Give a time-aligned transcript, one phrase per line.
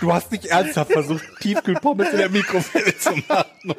[0.00, 3.74] Du hast nicht ernsthaft versucht, Tiefkühlpommes in der Mikrowelle zu machen.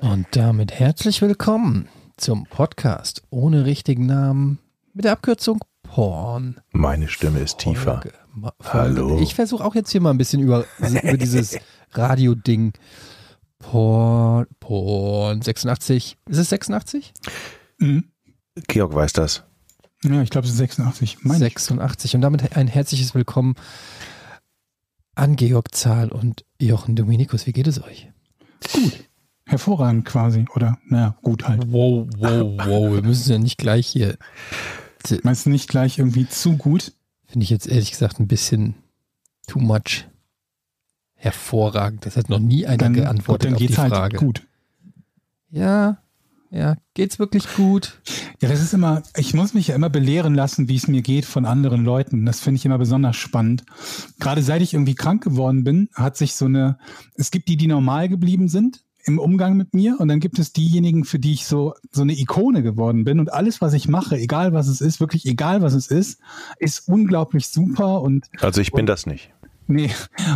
[0.00, 4.58] Und damit herzlich willkommen zum Podcast ohne richtigen Namen
[4.94, 6.60] mit der Abkürzung Porn.
[6.70, 8.00] Meine Stimme ist tiefer.
[8.02, 8.12] Folge.
[8.34, 9.18] Ma- Hallo.
[9.20, 11.58] Ich versuche auch jetzt hier mal ein bisschen über, über dieses
[11.92, 12.72] Radio-Ding.
[13.58, 16.16] Porn, Porn 86.
[16.28, 17.12] Ist es 86?
[18.68, 19.44] Georg weiß das.
[20.04, 21.24] Ja, ich glaube, es ist 86.
[21.24, 22.16] Mein 86.
[22.16, 23.54] Und damit ein herzliches Willkommen
[25.14, 27.46] an Georg Zahl und Jochen Dominikus.
[27.46, 28.10] Wie geht es euch?
[29.46, 30.46] Hervorragend quasi.
[30.56, 31.70] Oder, naja, gut halt.
[31.70, 32.92] Wow, wow, wow.
[32.94, 34.16] Wir müssen ja nicht gleich hier.
[35.22, 36.92] Meinst du nicht gleich irgendwie zu gut?
[37.26, 38.74] Finde ich jetzt ehrlich gesagt ein bisschen
[39.46, 40.08] too much.
[41.14, 42.06] Hervorragend.
[42.06, 44.16] Das hat noch nie einer Dann, geantwortet dann auf die geht's halt Frage.
[44.16, 44.46] gut.
[45.50, 46.01] Ja,
[46.52, 46.76] ja.
[46.94, 48.00] Geht's wirklich gut?
[48.40, 51.24] Ja, das ist immer, ich muss mich ja immer belehren lassen, wie es mir geht
[51.24, 52.26] von anderen Leuten.
[52.26, 53.64] Das finde ich immer besonders spannend.
[54.20, 56.78] Gerade seit ich irgendwie krank geworden bin, hat sich so eine,
[57.14, 60.52] es gibt die, die normal geblieben sind im Umgang mit mir und dann gibt es
[60.52, 64.16] diejenigen, für die ich so, so eine Ikone geworden bin und alles, was ich mache,
[64.16, 66.20] egal was es ist, wirklich egal was es ist,
[66.58, 69.32] ist unglaublich super und Also ich bin das nicht.
[69.66, 69.90] Nee,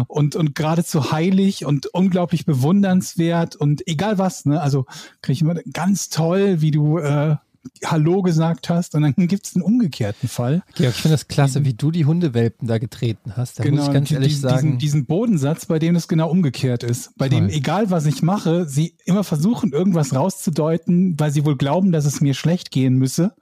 [0.06, 4.60] und, und geradezu heilig und unglaublich bewundernswert und egal was, ne?
[4.60, 4.86] Also
[5.20, 7.36] kriege ich immer ganz toll, wie du äh,
[7.84, 10.62] Hallo gesagt hast und dann gibt's einen umgekehrten Fall.
[10.74, 13.58] Georg, ich finde das klasse, wie du die Hundewelpen da getreten hast.
[13.58, 14.62] Da muss ich ganz ehrlich diesen, sagen.
[14.62, 17.16] Diesen, diesen Bodensatz, bei dem es genau umgekehrt ist.
[17.16, 17.40] Bei Toll.
[17.40, 22.04] dem, egal was ich mache, sie immer versuchen, irgendwas rauszudeuten, weil sie wohl glauben, dass
[22.04, 23.34] es mir schlecht gehen müsse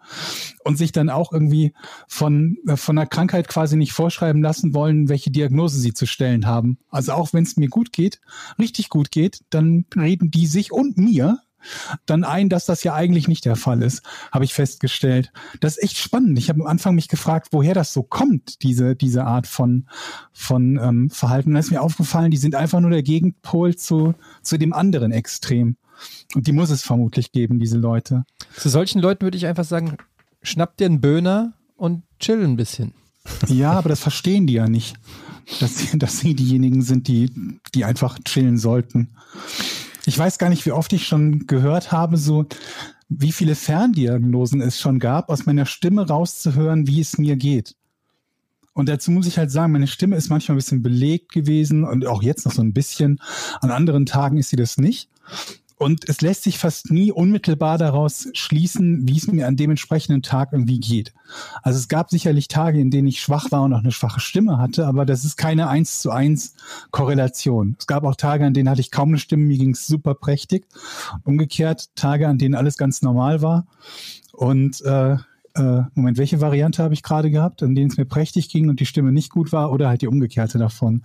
[0.64, 1.74] und sich dann auch irgendwie
[2.08, 6.46] von, äh, von einer Krankheit quasi nicht vorschreiben lassen wollen, welche Diagnose sie zu stellen
[6.46, 6.78] haben.
[6.90, 8.20] Also auch wenn es mir gut geht,
[8.58, 11.38] richtig gut geht, dann reden die sich und mir
[12.06, 14.02] dann ein, dass das ja eigentlich nicht der Fall ist,
[14.32, 15.32] habe ich festgestellt.
[15.60, 16.38] Das ist echt spannend.
[16.38, 19.86] Ich habe am Anfang mich gefragt, woher das so kommt, diese, diese Art von,
[20.32, 21.50] von ähm, Verhalten.
[21.50, 25.12] Und da ist mir aufgefallen, die sind einfach nur der Gegenpol zu, zu dem anderen
[25.12, 25.76] Extrem.
[26.34, 28.24] Und die muss es vermutlich geben, diese Leute.
[28.56, 29.96] Zu solchen Leuten würde ich einfach sagen,
[30.42, 32.94] schnapp dir einen Böhner und chill ein bisschen.
[33.48, 34.96] Ja, aber das verstehen die ja nicht.
[35.60, 37.30] Dass sie, dass sie diejenigen sind, die,
[37.74, 39.10] die einfach chillen sollten.
[40.06, 42.46] Ich weiß gar nicht, wie oft ich schon gehört habe, so
[43.08, 47.76] wie viele Ferndiagnosen es schon gab, aus meiner Stimme rauszuhören, wie es mir geht.
[48.72, 52.06] Und dazu muss ich halt sagen, meine Stimme ist manchmal ein bisschen belegt gewesen und
[52.06, 53.20] auch jetzt noch so ein bisschen.
[53.60, 55.08] An anderen Tagen ist sie das nicht.
[55.84, 60.22] Und es lässt sich fast nie unmittelbar daraus schließen, wie es mir an dem entsprechenden
[60.22, 61.12] Tag irgendwie geht.
[61.62, 64.56] Also es gab sicherlich Tage, in denen ich schwach war und auch eine schwache Stimme
[64.56, 66.54] hatte, aber das ist keine eins zu eins
[66.90, 67.76] Korrelation.
[67.78, 70.14] Es gab auch Tage, an denen hatte ich kaum eine Stimme, mir ging es super
[70.14, 70.64] prächtig.
[71.22, 73.66] Umgekehrt Tage, an denen alles ganz normal war.
[74.32, 75.18] Und äh,
[75.54, 78.80] äh, Moment, welche Variante habe ich gerade gehabt, an denen es mir prächtig ging und
[78.80, 81.04] die Stimme nicht gut war oder halt die umgekehrte davon.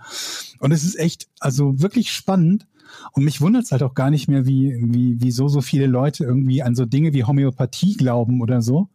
[0.59, 2.65] Und es ist echt, also wirklich spannend.
[3.13, 6.23] Und mich wundert es halt auch gar nicht mehr, wie, wie, wieso so viele Leute
[6.23, 8.89] irgendwie an so Dinge wie Homöopathie glauben oder so.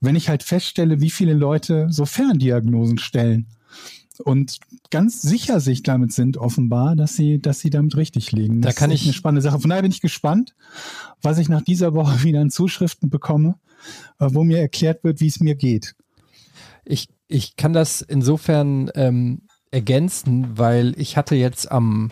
[0.00, 3.46] Wenn ich halt feststelle, wie viele Leute so Ferndiagnosen stellen
[4.24, 4.58] und
[4.90, 8.60] ganz sicher sich damit sind, offenbar, dass sie, dass sie damit richtig liegen.
[8.62, 9.60] Da Das kann ist ich- eine spannende Sache.
[9.60, 10.54] Von daher bin ich gespannt,
[11.22, 13.56] was ich nach dieser Woche wieder an Zuschriften bekomme,
[14.18, 15.94] äh, wo mir erklärt wird, wie es mir geht.
[16.84, 22.10] Ich, ich kann das insofern ähm, ergänzen, weil ich hatte jetzt am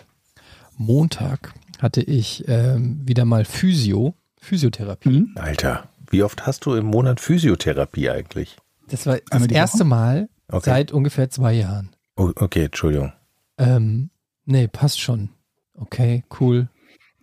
[0.77, 5.09] Montag hatte ich ähm, wieder mal Physio, Physiotherapie.
[5.09, 5.31] Mhm.
[5.35, 8.57] Alter, wie oft hast du im Monat Physiotherapie eigentlich?
[8.89, 9.85] Das war das Einmal erste Woche?
[9.85, 10.69] Mal Okay.
[10.69, 11.89] seit ungefähr zwei Jahren.
[12.15, 13.11] Oh, okay, Entschuldigung.
[13.57, 14.11] Ähm,
[14.45, 15.29] nee, passt schon.
[15.73, 16.69] Okay, cool.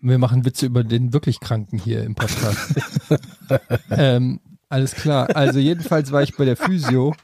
[0.02, 2.75] Wir machen Witze über den wirklich Kranken hier im Podcast.
[3.90, 5.34] ähm, alles klar.
[5.34, 7.14] Also jedenfalls war ich bei der Physio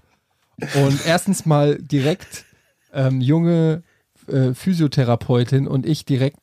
[0.75, 2.47] und erstens mal direkt
[2.95, 3.83] ähm, junge
[4.31, 6.39] äh, Physiotherapeutin und ich direkt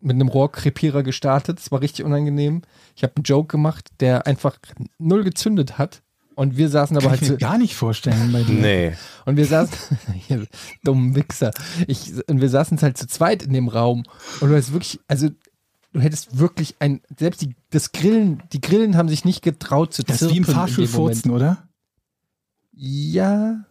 [0.00, 1.58] mit einem Rohrkrepierer gestartet.
[1.58, 2.62] Das war richtig unangenehm.
[2.96, 4.58] Ich habe einen Joke gemacht, der einfach
[4.98, 6.02] null gezündet hat.
[6.36, 8.54] Und wir saßen aber Kann halt ich mir so, gar nicht vorstellen bei dir.
[8.54, 8.92] Nee.
[9.26, 10.46] und wir saßen, ihr
[10.82, 11.50] dummen Wichser.
[11.86, 14.04] Ich, und wir saßen halt zu zweit in dem Raum.
[14.40, 15.28] Und du hast wirklich, also
[15.92, 20.02] du hättest wirklich ein, selbst die, das Grillen, die Grillen haben sich nicht getraut zu
[20.02, 21.68] Das ist wie im zirpen Fahrstuhl furzen, oder?
[22.72, 23.66] Ja,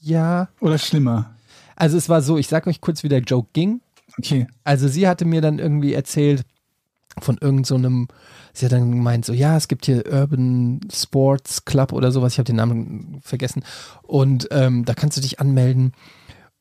[0.00, 0.48] ja.
[0.60, 1.34] Oder schlimmer?
[1.76, 3.80] Also es war so, ich sag euch kurz, wie der Joke ging.
[4.18, 4.46] Okay.
[4.64, 6.44] Also sie hatte mir dann irgendwie erzählt
[7.20, 8.08] von irgendeinem, so einem-
[8.52, 12.38] sie hat dann gemeint, so ja, es gibt hier Urban Sports Club oder sowas, ich
[12.38, 13.64] habe den Namen vergessen.
[14.02, 15.92] Und ähm, da kannst du dich anmelden.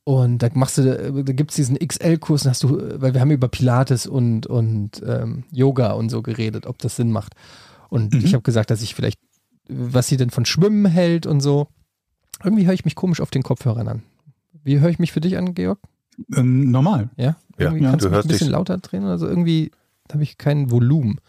[0.05, 3.47] Und da machst du, da gibt es diesen XL-Kurs, hast du, weil wir haben über
[3.47, 7.33] Pilates und, und ähm, Yoga und so geredet, ob das Sinn macht.
[7.89, 8.19] Und Mhm.
[8.25, 9.17] ich habe gesagt, dass ich vielleicht,
[9.69, 11.67] was sie denn von Schwimmen hält und so.
[12.43, 14.03] Irgendwie höre ich mich komisch auf den Kopfhörern an.
[14.63, 15.79] Wie höre ich mich für dich an, Georg?
[16.35, 17.09] Ähm, normal.
[17.17, 17.25] Ja?
[17.25, 17.35] Ja,
[17.67, 19.27] Irgendwie ja, kannst du mich ein bisschen dich- lauter drehen oder so.
[19.27, 19.71] Irgendwie
[20.11, 21.19] habe ich kein Volumen.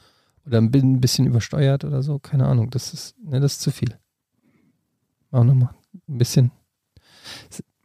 [0.47, 2.19] Oder bin ein bisschen übersteuert oder so.
[2.19, 2.71] Keine Ahnung.
[2.71, 3.99] Das ist, ne, das ist zu viel.
[5.31, 5.71] Auch nochmal
[6.09, 6.51] ein bisschen.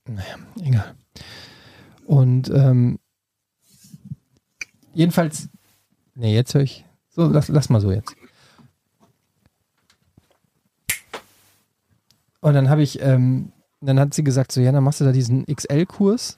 [0.05, 0.95] Naja, egal.
[2.05, 2.99] Und ähm,
[4.93, 5.47] jedenfalls,
[6.15, 6.85] ne, jetzt höre ich.
[7.09, 8.13] So, lass, lass mal so jetzt.
[12.41, 15.11] Und dann habe ich, ähm, dann hat sie gesagt, so, ja, dann machst du da
[15.11, 16.37] diesen XL-Kurs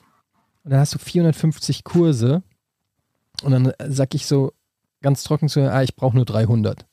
[0.64, 2.44] und dann hast du 450 Kurse
[3.44, 4.54] und dann äh, sag ich so
[5.02, 6.86] ganz trocken zu ihr, ah, ich brauche nur 300.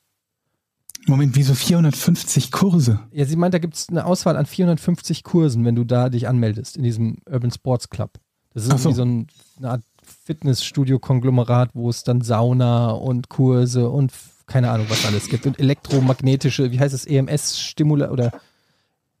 [1.07, 2.99] Moment, wieso 450 Kurse?
[3.11, 6.27] Ja, sie meint, da gibt es eine Auswahl an 450 Kursen, wenn du da dich
[6.27, 8.19] anmeldest in diesem Urban Sports Club.
[8.53, 8.89] Das ist Ach so.
[8.89, 9.83] irgendwie so ein, eine Art
[10.25, 14.11] Fitnessstudio-Konglomerat, wo es dann Sauna und Kurse und
[14.47, 15.45] keine Ahnung, was alles gibt.
[15.45, 18.31] Und elektromagnetische, wie heißt es, EMS-Stimula oder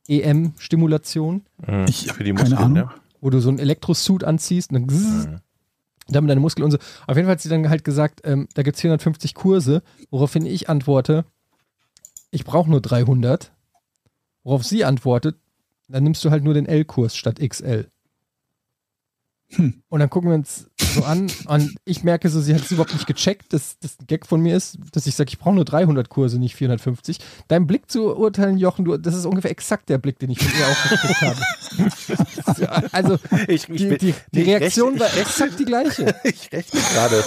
[0.09, 1.85] EM-Stimulation, Mhm.
[1.87, 2.73] Ich Für die keine Muskeln, Ahnung.
[2.73, 2.89] ne?
[3.21, 5.39] wo du so einen Elektrosuit anziehst und dann gzzz, Mhm.
[6.07, 6.77] damit deine Muskeln und so.
[7.07, 10.45] Auf jeden Fall hat sie dann halt gesagt, ähm, da gibt es 450 Kurse, woraufhin
[10.45, 11.25] ich antworte,
[12.31, 13.51] ich brauche nur 300.
[14.43, 15.35] Worauf sie antwortet,
[15.89, 17.89] dann nimmst du halt nur den L-Kurs statt XL.
[19.55, 19.81] Hm.
[19.89, 22.93] Und dann gucken wir uns so an und ich merke so, sie hat es überhaupt
[22.93, 25.65] nicht gecheckt, dass das ein Gag von mir ist, dass ich sage, ich brauche nur
[25.65, 27.17] 300 Kurse, nicht 450.
[27.47, 30.51] Dein Blick zu urteilen, Jochen, du, das ist ungefähr exakt der Blick, den ich von
[30.59, 31.41] ihr auch gekriegt habe.
[32.91, 33.17] Also
[33.47, 36.15] Ich, ich, die, die, die Reaktion rechne- war exakt die gleiche.
[36.23, 37.23] Ich rechne gerade.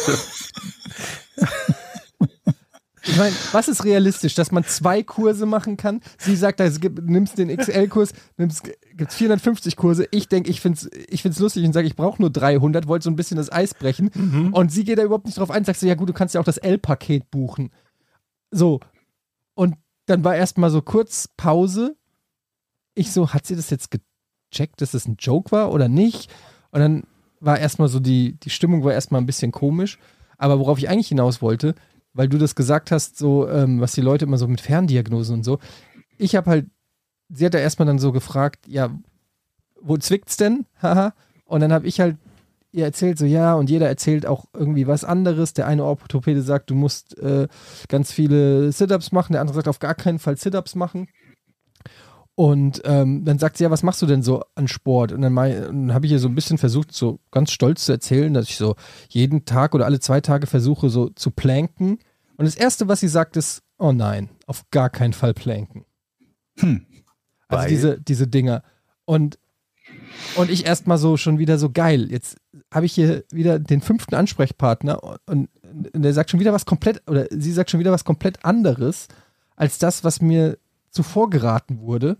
[3.04, 6.00] Ich meine, was ist realistisch, dass man zwei Kurse machen kann?
[6.18, 8.62] Sie sagt, also, nimmst den XL-Kurs, nimmst
[8.96, 10.06] gibt's 450 Kurse.
[10.10, 13.10] Ich denke, ich find's, ich find's lustig und sage, ich brauche nur 300, wollte so
[13.10, 14.10] ein bisschen das Eis brechen.
[14.52, 16.40] Und sie geht da überhaupt nicht drauf ein, sagt so, ja gut, du kannst ja
[16.40, 17.70] auch das L-Paket buchen.
[18.50, 18.80] So.
[19.54, 21.96] Und dann war erstmal so kurz Pause.
[22.94, 26.30] Ich so, hat sie das jetzt gecheckt, dass das ein Joke war oder nicht?
[26.70, 27.04] Und dann
[27.40, 29.98] war erstmal so die, die Stimmung war erstmal ein bisschen komisch.
[30.38, 31.74] Aber worauf ich eigentlich hinaus wollte,
[32.14, 35.44] weil du das gesagt hast, so, ähm, was die Leute immer so mit Ferndiagnosen und
[35.44, 35.58] so.
[36.18, 36.66] Ich habe halt,
[37.32, 38.90] sie hat da erstmal dann so gefragt, ja,
[39.80, 40.66] wo zwickt's denn?
[40.82, 41.14] Haha.
[41.44, 42.16] Und dann habe ich halt
[42.72, 45.52] ihr erzählt, so, ja, und jeder erzählt auch irgendwie was anderes.
[45.52, 47.46] Der eine Orthopäde sagt, du musst äh,
[47.88, 51.08] ganz viele Sit-Ups machen, der andere sagt, auf gar keinen Fall Sit-Ups machen.
[52.34, 55.12] Und ähm, dann sagt sie, ja, was machst du denn so an Sport?
[55.12, 58.32] Und dann, dann habe ich ihr so ein bisschen versucht, so ganz stolz zu erzählen,
[58.32, 58.74] dass ich so
[59.10, 61.98] jeden Tag oder alle zwei Tage versuche, so zu planken.
[62.38, 65.84] Und das Erste, was sie sagt, ist, oh nein, auf gar keinen Fall planken.
[66.58, 66.86] Hm.
[67.58, 68.62] Also diese, diese Dinger.
[69.04, 69.38] Und,
[70.36, 72.10] und ich erstmal so schon wieder so geil.
[72.10, 72.36] Jetzt
[72.72, 75.48] habe ich hier wieder den fünften Ansprechpartner und,
[75.92, 79.08] und der sagt schon wieder was komplett, oder sie sagt schon wieder was komplett anderes
[79.56, 80.58] als das, was mir
[80.90, 82.18] zuvor geraten wurde.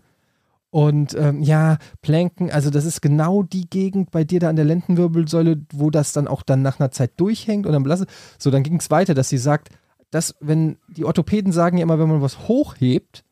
[0.73, 4.65] Und ähm, ja, Planken, also das ist genau die Gegend bei dir da an der
[4.65, 8.07] Lendenwirbelsäule, wo das dann auch dann nach einer Zeit durchhängt und dann blasse.
[8.39, 9.69] So, dann ging es weiter, dass sie sagt,
[10.09, 13.23] dass, wenn die Orthopäden sagen ja immer, wenn man was hochhebt,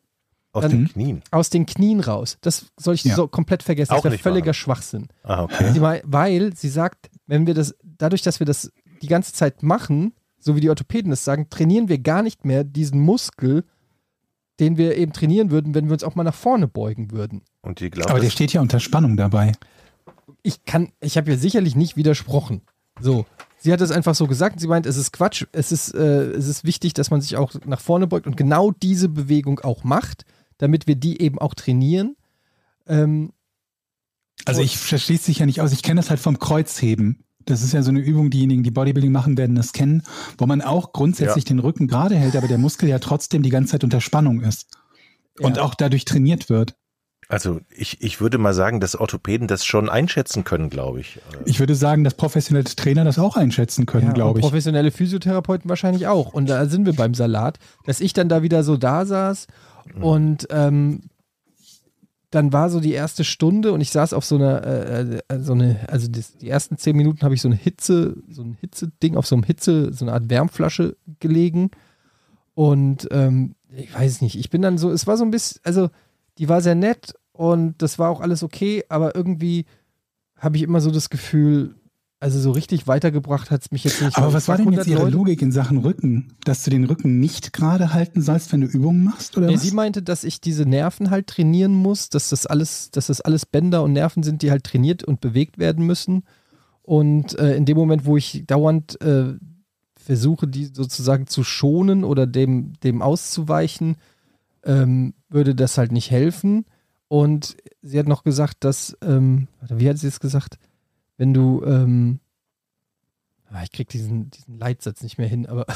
[0.53, 1.21] Aus Dann- den Knien.
[1.31, 2.37] aus den Knien raus.
[2.41, 3.15] Das soll ich Ja.
[3.15, 3.91] so komplett vergessen.
[3.93, 4.53] Auch das wäre völliger machen.
[4.55, 5.07] Schwachsinn.
[5.23, 5.71] Ah, okay.
[5.73, 10.13] Sie Weil sie sagt, wenn wir das, dadurch, dass wir das die ganze Zeit machen,
[10.39, 13.63] so wie die Orthopäden es sagen, trainieren wir gar nicht mehr diesen Muskel,
[14.59, 17.41] den wir eben trainieren würden, wenn wir uns auch mal nach vorne beugen würden.
[17.61, 19.53] Und die glaubt, Aber der steht ja unter Spannung dabei.
[20.43, 22.61] Ich kann, ich habe ja sicherlich nicht widersprochen.
[22.99, 23.25] So.
[23.57, 24.59] Sie hat es einfach so gesagt.
[24.59, 25.45] Sie meint, es ist Quatsch.
[25.51, 28.71] Es ist, äh, es ist wichtig, dass man sich auch nach vorne beugt und genau
[28.71, 30.25] diese Bewegung auch macht,
[30.61, 32.15] damit wir die eben auch trainieren.
[32.87, 33.31] Ähm,
[34.45, 35.71] Also ich verschließe sich ja nicht aus.
[35.71, 37.23] Ich kenne das halt vom Kreuzheben.
[37.45, 40.03] Das ist ja so eine Übung, diejenigen, die Bodybuilding machen, werden das kennen,
[40.37, 43.71] wo man auch grundsätzlich den Rücken gerade hält, aber der Muskel ja trotzdem die ganze
[43.71, 44.67] Zeit unter Spannung ist.
[45.39, 45.63] Und Ja.
[45.63, 46.75] auch dadurch trainiert wird.
[47.29, 51.19] also ich, ich würde mal sagen, dass Orthopäden das schon einschätzen können, glaube ich.
[51.45, 54.41] Ich würde sagen, dass professionelle Trainer das auch einschätzen können, Ja, glaube und ich.
[54.43, 56.33] professionelle Physiotherapeuten wahrscheinlich auch.
[56.33, 59.47] Und da sind wir beim Salat, dass ich dann da wieder so da saß
[59.99, 61.01] und ähm,
[62.31, 65.51] dann war so die erste Stunde und ich saß auf so einer, äh, äh, so
[65.51, 69.17] eine, also das, die ersten zehn Minuten habe ich so eine Hitze, so ein Hitzeding
[69.17, 71.71] auf so einem Hitze, so eine Art Wärmflasche gelegen.
[72.53, 75.89] Und ähm, ich weiß nicht, ich bin dann so, es war so ein bisschen, also
[76.37, 79.65] die war sehr nett und das war auch alles okay, aber irgendwie
[80.37, 81.75] habe ich immer so das Gefühl,
[82.21, 84.15] also so richtig weitergebracht hat es mich jetzt nicht.
[84.15, 85.17] Aber was war denn jetzt 100 Ihre Leute.
[85.17, 86.33] Logik in Sachen Rücken?
[86.43, 89.35] Dass du den Rücken nicht gerade halten sollst, wenn du Übungen machst?
[89.37, 89.63] Oder Nee, was?
[89.63, 93.47] sie meinte, dass ich diese Nerven halt trainieren muss, dass das alles, dass das alles
[93.47, 96.23] Bänder und Nerven sind, die halt trainiert und bewegt werden müssen.
[96.83, 99.33] Und äh, in dem Moment, wo ich dauernd äh,
[99.97, 103.95] versuche, die sozusagen zu schonen oder dem, dem auszuweichen,
[104.63, 106.65] ähm, würde das halt nicht helfen.
[107.07, 110.59] Und sie hat noch gesagt, dass, ähm, wie hat sie es gesagt?
[111.21, 112.19] Wenn du, ähm,
[113.51, 115.67] ah, ich krieg diesen, diesen Leitsatz nicht mehr hin, aber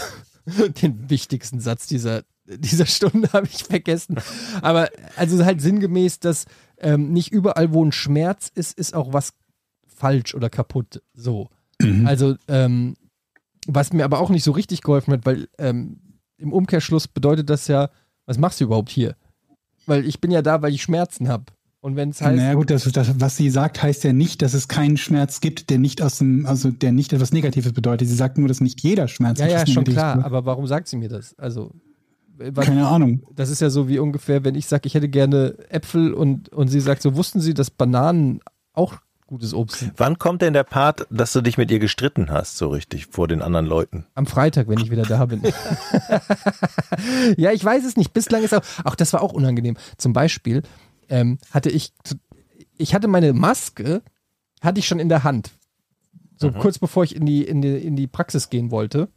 [0.82, 4.16] den wichtigsten Satz dieser, dieser Stunde habe ich vergessen.
[4.64, 6.46] Aber also halt sinngemäß, dass
[6.80, 9.34] ähm, nicht überall, wo ein Schmerz ist, ist auch was
[9.86, 11.04] falsch oder kaputt.
[11.14, 11.52] So.
[11.80, 12.08] Mhm.
[12.08, 12.96] Also, ähm,
[13.68, 16.00] was mir aber auch nicht so richtig geholfen hat, weil ähm,
[16.38, 17.92] im Umkehrschluss bedeutet das ja,
[18.25, 19.16] was machst du überhaupt hier?
[19.86, 21.54] Weil ich bin ja da, weil ich Schmerzen habe.
[21.86, 24.56] Und wenn es heißt, naja gut, das, das, was sie sagt, heißt ja nicht, dass
[24.56, 28.08] es keinen Schmerz gibt, der nicht aus dem, also der nicht etwas Negatives bedeutet.
[28.08, 30.25] Sie sagt nur, dass nicht jeder Schmerz ja, ja, etwas schon Negatives klar, bedeutet.
[30.25, 31.38] aber warum sagt sie mir das?
[31.38, 31.70] Also,
[32.39, 33.22] äh, was, Keine Ahnung.
[33.36, 36.70] das ist ja so wie ungefähr, wenn ich sage, ich hätte gerne Äpfel und, und
[36.70, 38.39] sie sagt so, wussten Sie, dass Bananen
[38.74, 38.96] auch
[39.27, 39.94] gutes Obst sind?
[39.98, 43.27] Wann kommt denn der Part, dass du dich mit ihr gestritten hast, so richtig, vor
[43.27, 44.08] den anderen Leuten?
[44.15, 45.44] Am Freitag, wenn ich wieder da bin.
[47.38, 48.12] ja, ich weiß es nicht.
[48.12, 49.77] Bislang ist auch, auch das war auch unangenehm.
[49.98, 50.63] Zum Beispiel
[51.10, 51.94] ähm, hatte ich,
[52.78, 54.02] ich hatte meine Maske,
[54.62, 55.52] hatte ich schon in der Hand.
[56.38, 59.08] So kurz bevor ich in die, in, die, in die Praxis gehen wollte.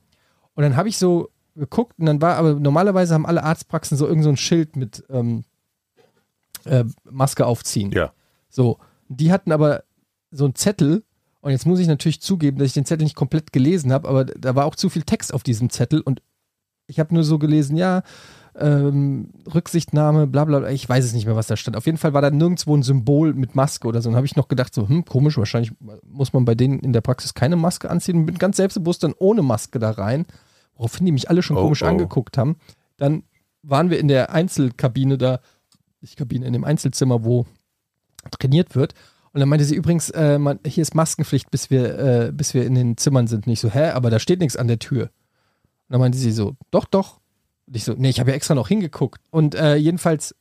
[0.55, 4.07] Und dann habe ich so geguckt und dann war, aber normalerweise haben alle Arztpraxen so
[4.07, 5.45] irgend so ein Schild mit ähm,
[6.65, 7.91] äh, Maske aufziehen.
[7.91, 8.13] Ja.
[8.49, 8.79] So,
[9.09, 9.85] die hatten aber
[10.31, 11.03] so einen Zettel
[11.41, 14.25] und jetzt muss ich natürlich zugeben, dass ich den Zettel nicht komplett gelesen habe, aber
[14.25, 16.23] da war auch zu viel Text auf diesem Zettel und
[16.87, 18.03] ich habe nur so gelesen, ja,
[18.61, 21.77] ähm, Rücksichtnahme, bla bla bla, ich weiß es nicht mehr, was da stand.
[21.77, 24.09] Auf jeden Fall war da nirgendwo ein Symbol mit Maske oder so.
[24.09, 25.73] Und habe ich noch gedacht, so, hm, komisch, wahrscheinlich
[26.07, 29.15] muss man bei denen in der Praxis keine Maske anziehen und bin ganz selbstbewusst dann
[29.19, 30.27] ohne Maske da rein,
[30.77, 31.87] woraufhin die mich alle schon Oh, komisch oh.
[31.87, 32.57] angeguckt haben.
[32.97, 33.23] Dann
[33.63, 35.41] waren wir in der Einzelkabine da,
[36.01, 37.47] nicht Kabine, in dem Einzelzimmer, wo
[38.31, 38.95] trainiert wird.
[39.33, 42.65] Und dann meinte sie übrigens, äh, man, hier ist Maskenpflicht, bis wir, äh, bis wir
[42.65, 43.47] in den Zimmern sind.
[43.47, 45.05] Nicht so, hä, aber da steht nichts an der Tür.
[45.05, 45.11] Und
[45.93, 47.18] dann meinte sie so, doch, doch.
[47.69, 49.21] Und ich so, nee, ich habe ja extra noch hingeguckt.
[49.31, 50.35] Und äh, jedenfalls,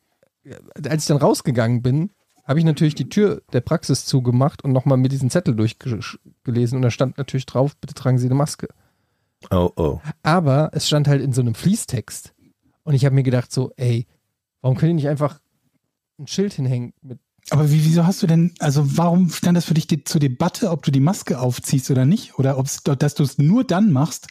[0.43, 0.55] äh,
[0.87, 2.11] als ich dann rausgegangen bin,
[2.45, 6.77] habe ich natürlich die Tür der Praxis zugemacht und nochmal mit diesem Zettel durchgelesen.
[6.77, 8.69] Und da stand natürlich drauf, bitte tragen Sie eine Maske.
[9.51, 9.99] Oh, oh.
[10.23, 12.33] Aber es stand halt in so einem Fließtext.
[12.83, 14.07] Und ich habe mir gedacht so, ey,
[14.61, 15.41] warum können die nicht einfach
[16.17, 17.19] ein Schild hinhängen mit
[17.49, 20.69] Aber wie, wieso hast du denn, also warum stand das für dich die, zur Debatte,
[20.69, 22.37] ob du die Maske aufziehst oder nicht?
[22.37, 24.27] Oder ob's, dass du es nur dann machst,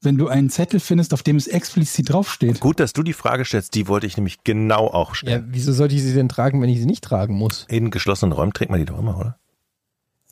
[0.00, 2.58] wenn du einen Zettel findest, auf dem es explizit draufsteht?
[2.58, 5.48] Gut, dass du die Frage stellst, die wollte ich nämlich genau auch Ja, stellen.
[5.50, 7.64] wieso sollte ich sie denn tragen, wenn ich sie nicht tragen muss?
[7.68, 9.38] In geschlossenen Räumen trägt man die doch immer, oder?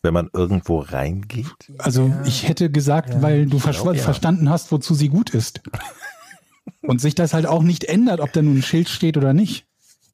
[0.02, 1.47] Wenn man irgendwo reingeht.
[1.78, 3.73] Also ich hätte gesagt, Ja, weil du ja.
[3.95, 5.62] verstanden hast, wozu sie gut ist.
[6.83, 9.65] Und sich das halt auch nicht ändert, ob da nun ein Schild steht oder nicht.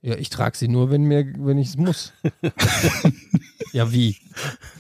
[0.03, 2.13] Ja, ich trage sie nur, wenn mir, wenn ich es muss.
[3.73, 4.17] ja, wie?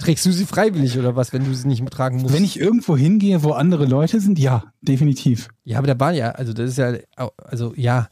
[0.00, 2.34] Trägst du sie freiwillig oder was, wenn du sie nicht tragen musst?
[2.34, 5.48] Wenn ich irgendwo hingehe, wo andere Leute sind, ja, definitiv.
[5.62, 6.96] ja, aber da war ja, also das ist ja,
[7.36, 8.08] also ja,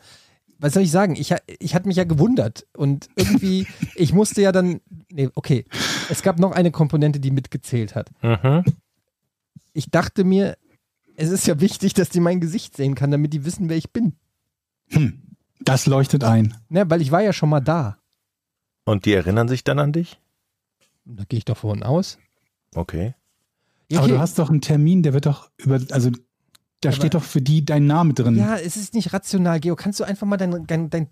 [0.60, 1.16] was soll ich sagen?
[1.16, 5.64] Ich, ich hatte mich ja gewundert und irgendwie, ich musste ja dann, nee, okay,
[6.10, 8.10] es gab noch eine Komponente, die mitgezählt hat.
[8.22, 8.64] Mhm.
[9.72, 10.56] Ich dachte mir,
[11.16, 13.90] es ist ja wichtig, dass die mein Gesicht sehen kann, damit die wissen, wer ich
[13.90, 14.14] bin.
[14.90, 15.22] Hm,
[15.60, 16.54] das leuchtet ein.
[16.68, 17.98] Ne, weil ich war ja schon mal da.
[18.84, 20.18] Und die erinnern sich dann an dich?
[21.04, 22.18] Da gehe ich doch von aus.
[22.74, 23.14] Okay.
[23.90, 26.10] Ja, Aber du hast doch einen Termin, der wird doch über, also
[26.80, 28.36] da Aber- steht doch für die dein Name drin.
[28.36, 29.76] Ja, es ist nicht rational, Geo.
[29.76, 31.08] Kannst du einfach mal dein, dein, dein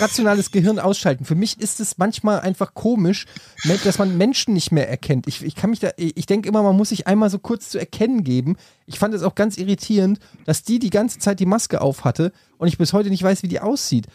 [0.00, 1.24] rationales Gehirn ausschalten?
[1.24, 3.26] Für mich ist es manchmal einfach komisch,
[3.84, 5.26] dass man Menschen nicht mehr erkennt.
[5.26, 7.78] Ich, ich kann mich da, ich denke immer, man muss sich einmal so kurz zu
[7.78, 8.56] erkennen geben.
[8.86, 12.32] Ich fand es auch ganz irritierend, dass die die ganze Zeit die Maske auf hatte
[12.58, 14.06] und ich bis heute nicht weiß, wie die aussieht.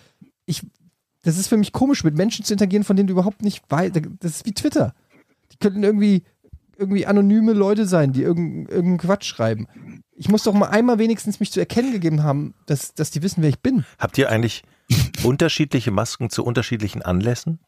[0.45, 0.63] Ich,
[1.23, 3.95] das ist für mich komisch, mit Menschen zu interagieren, von denen du überhaupt nicht weißt.
[4.19, 4.93] Das ist wie Twitter.
[5.51, 6.23] Die könnten irgendwie,
[6.77, 9.67] irgendwie anonyme Leute sein, die irgendeinen irgendeinen Quatsch schreiben.
[10.17, 13.41] Ich muss doch mal einmal wenigstens mich zu erkennen gegeben haben, dass, dass die wissen,
[13.41, 13.85] wer ich bin.
[13.99, 14.63] Habt ihr eigentlich
[15.23, 17.59] unterschiedliche Masken zu unterschiedlichen Anlässen?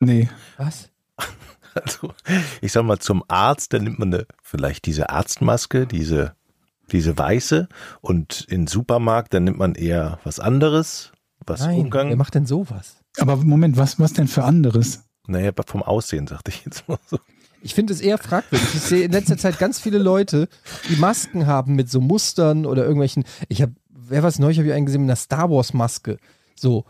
[0.00, 0.28] Nee.
[0.56, 0.90] Was?
[1.74, 2.14] Also,
[2.62, 6.34] ich sag mal, zum Arzt, dann nimmt man eine, vielleicht diese Arztmaske, diese,
[6.90, 7.68] diese weiße.
[8.00, 11.12] Und in Supermarkt, dann nimmt man eher was anderes,
[11.46, 12.08] was Nein, Umgang.
[12.08, 13.02] wer macht denn sowas?
[13.18, 15.04] Aber Moment, was, was denn für anderes?
[15.26, 17.18] Naja, vom Aussehen, sagte ich jetzt mal so.
[17.62, 18.74] Ich finde es eher fragwürdig.
[18.74, 20.48] Ich sehe in letzter Zeit ganz viele Leute,
[20.88, 23.24] die Masken haben mit so Mustern oder irgendwelchen.
[23.48, 26.18] Ich habe, wer was neulich habe ich einen gesehen mit einer Star Wars Maske.
[26.58, 26.84] So,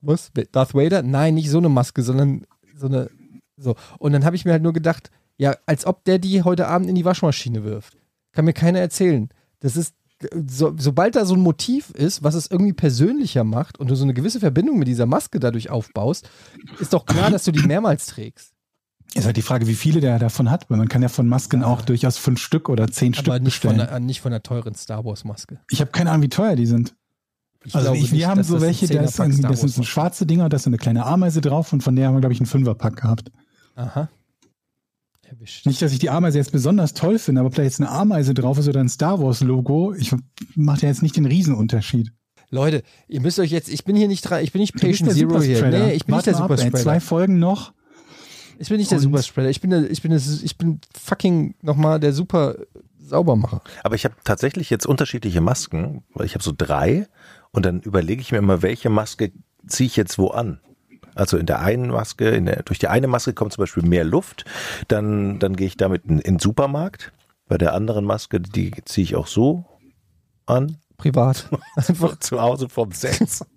[0.00, 0.30] was?
[0.52, 1.02] Darth Vader?
[1.02, 3.10] Nein, nicht so eine Maske, sondern so eine.
[3.56, 3.76] So.
[3.98, 6.88] Und dann habe ich mir halt nur gedacht, Ja, als ob der die heute Abend
[6.88, 7.96] in die Waschmaschine wirft.
[8.32, 9.28] Kann mir keiner erzählen.
[9.60, 9.94] Das ist,
[10.48, 14.04] so, sobald da so ein Motiv ist, was es irgendwie persönlicher macht und du so
[14.04, 16.28] eine gewisse Verbindung mit dieser Maske dadurch aufbaust,
[16.78, 18.52] ist doch klar, dass du die mehrmals trägst.
[19.14, 21.62] Ist halt die Frage, wie viele der davon hat, weil man kann ja von Masken
[21.62, 23.88] auch durchaus fünf Stück oder zehn Aber Stück nicht von, bestellen.
[23.88, 25.60] einer, nicht von einer teuren Star Wars Maske.
[25.70, 26.94] Ich habe keine Ahnung, wie teuer die sind.
[27.64, 30.48] Ich also ich, wir nicht, haben so welche, da ist, das sind so schwarze Dinger,
[30.48, 32.46] da ist so eine kleine Ameise drauf und von der haben wir, glaube ich, einen
[32.46, 33.30] Fünferpack gehabt.
[33.76, 34.08] Aha.
[35.22, 35.66] Erwischt.
[35.66, 38.34] Nicht, dass ich die Ameise jetzt besonders toll finde, aber ob da jetzt eine Ameise
[38.34, 40.12] drauf ist oder ein Star Wars Logo, ich
[40.56, 42.12] macht ja jetzt nicht den Riesenunterschied.
[42.50, 45.16] Leute, ihr müsst euch jetzt, ich bin hier nicht dran, ich bin nicht Patient der
[45.16, 45.66] Zero hier.
[45.68, 46.44] Nee, ich bin Warte nicht der.
[46.44, 46.82] Superspreader.
[46.82, 47.72] Zwei Folgen noch.
[48.58, 49.48] Ich bin nicht der Superspreader.
[49.48, 52.56] Ich bin der, ich bin das, ich bin fucking nochmal der super
[53.00, 53.62] Saubermacher.
[53.82, 57.06] Aber ich habe tatsächlich jetzt unterschiedliche Masken, weil ich habe so drei
[57.52, 59.32] und dann überlege ich mir immer, welche Maske
[59.66, 60.60] ziehe ich jetzt wo an.
[61.14, 64.04] Also in der einen Maske, in der, durch die eine Maske kommt zum Beispiel mehr
[64.04, 64.44] Luft,
[64.88, 67.12] dann, dann gehe ich damit in, in den Supermarkt.
[67.48, 69.66] Bei der anderen Maske, die ziehe ich auch so
[70.46, 70.78] an.
[70.96, 71.50] Privat.
[71.76, 73.44] Einfach zu Hause vom Sitz.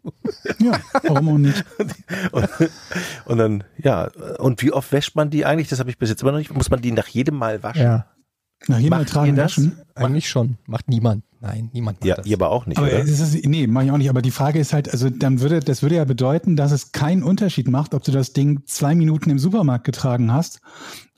[0.60, 1.66] Ja, warum auch nicht?
[2.32, 2.50] Und,
[3.26, 4.10] und dann, ja,
[4.40, 5.68] und wie oft wäscht man die eigentlich?
[5.68, 6.54] Das habe ich bis jetzt immer noch nicht.
[6.54, 7.82] Muss man die nach jedem Mal waschen?
[7.82, 8.06] Ja,
[8.68, 9.80] Nach jedem Mal tragen waschen.
[9.96, 10.58] eigentlich schon.
[10.66, 11.24] Macht niemand.
[11.46, 12.26] Nein, niemand macht Ja, das.
[12.26, 13.00] ihr aber auch nicht, Aber oder?
[13.02, 14.10] ist, nee, mache ich auch nicht.
[14.10, 17.24] Aber die Frage ist halt, also dann würde, das würde ja bedeuten, dass es keinen
[17.24, 20.62] Unterschied macht, ob du das Ding zwei Minuten im Supermarkt getragen hast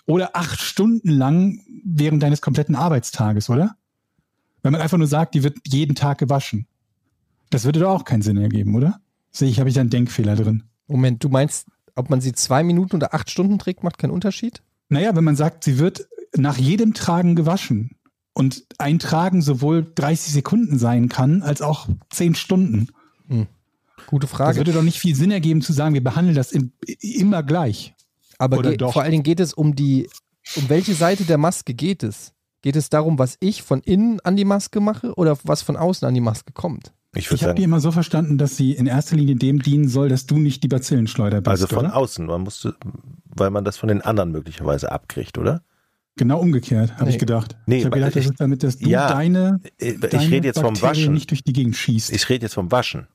[0.06, 3.76] oder acht Stunden lang während deines kompletten Arbeitstages, oder?
[4.64, 6.68] Wenn man einfach nur sagt, die wird jeden Tag gewaschen.
[7.50, 9.00] Das würde doch auch keinen Sinn ergeben, oder?
[9.32, 10.64] Sehe ich, habe ich da einen Denkfehler drin.
[10.88, 14.62] Moment, du meinst, ob man sie zwei Minuten oder acht Stunden trägt, macht keinen Unterschied?
[14.90, 17.92] Naja, wenn man sagt, sie wird nach jedem Tragen gewaschen
[18.38, 22.89] und ein Tragen sowohl 30 Sekunden sein kann, als auch 10 Stunden.
[24.06, 24.58] Gute Das Frage.
[24.58, 27.96] würde doch nicht viel Sinn ergeben zu sagen, wir behandeln das in, immer gleich.
[28.38, 28.94] Aber geht, doch?
[28.94, 30.08] vor allen Dingen geht es um die,
[30.56, 32.34] um welche Seite der Maske geht es?
[32.62, 36.08] Geht es darum, was ich von innen an die Maske mache oder was von außen
[36.08, 36.94] an die Maske kommt?
[37.15, 40.10] Ich Ich habe die immer so verstanden, dass sie in erster Linie dem dienen soll,
[40.10, 41.47] dass du nicht die Bazillenschleuder bist.
[41.47, 41.95] also von oder?
[41.95, 42.28] außen.
[42.28, 42.76] Man musste,
[43.26, 45.63] weil man das von den anderen möglicherweise abkriegt, oder?
[46.17, 47.12] Genau umgekehrt, habe Nee.
[47.12, 47.56] ich gedacht.
[47.67, 50.47] Nee, ich habe gedacht, das ich- ist damit, dass du Ja, deine, Ich deine rede
[50.47, 51.13] jetzt vom Bakterien Waschen.
[51.13, 52.12] nicht durch die Gegend schießt.
[52.12, 53.08] Ich rede jetzt vom Waschen.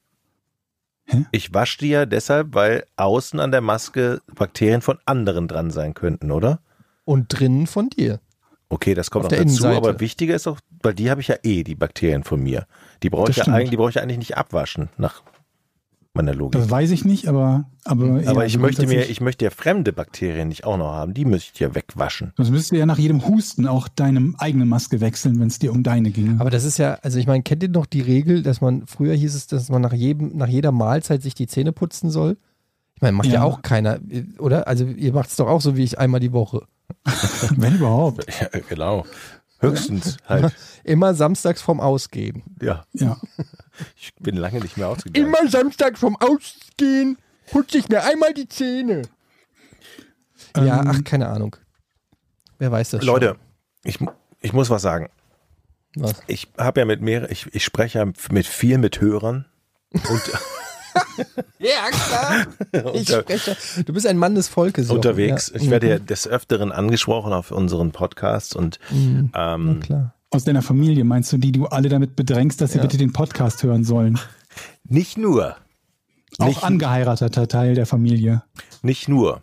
[1.06, 1.24] Hä?
[1.32, 5.94] Ich wasche die ja deshalb, weil außen an der Maske Bakterien von anderen dran sein
[5.94, 6.60] könnten, oder?
[7.04, 8.20] Und drinnen von dir.
[8.68, 9.76] Okay, das kommt Auf noch der dazu, Innenseite.
[9.88, 12.66] aber wichtiger ist auch, weil die habe ich ja eh, die Bakterien von mir.
[13.02, 15.22] Die brauche ich, ja eigentlich, die brauche ich ja eigentlich nicht abwaschen, nach
[16.14, 16.60] meiner Logik.
[16.60, 19.92] das weiß ich nicht, aber aber, aber ja, ich möchte mir, ich möchte ja fremde
[19.92, 22.32] Bakterien nicht auch noch haben, die müsste ich ja wegwaschen.
[22.36, 25.72] Sonst müsstest du ja nach jedem Husten auch deine eigene Maske wechseln, wenn es dir
[25.72, 26.40] um deine ginge.
[26.40, 29.14] Aber das ist ja, also ich meine, kennt ihr noch die Regel, dass man, früher
[29.14, 32.36] hieß es, dass man nach jedem, nach jeder Mahlzeit sich die Zähne putzen soll?
[32.94, 33.42] Ich meine, macht ja, Ja.
[33.44, 33.98] auch keiner,
[34.38, 34.68] oder?
[34.68, 36.66] Also ihr macht es doch auch so wie ich einmal die Woche.
[37.56, 38.26] wenn überhaupt.
[38.40, 39.06] Ja, genau.
[39.62, 42.42] Höchstens halt, Immer samstags vorm Ausgehen.
[42.60, 42.84] ja.
[42.92, 43.18] Ja.
[43.96, 45.26] Ich bin lange nicht mehr ausgegangen.
[45.28, 47.16] Immer samstags vorm Ausgehen
[47.50, 49.02] putze ich mir einmal die Zähne.
[50.54, 51.56] Ja, Ähm, ach, keine Ahnung.
[52.58, 53.36] Wer weiß das Leute,
[53.82, 55.08] ich, mu- ich muss was sagen.
[55.94, 56.04] schon.
[56.04, 56.22] Was?
[56.26, 59.46] Ich habe ja mit mehr, ich, ich spreche ja mit viel mit Hörern.
[59.94, 60.02] Und
[61.58, 62.84] Ja, klar.
[62.94, 63.56] Ich spreche.
[63.84, 64.86] Du bist ein Mann des Volkes.
[64.88, 64.96] Jochen.
[64.96, 65.50] unterwegs.
[65.54, 65.60] Ja.
[65.60, 69.30] Ich werde ja des Öfteren angesprochen auf unseren Podcasts und Mhm.
[69.32, 70.14] Na ähm, klar.
[70.30, 72.82] Aus deiner Familie meinst du, die du alle damit bedrängst, dass sie Ja.
[72.82, 74.18] bitte den Podcast hören sollen?
[74.84, 75.56] nicht nur,
[76.38, 78.42] Auch Nicht- angeheirateter Teil der Familie.
[78.82, 79.42] nicht nur.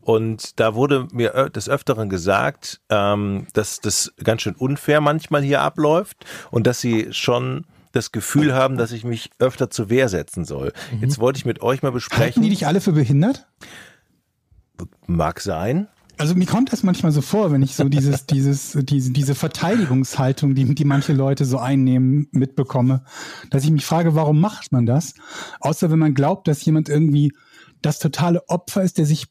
[0.00, 5.60] Und da wurde mir des Öfteren gesagt, ähm, dass das ganz schön unfair manchmal hier
[5.62, 10.44] abläuft und dass sie schon das Gefühl haben, dass ich mich öfter zur Wehr setzen
[10.44, 10.72] soll.
[11.00, 12.42] Jetzt wollte ich mit euch mal Halten besprechen.
[12.42, 13.46] die dich alle für behindert?
[15.06, 15.88] Mag sein.
[16.18, 20.54] Also mir kommt das manchmal so vor, wenn ich so dieses, dieses, diese, diese Verteidigungshaltung,
[20.54, 23.04] die, die manche Leute so einnehmen, mitbekomme,
[23.50, 25.14] dass ich mich frage, warum macht man das?
[25.60, 27.32] Außer wenn man glaubt, dass jemand irgendwie
[27.80, 29.26] das totale Opfer ist, der sich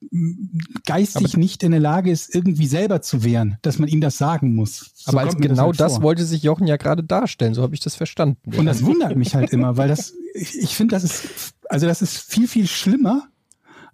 [0.86, 4.54] geistig nicht in der Lage ist, irgendwie selber zu wehren, dass man ihm das sagen
[4.54, 4.91] muss.
[5.04, 7.54] So Aber als genau halt das, wollte sich Jochen ja gerade darstellen.
[7.54, 8.38] So habe ich das verstanden.
[8.58, 12.02] Und das wundert mich halt immer, weil das, ich, ich finde, das ist, also das
[12.02, 13.24] ist viel, viel schlimmer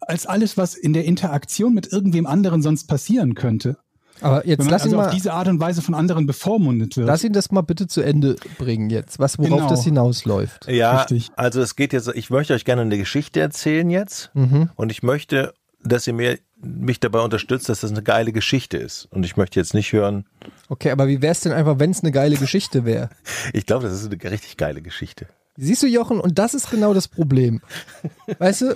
[0.01, 3.77] als alles, was in der Interaktion mit irgendwem anderen sonst passieren könnte.
[4.21, 6.25] Aber jetzt Wenn man lass ihn also auf mal, diese Art und Weise von anderen
[6.25, 7.05] bevormundet wird.
[7.07, 9.19] lass ihn das mal bitte zu Ende bringen jetzt.
[9.19, 9.69] Was, worauf Genau.
[9.69, 10.67] das hinausläuft.
[10.67, 11.29] Ja, Richtig.
[11.35, 14.69] also es geht jetzt, ich möchte euch gerne eine Geschichte erzählen jetzt Mhm.
[14.75, 19.07] und ich möchte, dass ihr mir mich dabei unterstützt, dass das eine geile Geschichte ist.
[19.11, 20.25] Und ich möchte jetzt nicht hören,
[20.69, 23.09] Okay, aber wie wär's denn einfach, wenn es eine geile Geschichte wäre?
[23.53, 25.27] ich glaube, das ist eine richtig geile Geschichte.
[25.55, 27.61] Siehst du, Jochen, und das ist genau das Problem.
[28.39, 28.75] Weißt du,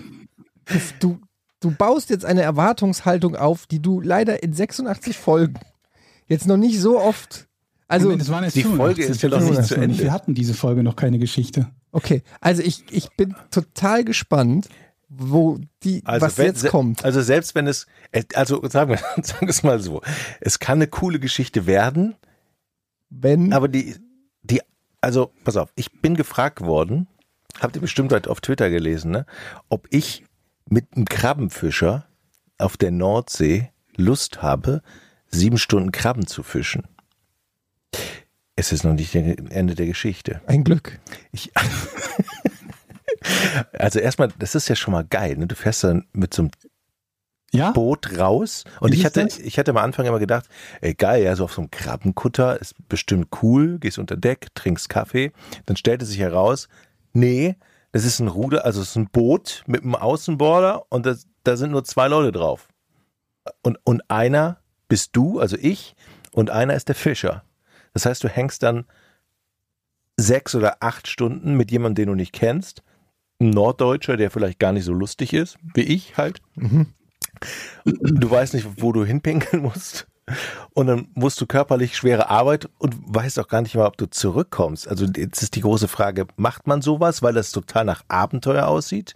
[1.00, 1.20] du,
[1.60, 5.60] du, baust jetzt eine Erwartungshaltung auf, die du leider in 86 Folgen
[6.28, 7.48] jetzt noch nicht so oft.
[7.88, 9.10] Also, Moment, es waren jetzt die Folge 85.
[9.10, 9.78] ist ja noch nicht zu 85.
[9.78, 10.00] Ende.
[10.00, 11.68] Wir hatten diese Folge noch keine Geschichte.
[11.92, 14.70] okay, also ich, ich bin total gespannt,
[15.14, 17.04] wo die, was wenn- jetzt kommt.
[17.04, 17.86] Also selbst wenn es,
[18.34, 20.02] also sagen wir, sagen wir es mal so,
[20.40, 22.16] es kann eine coole Geschichte werden,
[23.10, 23.96] Wenn, aber die,
[24.44, 24.62] die,
[25.02, 27.08] also pass auf, ich bin gefragt worden,
[27.60, 29.26] habt ihr bestimmt heute auf Twitter gelesen, ne,
[29.68, 30.24] ob ich
[30.70, 32.06] mit einem Krabbenfischer
[32.58, 34.82] auf der Nordsee Lust habe,
[35.28, 36.88] sieben Stunden Krabben zu fischen.
[38.56, 40.40] Es ist noch nicht das Ende der Geschichte.
[40.48, 41.00] ein Glück.
[41.34, 41.52] Ich,
[43.74, 45.38] also erstmal, das ist ja schon mal geil.
[45.38, 45.48] Ne?
[45.48, 46.52] Du fährst dann mit so einem
[47.54, 47.72] Ja?
[47.72, 48.64] Boot raus.
[48.80, 49.38] Und Wie ich hatte, das?
[49.40, 50.46] ich hatte am Anfang immer gedacht,
[50.82, 54.90] ey geil, ja, so auf so einem Krabbenkutter ist bestimmt cool, gehst unter Deck, trinkst
[54.90, 55.32] Kaffee.
[55.66, 56.68] Dann stellte sich heraus,
[57.14, 57.56] nee,
[57.92, 61.58] das ist ein Ruder, also es ist ein Boot mit einem Außenborder und das, da
[61.58, 62.70] sind nur zwei Leute drauf.
[63.64, 65.96] Und, und einer bist du, also ich,
[66.32, 67.44] und einer ist der Fischer.
[67.94, 68.86] Das heißt, du hängst dann
[70.18, 72.84] sechs oder acht Stunden mit jemandem, den du nicht kennst.
[73.42, 76.42] Ein Norddeutscher, der vielleicht gar nicht so lustig ist, wie ich halt.
[77.76, 80.08] Du weißt nicht, wo du hinpinkeln musst.
[80.74, 84.06] Und dann musst du körperlich schwere Arbeit und weißt auch gar nicht mal, ob du
[84.06, 84.88] zurückkommst.
[84.88, 89.16] Also jetzt ist die große Frage, macht man sowas, weil das total nach Abenteuer aussieht?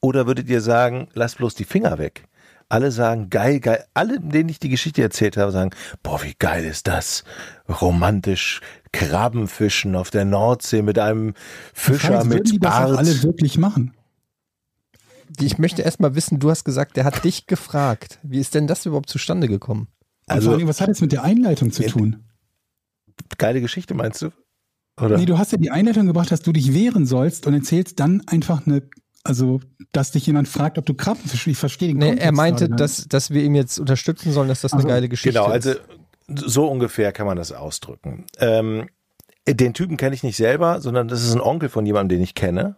[0.00, 2.24] Oder würdet ihr sagen, lass bloß die Finger weg?
[2.68, 3.84] Alle sagen, geil, geil.
[3.94, 5.70] Alle, denen ich die Geschichte erzählt habe, sagen,
[6.02, 7.22] boah, wie geil ist das?
[7.68, 8.60] Romantisch
[8.92, 11.34] Krabbenfischen auf der Nordsee mit einem
[11.72, 12.98] Fischer Frage würden die mit das Bart.
[12.98, 13.94] alle wirklich machen?
[15.38, 18.18] Ich möchte erstmal wissen, du hast gesagt, der hat dich gefragt.
[18.22, 19.88] Wie ist denn das überhaupt zustande gekommen?
[20.26, 22.24] Also- allem, was hat es mit der Einleitung zu tun?
[23.38, 24.30] Geile Geschichte, meinst du?
[25.00, 25.18] Oder?
[25.18, 28.22] Nee, du hast ja die Einleitung gebracht, dass du dich wehren sollst und erzählst dann
[28.26, 28.82] einfach eine,
[29.26, 29.60] also,
[29.92, 32.72] dass dich jemand fragt, ob du Krabbenfisch, ich verstehe den Nee, Kontext er meinte, gerade
[32.72, 32.80] nicht.
[32.80, 35.66] dass, dass wir ihm jetzt unterstützen sollen, dass das eine Also, geile Geschichte Genau, ist.
[35.66, 35.80] also
[36.28, 38.26] so ungefähr kann man das ausdrücken.
[38.38, 38.88] Ähm,
[39.48, 42.34] den Typen kenne ich nicht selber, sondern das ist ein Onkel von jemandem, den ich
[42.34, 42.76] kenne.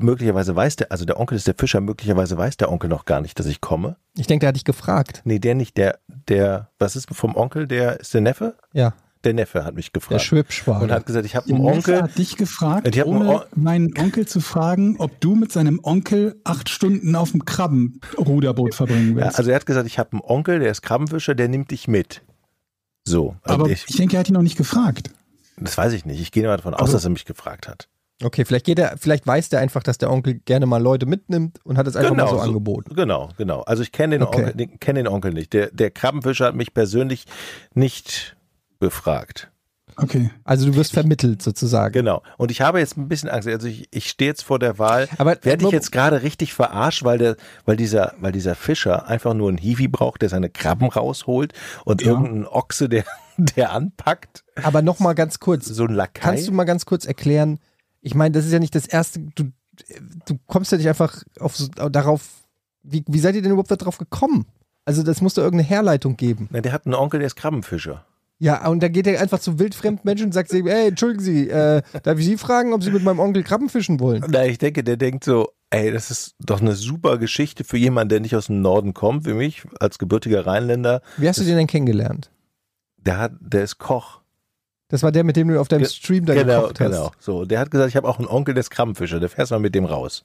[0.00, 3.20] Möglicherweise weiß der, also der Onkel ist der Fischer, möglicherweise weiß der Onkel noch gar
[3.20, 3.96] nicht, dass ich komme.
[4.16, 5.20] Ich denke, der hat dich gefragt.
[5.24, 8.56] Nee, der nicht, der, der, was ist vom Onkel, der ist der Neffe?
[8.72, 8.94] Ja,
[9.26, 10.22] Der Neffe hat mich der gefragt.
[10.22, 10.82] Schwibschwager.
[10.84, 12.02] und hat gesagt, ich habe Der einen Neffe Onkel.
[12.02, 15.52] hat dich gefragt, Ich hab einen ohne On- meinen Onkel zu fragen, ob du mit
[15.52, 19.38] seinem Onkel acht Stunden auf dem Krabbenruderboot verbringen Ja, willst.
[19.38, 22.22] also er hat gesagt, ich habe einen Onkel, der ist Krabbenfischer, der nimmt dich mit.
[23.04, 25.10] So, Aber ich, ich denke, er hat ihn noch nicht gefragt.
[25.58, 26.20] das weiß ich nicht.
[26.20, 27.88] Ich gehe mal davon aus, Also- dass er mich gefragt hat.
[28.22, 31.58] okay, vielleicht geht er, vielleicht weiß der einfach, dass der Onkel gerne mal Leute mitnimmt
[31.64, 32.94] und hat es einfach mal so, angeboten.
[32.94, 33.60] Genau, genau.
[33.62, 34.38] Also ich kenne den, Okay.
[34.44, 35.52] Onkel, den, kenn den Onkel nicht.
[35.52, 37.24] Der, der Krabbenfischer hat mich persönlich
[37.74, 38.35] nicht
[38.78, 39.50] befragt.
[39.98, 40.30] Okay.
[40.44, 41.92] Also du wirst vermittelt sozusagen.
[41.92, 42.22] Genau.
[42.36, 43.48] Und ich habe jetzt ein bisschen Angst.
[43.48, 45.08] Also ich, ich stehe jetzt vor der Wahl.
[45.16, 49.32] Aber- werde ich jetzt gerade richtig verarscht, weil der, weil dieser, weil dieser Fischer einfach
[49.32, 51.54] nur einen Hiwi braucht, der seine Krabben rausholt
[51.86, 52.08] und Ja.
[52.08, 53.04] irgendeinen Ochse, der,
[53.38, 54.44] der anpackt.
[54.62, 55.64] Aber noch mal ganz kurz.
[55.66, 56.20] So ein Lakai.
[56.20, 57.58] Kannst du mal ganz kurz erklären?
[58.02, 59.20] Ich meine, das ist ja nicht das erste.
[59.34, 59.44] Du,
[60.26, 61.56] du kommst ja nicht einfach auf
[61.90, 62.22] darauf.
[62.82, 64.44] Wie, wie seid ihr denn überhaupt darauf gekommen?
[64.84, 66.48] Also das muss doch irgendeine Herleitung geben.
[66.52, 68.04] Na, der hat einen Onkel, der ist Krabbenfischer.
[68.38, 71.48] Ja, und da geht er einfach zu wildfremden Menschen und sagt, sie, ey, entschuldigen Sie,
[71.48, 74.24] äh, darf ich Sie fragen, ob Sie mit meinem Onkel Krabben fischen wollen?
[74.28, 78.10] Na, ich denke, der denkt so, ey, das ist doch eine super Geschichte für jemanden,
[78.10, 81.00] der nicht aus dem Norden kommt, wie mich, als gebürtiger Rheinländer.
[81.16, 82.30] Wie hast du den denn kennengelernt?
[82.98, 84.20] Der hat, der ist Koch.
[84.88, 86.90] Das war der, mit dem du auf deinem Ge- Stream da genau, gekocht hast.
[86.90, 87.10] genau.
[87.18, 89.58] So, der hat gesagt, ich habe auch einen Onkel, der ist Krabbenfischer, der fährst mal
[89.60, 90.24] mit dem raus.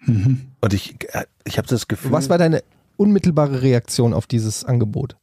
[0.00, 0.48] Mhm.
[0.60, 2.64] Und ich, äh, ich habe das Gefühl, Was war deine
[2.96, 5.16] unmittelbare Reaktion auf dieses Angebot?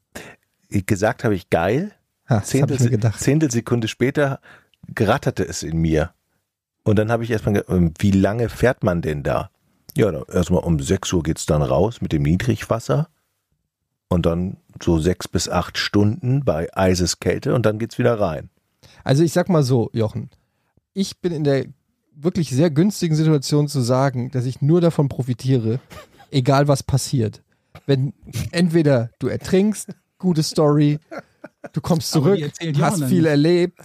[0.69, 1.91] Gesagt habe ich geil.
[2.29, 3.19] Ha, das habe ich mir gedacht.
[3.19, 4.39] Zehntelsekunde später
[4.93, 6.11] geratterte es in mir.
[6.83, 9.49] Und dann habe ich erstmal, ge- ähm, wie lange fährt man denn da?
[9.95, 13.09] Ja, erstmal um 6 Uhr geht's dann raus mit dem Niedrigwasser.
[14.11, 18.49] Und dann so sechs bis acht Stunden bei Eiseskälte und dann geht's wieder rein.
[19.03, 20.29] Also ich sag mal so, Jochen,
[20.93, 21.65] ich bin in der
[22.15, 25.79] wirklich sehr günstigen Situation zu sagen, dass ich nur davon profitiere,
[26.31, 27.43] egal was passiert.
[27.85, 28.13] Wenn
[28.51, 30.99] entweder du ertrinkst, gute Story,
[31.73, 32.39] du kommst zurück,
[32.79, 33.29] hast viel nicht.
[33.29, 33.79] erlebt,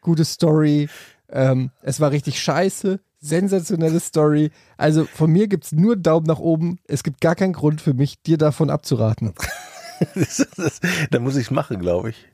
[0.00, 0.88] gute Story,
[1.28, 4.50] ähm, es war richtig scheiße, sensationelle Story.
[4.76, 6.78] Also von mir gibt's nur Daumen nach oben.
[6.86, 9.34] Es gibt gar keinen Grund für mich, dir davon abzuraten.
[10.16, 10.80] Das, das,
[11.12, 12.26] da muss ich's machen, glaube ich.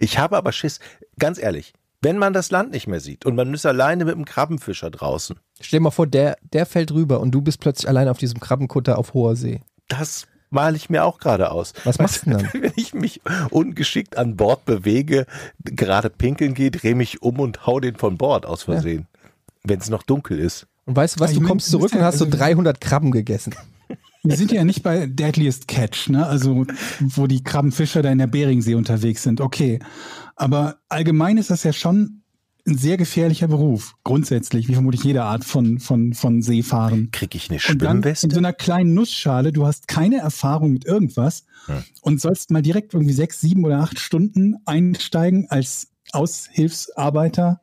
[0.00, 0.80] Ich habe aber Schiss,
[1.18, 4.24] ganz ehrlich, wenn man das Land nicht mehr sieht und man ist alleine mit einem
[4.24, 8.08] Krabbenfischer draußen, Stell dir mal vor, der, der fällt rüber und du bist plötzlich allein
[8.08, 9.60] auf diesem Krabbenkutter auf hoher See.
[9.88, 11.72] das male ich mir auch gerade aus.
[11.84, 12.48] Was machst du denn dann?
[12.62, 15.26] Wenn ich mich ungeschickt an Bord bewege,
[15.64, 19.06] gerade pinkeln gehe, drehe mich um und hau den von Bord aus Versehen.
[19.64, 20.66] Wenn es noch dunkel ist.
[20.84, 23.10] Und weißt du was, Ich du kommst zurück und ja- hast so also- 300 Krabben
[23.10, 23.54] gegessen.
[24.24, 26.24] Wir sind ja nicht bei Deadliest Catch, ne?
[26.24, 26.64] Also,
[27.00, 29.40] wo die Krabbenfischer da in der Beringsee unterwegs sind.
[29.40, 29.80] Okay.
[30.36, 32.21] Aber allgemein ist das ja schon
[32.66, 33.94] ein sehr gefährlicher Beruf.
[34.04, 37.10] Grundsätzlich, wie vermutlich jede Art von, von, von Seefahren.
[37.10, 38.30] Krieg ich eine dann in Schwimmweste?
[38.30, 41.84] so einer kleinen Nussschale, du hast keine Erfahrung mit irgendwas Hm.
[42.00, 47.60] und sollst mal direkt irgendwie sechs, sieben oder acht Stunden einsteigen als Aushilfsarbeiter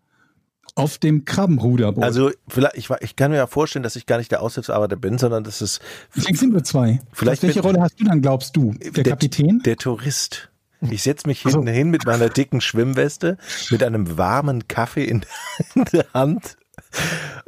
[0.75, 2.03] auf dem Krabbenruderboot.
[2.03, 5.17] Also vielleicht, ich, ich kann mir ja vorstellen, dass ich gar nicht der Aushilfsarbeiter bin,
[5.17, 5.79] sondern dass es
[6.15, 7.01] Deswegen sind wir zwei.
[7.11, 8.73] Vielleicht Welche Rolle hast du dann, glaubst du?
[8.73, 9.59] Der, Kapitän?
[9.65, 10.49] Der Tourist.
[10.81, 13.37] Ich setze mich hinten hin mit meiner dicken Schwimmweste,
[13.69, 15.25] mit einem warmen Kaffee in,
[15.75, 16.57] in der Hand.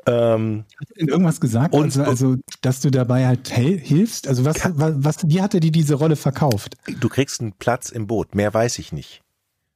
[0.05, 1.73] Ähm, Hat er denn irgendwas gesagt?
[1.73, 4.27] Und- also, also, dass du dabei halt hilfst?
[4.27, 6.75] Also, was, was, was, wie hatte die diese Rolle verkauft?
[6.99, 9.21] du kriegst einen Platz im Boot, mehr weiß ich nicht.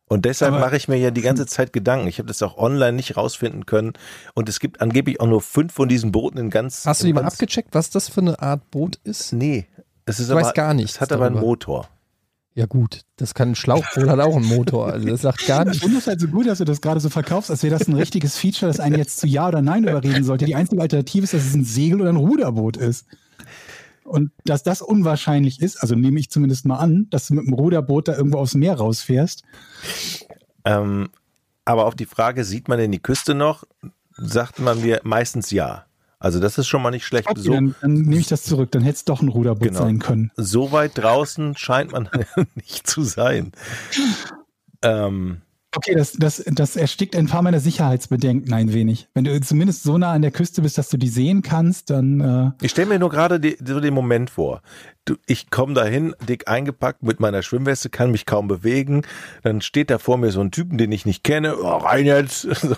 [0.07, 2.07] Und deshalb Aber- mache ich mir ja die ganze Zeit Gedanken.
[2.07, 3.93] Ich habe das auch online nicht rausfinden können.
[4.35, 6.85] Und es gibt angeblich auch nur fünf von diesen Booten in ganz.
[6.85, 9.33] Hast du die mal abgecheckt, was das für eine Art Boot ist?
[9.33, 9.65] Nee.
[10.05, 11.47] Es ist Ich weiß aber, gar nichts Es hat aber einen darüber.
[11.49, 11.89] Motor.
[12.57, 14.87] Ja gut, das kann ein Schlauchboot, hat auch einen Motor.
[14.87, 15.83] Also das sagt gar Ich nichts.
[15.83, 17.95] finde es halt so gut, dass du das gerade so verkaufst, als wäre das ein
[17.95, 20.45] richtiges Feature, das einen jetzt zu Ja oder Nein überreden sollte.
[20.45, 23.07] Die einzige Alternative ist, dass es ein Segel- oder ein Ruderboot ist.
[24.05, 27.53] Und dass das unwahrscheinlich ist, also nehme ich zumindest mal an, dass du mit dem
[27.55, 29.43] Ruderboot da irgendwo aufs Meer rausfährst.
[30.63, 31.09] Ähm,
[31.65, 33.65] aber auf die Frage, sieht man denn die Küste noch,
[34.15, 35.85] sagt man mir meistens ja.
[36.25, 37.29] Also das ist schon mal nicht schlecht.
[37.29, 39.79] Okay, So, dann, dann nehme ich das zurück, dann hätte es doch ein Ruderboot Genau.
[39.79, 40.31] sein können.
[40.35, 42.09] so weit draußen scheint man
[42.55, 43.51] nicht zu sein.
[44.81, 45.41] Ähm,
[45.77, 49.09] Okay, das, das, das erstickt ein paar meiner Sicherheitsbedenken ein wenig.
[49.13, 52.21] Wenn du zumindest so nah an der Küste bist, dass du die sehen kannst, dann
[52.21, 54.61] äh, ich stelle mir nur gerade so den Moment vor.
[55.03, 59.01] Du, ich komme dahin, dick eingepackt mit meiner Schwimmweste, kann mich kaum bewegen.
[59.43, 61.57] Dann steht da vor mir so ein Typen, den ich nicht kenne.
[61.57, 62.47] Oh, rein jetzt.
[62.65, 62.75] So,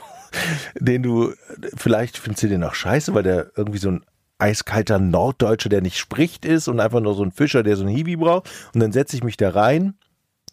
[0.79, 1.33] den du,
[1.75, 4.05] vielleicht findest du den auch scheiße, weil der irgendwie so ein
[4.39, 7.89] eiskalter Norddeutscher, der nicht spricht ist und einfach nur so ein Fischer, der so ein
[7.89, 8.49] Hiwi braucht.
[8.73, 9.95] Und dann setze ich mich da rein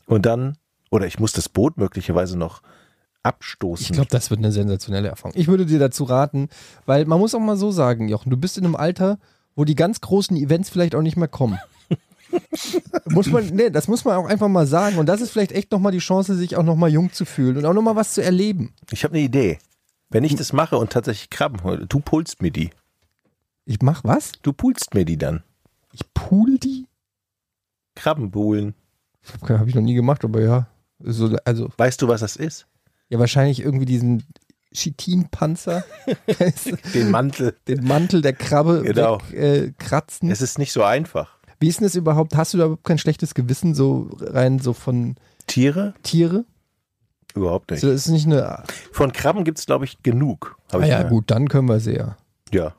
[0.06, 0.56] und dann,
[0.90, 2.62] oder ich muss das Boot möglicherweise noch
[3.22, 3.86] abstoßen.
[3.86, 5.32] Ich glaube, das wird eine sensationelle Erfahrung.
[5.36, 6.48] Ich würde dir dazu raten,
[6.86, 9.18] weil man muss auch mal so sagen, Jochen, du bist in einem Alter,
[9.56, 11.58] wo die ganz großen Events vielleicht auch nicht mehr kommen.
[13.06, 14.98] muss man, nee, das muss man auch einfach mal sagen.
[14.98, 17.64] Und das ist vielleicht echt nochmal die Chance, sich auch nochmal jung zu fühlen und
[17.66, 18.72] auch nochmal was zu erleben.
[18.90, 19.58] Ich habe eine Idee.
[20.10, 22.70] Wenn ich das mache und tatsächlich Krabben hole, du pulst mir die.
[23.64, 24.32] Ich mach was?
[24.42, 25.42] Du pulst mir die dann.
[25.92, 26.86] Ich pool die?
[27.94, 28.74] Krabbenbuhlen.
[29.40, 30.66] Okay, Habe ich noch nie gemacht, aber ja.
[31.00, 32.66] So, also, Weißt du, was das ist?
[33.08, 34.24] ja, wahrscheinlich irgendwie diesen
[34.72, 35.84] Chitinpanzer,
[36.94, 37.56] Den Mantel.
[37.68, 39.18] den Mantel der Krabbe Genau.
[39.30, 39.38] wegkratzen.
[39.38, 40.30] Äh, kratzen.
[40.30, 41.38] Es ist nicht so einfach.
[41.60, 42.36] Wie ist denn das überhaupt?
[42.36, 45.94] Hast du da überhaupt kein schlechtes Gewissen, so rein so von Tiere?
[46.02, 46.44] Tiere?
[47.34, 47.82] Überhaupt nicht.
[47.82, 48.62] Also das ist nicht eine.
[48.92, 50.56] Von Krabben gibt es, glaube ich, genug.
[50.70, 52.16] Ah ich ja, mal- gut, dann können wir sehr.
[52.52, 52.74] Ja,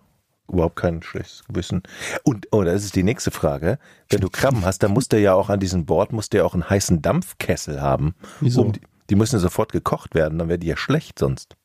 [0.48, 1.84] überhaupt kein schlechtes Gewissen.
[2.24, 3.80] Und, oh, das ist die nächste Frage.
[4.10, 6.54] Wenn du Krabben hast, dann muss der ja auch an diesem Bord, muss der auch
[6.54, 8.16] einen heißen Dampfkessel haben.
[8.40, 8.62] Wieso?
[8.62, 11.56] Um die, die müssen sofort gekocht werden, dann wäre die ja schlecht sonst.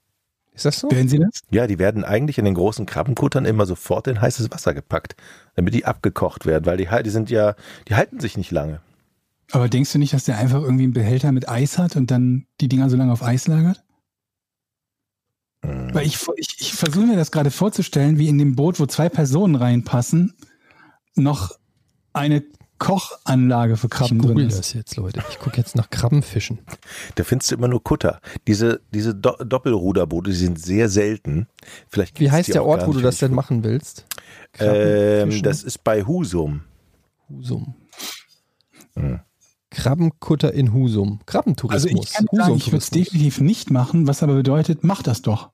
[0.53, 0.91] Ist das so?
[0.91, 1.41] werden sie das?
[1.51, 5.17] Ja, die werden eigentlich in den großen Krabbenkuttern immer sofort in heißes Wasser gepackt,
[5.55, 7.55] damit die abgekocht werden, weil die, die sind ja,
[7.89, 8.81] die halten sich nicht lange.
[9.53, 12.47] Aber denkst du nicht, dass der einfach irgendwie einen Behälter mit Eis hat und dann
[12.61, 13.83] die Dinger so lange auf Eis lagert?
[15.65, 15.95] Hm.
[15.95, 19.09] Weil ich, ich, ich versuche mir das gerade vorzustellen, wie in dem Boot, wo zwei
[19.09, 20.35] Personen reinpassen,
[21.15, 21.59] noch
[22.13, 22.43] eine
[22.81, 24.59] Kochanlage für Ich Krabben drin google ist.
[24.59, 25.23] das jetzt, Leute.
[25.31, 26.59] Ich gucke jetzt nach Krabbenfischen.
[27.15, 28.21] Da findest du immer nur Kutter.
[28.49, 31.47] Diese, diese Do Doppelruderboote, die sind sehr selten.
[31.89, 34.07] Vielleicht Wie heißt der Ort, wo du das denn machen willst?
[34.59, 35.43] Ähm, Krabbenfischen?
[35.45, 36.63] das ist bei Husum.
[37.29, 37.75] Husum.
[38.95, 39.21] Hm.
[39.71, 41.21] Krabbenkutter in Husum.
[41.21, 42.07] Also Krabbentourismus.
[42.07, 45.51] ich kann sagen, ich würde es definitiv nicht machen, was aber bedeutet, mach das doch.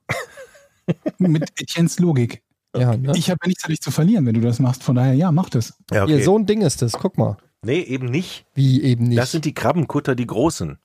[1.18, 2.45] Mit Etiennes Logik.
[2.80, 3.12] Ja, ne?
[3.16, 4.82] Ich habe ja nichts dadurch zu verlieren, wenn du das machst.
[4.82, 5.74] Von daher, ja, mach das.
[5.90, 6.16] Ja, okay.
[6.16, 6.92] Hier, so ein Ding ist das.
[6.92, 7.36] Guck mal.
[7.62, 8.46] nee, eben nicht.
[8.54, 9.18] Wie eben nicht.
[9.18, 10.78] Das sind die Krabbenkutter, die großen.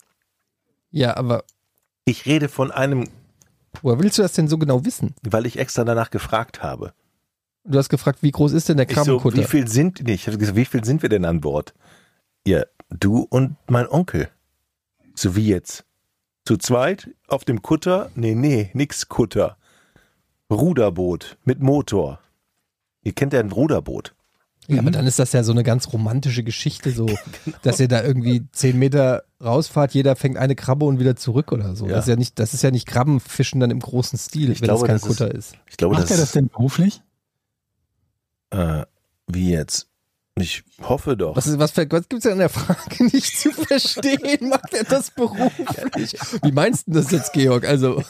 [0.92, 1.44] ja, aber
[2.06, 3.08] Ich rede von einem,
[3.82, 5.14] woher willst du das denn so genau wissen?
[5.24, 6.94] weil ich extra danach gefragt habe.
[7.64, 9.38] Du hast gefragt, wie groß ist denn der Ich so, Krabbenkutter?
[9.38, 11.74] wie viel sind, nee, ich habe gesagt, wie viel sind wir denn an Bord?
[12.48, 14.30] Ja, du und mein Onkel.
[15.14, 15.86] So wie jetzt.
[16.44, 18.10] Zu zweit auf dem Kutter?
[18.16, 19.58] Nee, nee, nix Kutter.
[20.52, 22.20] Ruderboot mit Motor.
[23.04, 24.14] Ihr kennt ja ein Ruderboot.
[24.68, 24.80] Ja, Mhm.
[24.80, 27.06] aber dann ist das ja so eine ganz romantische Geschichte, so,
[27.46, 27.58] Genau.
[27.64, 31.76] dass ihr da irgendwie zehn Meter rausfahrt, jeder fängt eine Krabbe und wieder zurück oder
[31.76, 31.88] so.
[31.88, 31.94] Ja.
[31.96, 34.66] Das ist ja nicht, das ist ja nicht Krabbenfischen dann im großen Stil, Ich wenn
[34.68, 35.56] glaube, das kein das ist- Kutter ist.
[35.68, 37.02] Ich glaube, Macht er das, das denn beruflich?
[38.52, 38.84] äh,
[39.28, 39.88] wie jetzt?
[40.40, 41.36] Ich hoffe doch.
[41.36, 44.50] Was, ist, was, was gibt's denn an der Frage nicht zu verstehen?
[44.50, 46.16] Macht er das beruflich?
[46.42, 47.68] Wie meinst du das jetzt, Georg?
[47.68, 48.02] Also,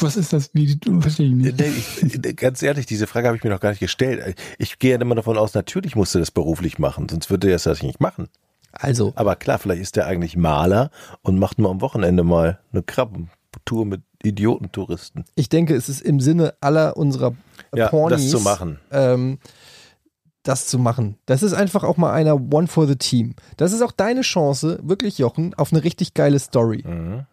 [0.00, 0.50] Was ist das?
[0.54, 2.36] Wie, du verstehe ich nicht.
[2.36, 4.36] Ganz ehrlich, diese Frage habe ich mir noch gar nicht gestellt.
[4.58, 7.58] Ich gehe ja immer davon aus, natürlich musst du das beruflich machen, sonst würde er
[7.58, 8.28] das nicht machen.
[8.72, 10.90] also, Aber klar, vielleicht ist er eigentlich Maler
[11.22, 15.24] und macht mal am Wochenende mal eine Krabbentour mit Idiotentouristen.
[15.36, 17.34] ich denke, es ist im Sinne aller unserer
[17.74, 18.80] Ja, Pornies, das zu machen.
[18.90, 19.38] Ähm,
[20.46, 21.18] das zu machen.
[21.26, 23.34] Das ist einfach auch mal einer One for the Team.
[23.56, 26.82] Das ist auch deine Chance, wirklich, Jochen, auf eine richtig geile Story.
[26.86, 27.26] Mhm.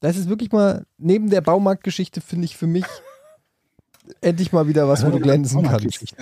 [0.00, 2.84] Das ist wirklich mal, neben der Baumarktgeschichte, finde ich für mich
[4.20, 6.14] endlich mal wieder was, wo du glänzen kannst.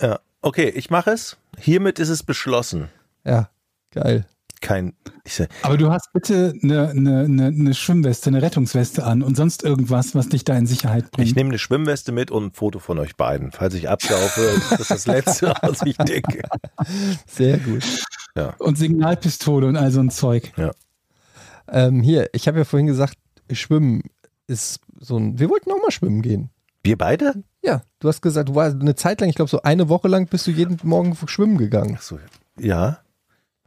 [0.00, 1.36] Ja, okay, ich mache es.
[1.58, 2.88] Hiermit ist es beschlossen.
[3.24, 3.50] Ja,
[3.90, 4.26] geil.
[4.62, 4.94] Kein,
[5.24, 9.36] ich sag, Aber du hast bitte eine, eine, eine, eine Schwimmweste, eine Rettungsweste an und
[9.36, 11.28] sonst irgendwas, was dich da in Sicherheit bringt.
[11.28, 13.52] ich nehme eine Schwimmweste mit und ein Foto von euch beiden.
[13.52, 16.42] Falls ich absaufe, ist das das Letzte, was ich denke.
[17.26, 17.82] Sehr gut.
[18.58, 20.52] und Signalpistole und all so ein Zeug.
[21.68, 23.18] Ähm, hier, ich habe ja vorhin gesagt,
[23.50, 24.02] Schwimmen
[24.46, 25.38] ist so ein.
[25.38, 26.50] Wir wollten auch mal schwimmen gehen.
[26.82, 27.34] Wir beide?
[27.62, 30.26] Ja, du hast gesagt, du warst eine Zeit lang, ich glaube so eine Woche lang
[30.26, 31.96] bist du jeden Morgen schwimmen gegangen.
[31.98, 32.18] Ach so,
[32.58, 32.98] ja.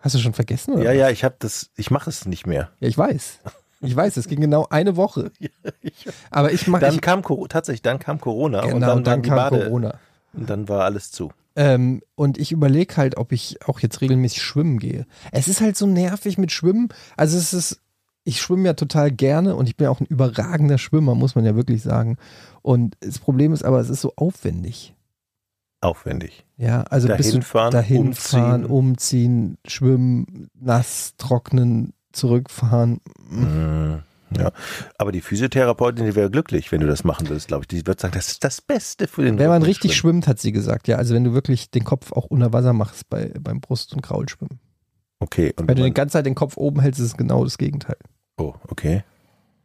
[0.06, 0.76] Hast du schon vergessen?
[0.76, 0.84] Oder?
[0.84, 2.70] Ja, ja, ich habe das, ich mache es nicht mehr.
[2.80, 3.39] Ja, ich weiß.
[3.82, 5.32] Ich weiß, es ging genau eine Woche.
[5.82, 6.82] Ich, Aber ich mache.
[6.82, 9.96] dann kam Coro- tatsächlich, dann kam Corona und Genau, dann, dann, die kam Bade, Corona.
[10.34, 11.32] Und dann war alles zu.
[11.56, 15.06] Ähm, und ich überlege halt, ob ich auch jetzt regelmäßig schwimmen gehe.
[15.32, 16.89] Es ist halt so nervig mit Schwimmen.
[17.18, 17.82] Also es ist,
[18.26, 21.56] ich schwimme ja total gerne und ich bin auch ein überragender Schwimmer, muss man ja
[21.56, 22.18] wirklich sagen.
[22.62, 24.94] Und das Problem ist aber, es ist so aufwendig.
[25.86, 26.45] Aufwendig.
[26.58, 28.39] Ja, also Dahin fahren, dahin umziehen.
[28.41, 33.00] fahren, umziehen, schwimmen, nass, trocknen, zurückfahren.
[33.30, 34.02] Mhm.
[34.38, 34.52] Ja.
[34.98, 37.67] Aber die Physiotherapeutin, die wäre glücklich, wenn du das machen würdest, glaube ich.
[37.67, 40.24] Die wird sagen, das ist das Beste für den Wenn man richtig schwimmen.
[40.24, 40.88] schwimmt, hat sie gesagt.
[40.88, 44.02] Ja, also wenn du wirklich den Kopf auch unter Wasser machst bei, beim Brust- und
[44.02, 44.60] Kraulschwimmen.
[45.19, 45.54] Okay.
[45.58, 47.98] Und Wenn du die ganze Zeit den Kopf oben hältst, ist es genau das Gegenteil.
[48.38, 49.04] oh, okay.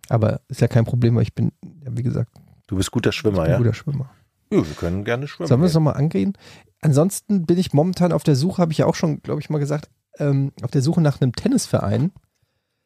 [0.09, 1.53] Aber ist ja kein Problem, weil ich bin,
[1.85, 2.31] ja, wie gesagt,
[2.67, 3.57] Du bist guter ich Schwimmer, bin ja?
[3.57, 4.11] ein guter Schwimmer.
[4.51, 4.67] Ja?
[4.67, 5.49] Wir können gerne schwimmen.
[5.49, 6.35] Sollen wir es nochmal angehen?
[6.81, 9.59] Ansonsten bin ich momentan auf der Suche, habe ich ja auch schon, glaube ich, mal
[9.59, 12.13] gesagt, ähm, auf der Suche nach einem Tennisverein.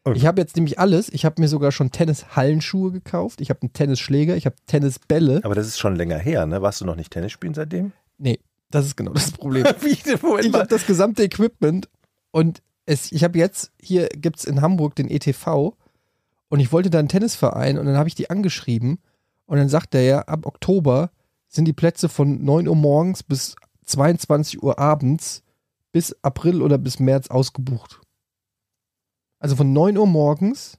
[0.05, 0.13] Oh.
[0.15, 1.09] Ich habe jetzt nämlich alles.
[1.09, 3.41] Ich habe mir sogar schon Tennishallenschuhe gekauft.
[3.41, 5.41] Ich habe einen Tennisschläger, ich habe Tennisbälle.
[5.45, 6.61] Aber das ist schon länger her, ne?
[6.61, 7.93] Warst du noch nicht Tennis spielen seitdem?
[8.19, 8.39] Nee,
[8.71, 9.65] das ist genau das Problem.
[9.85, 11.89] Ich habe das gesamte Equipment
[12.33, 15.75] und es, ich habe jetzt, hier gibt es in Hamburg den ETV
[16.49, 18.99] und ich wollte da einen Tennisverein und dann habe ich die angeschrieben
[19.47, 21.11] und dann sagt der ja, ab Oktober
[21.55, 25.43] sind die Plätze von 9 Uhr morgens bis 22 Uhr abends
[25.93, 28.01] bis April oder bis März ausgebucht.
[29.39, 30.79] Also von 9 Uhr morgens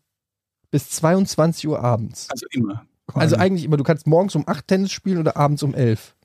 [0.72, 2.30] bis 22 Uhr abends.
[2.30, 2.86] Also immer.
[3.14, 6.16] Also eigentlich immer, du kannst morgens um 8 Tennis spielen oder abends um 11.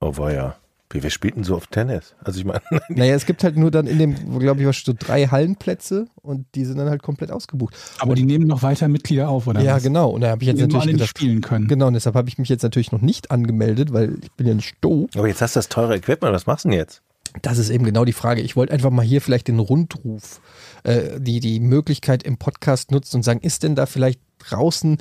[0.00, 0.56] Oh, war ja.
[0.90, 2.14] Wie, wir spielten so oft Tennis.
[2.22, 4.94] Also ich meine, Naja, es gibt halt nur dann in dem, glaube ich, was so
[4.96, 7.74] drei Hallenplätze und die sind dann halt komplett ausgebucht.
[7.98, 9.60] Aber die nehmen noch weiter Mitglieder auf, oder?
[9.60, 9.82] ja, was?
[9.82, 10.10] genau.
[10.10, 11.66] Und da habe ich jetzt alle natürlich nicht gedacht, spielen können.
[11.68, 14.54] genau, und deshalb habe ich mich jetzt natürlich noch nicht angemeldet, weil ich bin ja
[14.54, 15.10] nicht doof.
[15.16, 17.02] aber jetzt hast du das teure Equipment, was machst du denn jetzt?
[17.42, 18.42] Das ist eben genau die Frage.
[18.42, 20.40] Ich wollte einfach mal hier vielleicht den Rundruf,
[20.84, 24.98] äh, die, die Möglichkeit im Podcast nutzen und sagen, ist denn da vielleicht draußen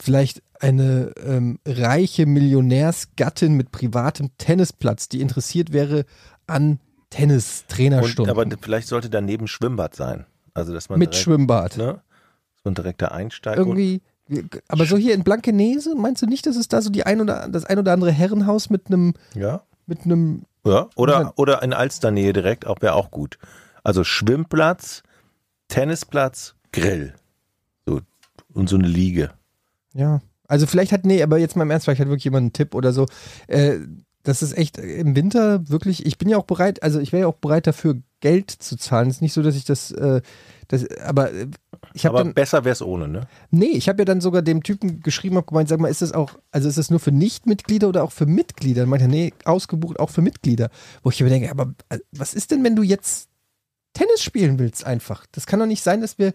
[0.00, 6.06] vielleicht eine ähm, reiche Millionärsgattin mit privatem Tennisplatz, die interessiert wäre
[6.46, 10.24] an Und, Tennistrainerstunden aber vielleicht sollte daneben Schwimmbad sein.
[10.54, 11.76] Also dass man mit direkt, Schwimmbad.
[11.76, 12.00] ne?
[12.62, 13.58] So ein direkter Einsteig.
[13.58, 14.00] irgendwie.
[14.68, 17.46] Aber so hier in Blankenese, meinst du nicht, dass es da so die ein oder
[17.48, 19.62] das ein oder andere Herrenhaus mit einem ja.
[19.86, 20.88] mit einem Ja.
[20.96, 23.38] Oder, oder in Alsternähe direkt, auch wäre auch gut.
[23.82, 25.02] Also Schwimmplatz,
[25.68, 27.12] Tennisplatz, Grill.
[27.84, 28.00] So,
[28.54, 29.30] und so eine Liege.
[29.92, 32.52] ja, also vielleicht hat nee, aber jetzt mal im Ernst, vielleicht hat wirklich jemand einen
[32.52, 33.06] Tipp oder so.
[33.46, 33.78] Äh,
[34.24, 36.06] das ist echt im Winter wirklich.
[36.06, 39.08] Ich bin ja auch bereit, also ich wäre ja auch bereit dafür Geld zu zahlen.
[39.10, 40.22] Es ist nicht so, dass ich das, äh,
[40.68, 41.46] das aber äh,
[41.92, 43.28] ich habe Aber dann besser wäre es ohne, ne?
[43.50, 46.12] Nee, ich habe ja dann sogar dem Typen geschrieben, habe gemeint, sag mal, ist das
[46.12, 48.84] auch, also ist das nur für Nichtmitglieder oder auch für Mitglieder?
[48.84, 50.70] Und meinte nee, ausgebucht auch für Mitglieder.
[51.02, 53.28] Wo ich mir denke, aber äh, was ist denn, wenn du jetzt
[53.92, 55.26] Tennis spielen willst einfach?
[55.32, 56.32] Das kann doch nicht sein, dass wir.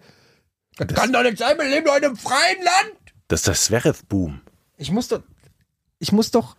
[0.78, 3.09] Das kann doch nicht sein, wir leben doch in einem freien Land.
[3.30, 4.42] Das ist das Zverev-Boom.
[4.78, 5.22] Ich muss doch,
[6.00, 6.58] ich muss doch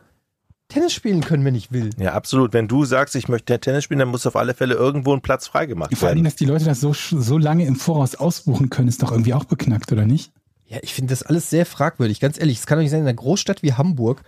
[0.69, 1.91] Tennis spielen können, wenn ich will.
[1.99, 2.53] Ja, absolut.
[2.53, 5.49] Wenn du sagst, ich möchte Tennis spielen, dann muss auf alle Fälle irgendwo ein Platz
[5.49, 6.25] freigemacht Vor allem, werden.
[6.25, 9.45] dass die Leute das so, so lange im Voraus ausbuchen können, ist doch irgendwie auch
[9.45, 10.33] beknackt, oder nicht?
[10.67, 12.21] Ja, ich finde das alles sehr fragwürdig.
[12.21, 14.23] Ganz ehrlich, es kann doch nicht sein, in einer Großstadt wie Hamburg,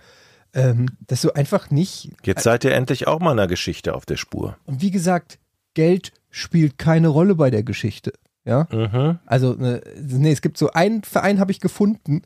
[0.53, 4.17] ähm, dass du einfach nicht Jetzt seid ihr endlich auch mal einer Geschichte auf der
[4.17, 4.57] Spur.
[4.65, 5.39] Und wie gesagt,
[5.73, 8.11] Geld spielt keine Rolle bei der Geschichte.
[8.45, 9.19] Ja, Mhm.
[9.25, 12.21] also ne, nee, es gibt so einen Verein habe ich gefunden.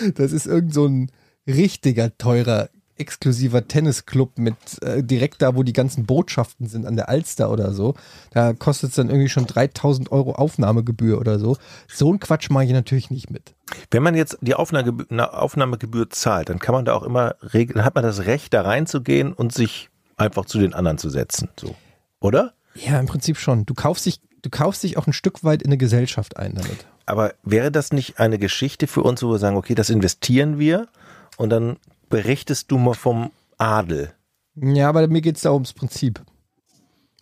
[0.14, 1.10] Das ist irgend so ein
[1.46, 7.10] richtiger teurer exklusiver Tennisclub mit äh, direkt da, wo die ganzen Botschaften sind, an der
[7.10, 7.94] Alster oder so.
[8.30, 11.58] Da kostet es dann irgendwie schon 3000 Euro Aufnahmegebühr oder so.
[11.92, 13.54] So ein Quatsch mache ich natürlich nicht mit.
[13.90, 17.84] Wenn man jetzt die Aufnahmegebühr, na, Aufnahmegebühr zahlt, dann kann man da auch immer regeln,
[17.84, 21.50] hat man das Recht, da reinzugehen und sich einfach zu den anderen zu setzen.
[21.60, 21.74] So.
[22.20, 22.54] Oder?
[22.74, 23.66] Ja, im Prinzip schon.
[23.66, 26.86] Du kaufst dich, du kaufst dich auch ein Stück weit in eine Gesellschaft ein damit.
[27.06, 30.88] Aber wäre das nicht eine Geschichte für uns, wo wir sagen, okay, das investieren wir
[31.36, 31.76] und dann
[32.08, 34.12] berichtest du mal vom Adel?
[34.56, 36.20] Ja, aber mir geht es da ums Prinzip.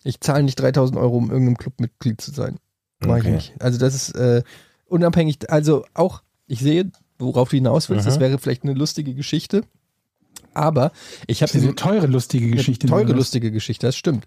[0.03, 2.57] Ich zahle nicht 3000 Euro, um irgendeinem Club Mitglied zu sein.
[2.99, 3.27] Mach Okay.
[3.27, 3.53] ich nicht.
[3.59, 4.43] Also das ist äh,
[4.85, 9.63] unabhängig, also auch, ich sehe, worauf du hinaus willst, das wäre vielleicht eine lustige Geschichte.
[10.53, 10.91] Aber
[11.27, 12.87] ich habe eine teure, lustige Geschichte.
[12.87, 14.25] Eine teure, lustige Geschichte, das stimmt.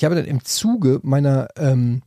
[0.00, 2.00] Ich habe dann im Zuge meiner, ähm,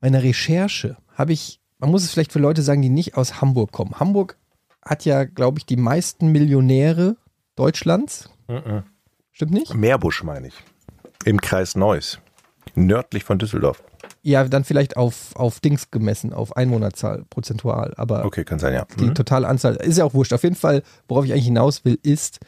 [0.00, 3.72] meiner Recherche, habe ich, man muss es vielleicht für Leute sagen, die nicht aus Hamburg
[3.72, 3.98] kommen.
[3.98, 4.36] Hamburg
[4.82, 7.16] hat ja, glaube ich, die meisten Millionäre
[7.56, 8.30] Deutschlands.
[9.32, 9.74] Stimmt nicht?
[9.74, 10.54] Meerbusch meine ich.
[11.24, 12.20] Im Kreis Neuss.
[12.76, 13.82] Nördlich von Düsseldorf.
[14.22, 17.94] Ja, dann vielleicht auf, auf Dings gemessen, auf Einwohnerzahl prozentual.
[17.96, 18.86] Aber Okay, kann sein, ja.
[19.00, 19.14] die Mhm.
[19.16, 20.32] totale Anzahl ist ja auch wurscht.
[20.32, 22.38] Auf jeden Fall, worauf ich eigentlich hinaus will, ist,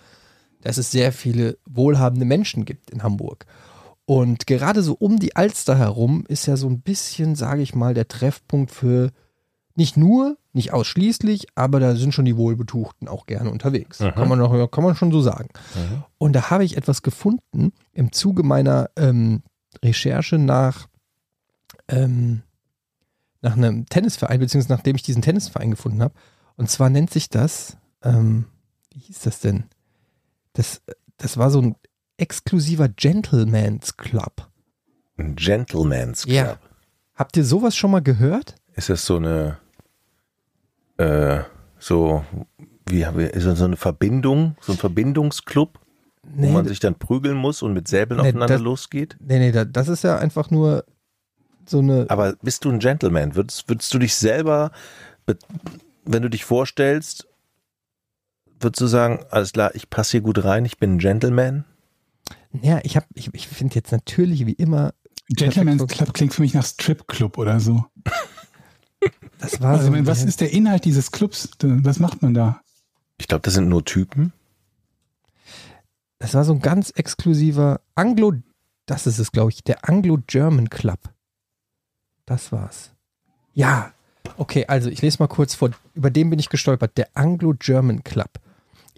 [0.61, 3.45] dass es sehr viele wohlhabende Menschen gibt in Hamburg.
[4.09, 7.93] Und gerade so um die Alster herum ist ja so ein bisschen, sage ich mal,
[7.93, 9.11] der Treffpunkt für
[9.75, 13.99] nicht nur, nicht ausschließlich, aber da sind schon die Wohlbetuchten auch gerne unterwegs.
[13.99, 15.51] Kann, man noch, kann man schon so sagen.
[16.17, 19.43] Und da habe ich etwas gefunden im Zuge meiner ähm,
[19.85, 20.89] Recherche nach,
[21.89, 22.41] ähm,
[23.43, 26.15] nach einem Tennisverein, beziehungsweise nachdem ich diesen Tennisverein gefunden habe.
[26.57, 28.47] Und zwar nennt sich das, ähm,
[28.91, 29.65] wie hieß das denn?
[30.55, 30.81] Das,
[31.19, 31.77] das war so ein
[32.19, 34.49] exklusiver Gentleman's Club.
[35.17, 36.35] Ein Gentleman's Club.
[36.35, 36.59] Ja.
[37.15, 38.55] Habt ihr sowas schon mal gehört?
[38.75, 39.59] Ist das so eine,
[40.99, 41.41] äh,
[41.79, 42.25] so,
[42.87, 45.79] wie haben wir, ist das so eine Verbindung, so ein Verbindungsclub,
[46.23, 49.17] wo Nee, man sich dann prügeln muss und mit Säbeln Nee, aufeinander das- losgeht?
[49.21, 50.85] nee, nee, da- das ist ja einfach nur
[51.67, 52.07] so eine.
[52.09, 53.35] Aber bist du ein Gentleman?
[53.35, 54.71] Würdest, würdest du dich selber,
[55.27, 55.39] be-
[56.05, 57.27] wenn du dich vorstellst,
[58.61, 61.65] würdest du sagen, alles klar, ich passe hier gut rein, ich bin ein Gentleman?
[62.63, 64.95] Ja, ich habe, ich, ich finde jetzt natürlich wie immer,
[65.29, 65.87] Gentleman's.
[65.87, 67.85] Club klingt für mich nach Stripclub oder so.
[69.39, 70.07] das war Also, so.
[70.07, 71.51] was ist der Inhalt dieses Clubs?
[71.61, 72.61] Was macht man da?
[73.19, 74.33] Ich glaube, das sind nur Typen.
[76.19, 78.33] Das war so ein ganz exklusiver Anglo,
[78.87, 80.99] das ist es, glaube ich, der Anglo-German Club.
[82.27, 82.93] Das war's.
[83.53, 83.93] Ja,
[84.37, 85.71] okay, also ich lese mal kurz vor.
[85.95, 86.97] Über den bin ich gestolpert.
[86.97, 88.31] Der Anglo-German Club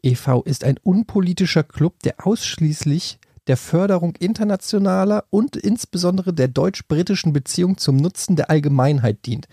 [0.02, 0.42] e.V.
[0.42, 7.96] ist ein unpolitischer Club, der ausschließlich der Förderung internationaler und insbesondere der deutsch-britischen Beziehung zum
[7.96, 9.48] Nutzen der Allgemeinheit dient.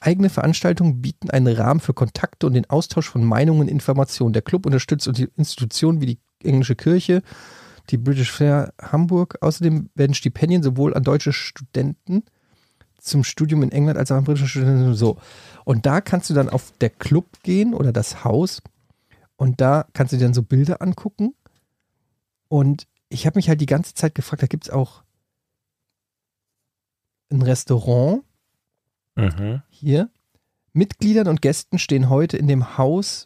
[0.00, 4.32] Eigene Veranstaltungen bieten einen Rahmen für Kontakte und den Austausch von Meinungen und Informationen.
[4.32, 7.22] Der Club unterstützt Institutionen wie die englische Kirche,
[7.90, 9.38] die British Fair Hamburg.
[9.40, 12.24] Außerdem werden Stipendien sowohl an deutsche Studenten
[12.98, 15.18] zum Studium in England als auch an britische Studenten so.
[15.64, 18.62] Und da kannst du dann auf der Club gehen oder das Haus
[19.40, 21.34] und da kannst du dir dann so Bilder angucken.
[22.48, 25.02] Und ich habe mich halt die ganze Zeit gefragt, da gibt es auch
[27.30, 28.22] ein Restaurant
[29.16, 29.62] Mhm.
[29.70, 30.10] hier.
[30.74, 33.24] Mitgliedern und Gästen stehen heute in dem Haus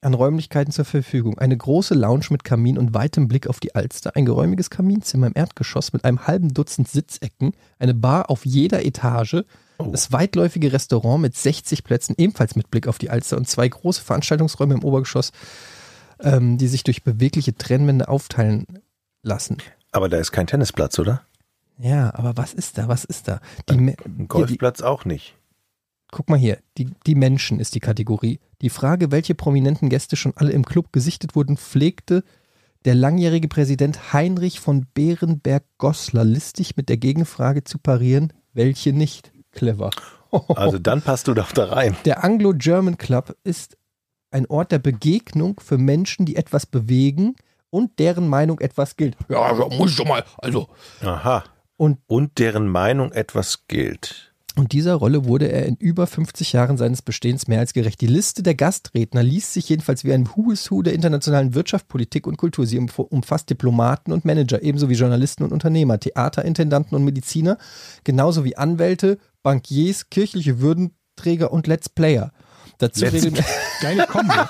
[0.00, 1.38] an Räumlichkeiten zur Verfügung.
[1.38, 5.34] Eine große Lounge mit Kamin und weitem Blick auf die Alster, ein geräumiges Kaminzimmer im
[5.36, 9.44] Erdgeschoss mit einem halben Dutzend Sitzecken, eine Bar auf jeder Etage,
[9.90, 14.02] das weitläufige Restaurant mit 60 Plätzen, ebenfalls mit Blick auf die Alster und zwei große
[14.02, 15.32] Veranstaltungsräume im Obergeschoss,
[16.20, 18.66] ähm, die sich durch bewegliche Trennwände aufteilen
[19.22, 19.58] lassen.
[19.90, 21.22] Aber da ist kein Tennisplatz, oder?
[21.78, 22.86] Ja, aber was ist da?
[22.88, 23.40] Was ist da?
[23.68, 25.34] Die, Me- Ein hier, die, Golfplatz auch nicht.
[26.10, 28.38] Guck mal hier, die, die Menschen ist die Kategorie.
[28.60, 32.22] Die Frage, welche prominenten Gäste schon alle im Club gesichtet wurden, pflegte
[32.84, 39.32] der langjährige Präsident Heinrich von Berenberg-Goslar listig mit der Gegenfrage zu parieren, welche nicht.
[39.52, 39.90] Clever.
[40.56, 41.94] Also dann passt du doch da rein.
[42.06, 43.76] Der Anglo-German Club ist
[44.30, 47.36] ein Ort der Begegnung für Menschen, die etwas bewegen
[47.68, 49.14] und deren Meinung etwas gilt.
[49.28, 50.68] Ja, da muss ich doch mal, also.
[51.02, 51.44] Aha.
[51.76, 54.32] Und Und deren Meinung etwas gilt.
[54.56, 58.00] Und dieser Rolle wurde er in über 50 Jahren seines Bestehens mehr als gerecht.
[58.02, 61.88] Die Liste der Gastredner liest sich jedenfalls wie ein Who is Who der internationalen Wirtschaft,
[61.88, 62.66] Politik und Kultur.
[62.66, 67.56] Sie umf- umfasst Diplomaten und Manager, ebenso wie Journalisten und Unternehmer, Theaterintendanten und Mediziner,
[68.04, 72.32] genauso wie Anwälte, Bankiers, kirchliche Würdenträger und Let's Player.
[72.78, 73.22] Dazu Let's
[73.80, 74.32] Geile Kombo.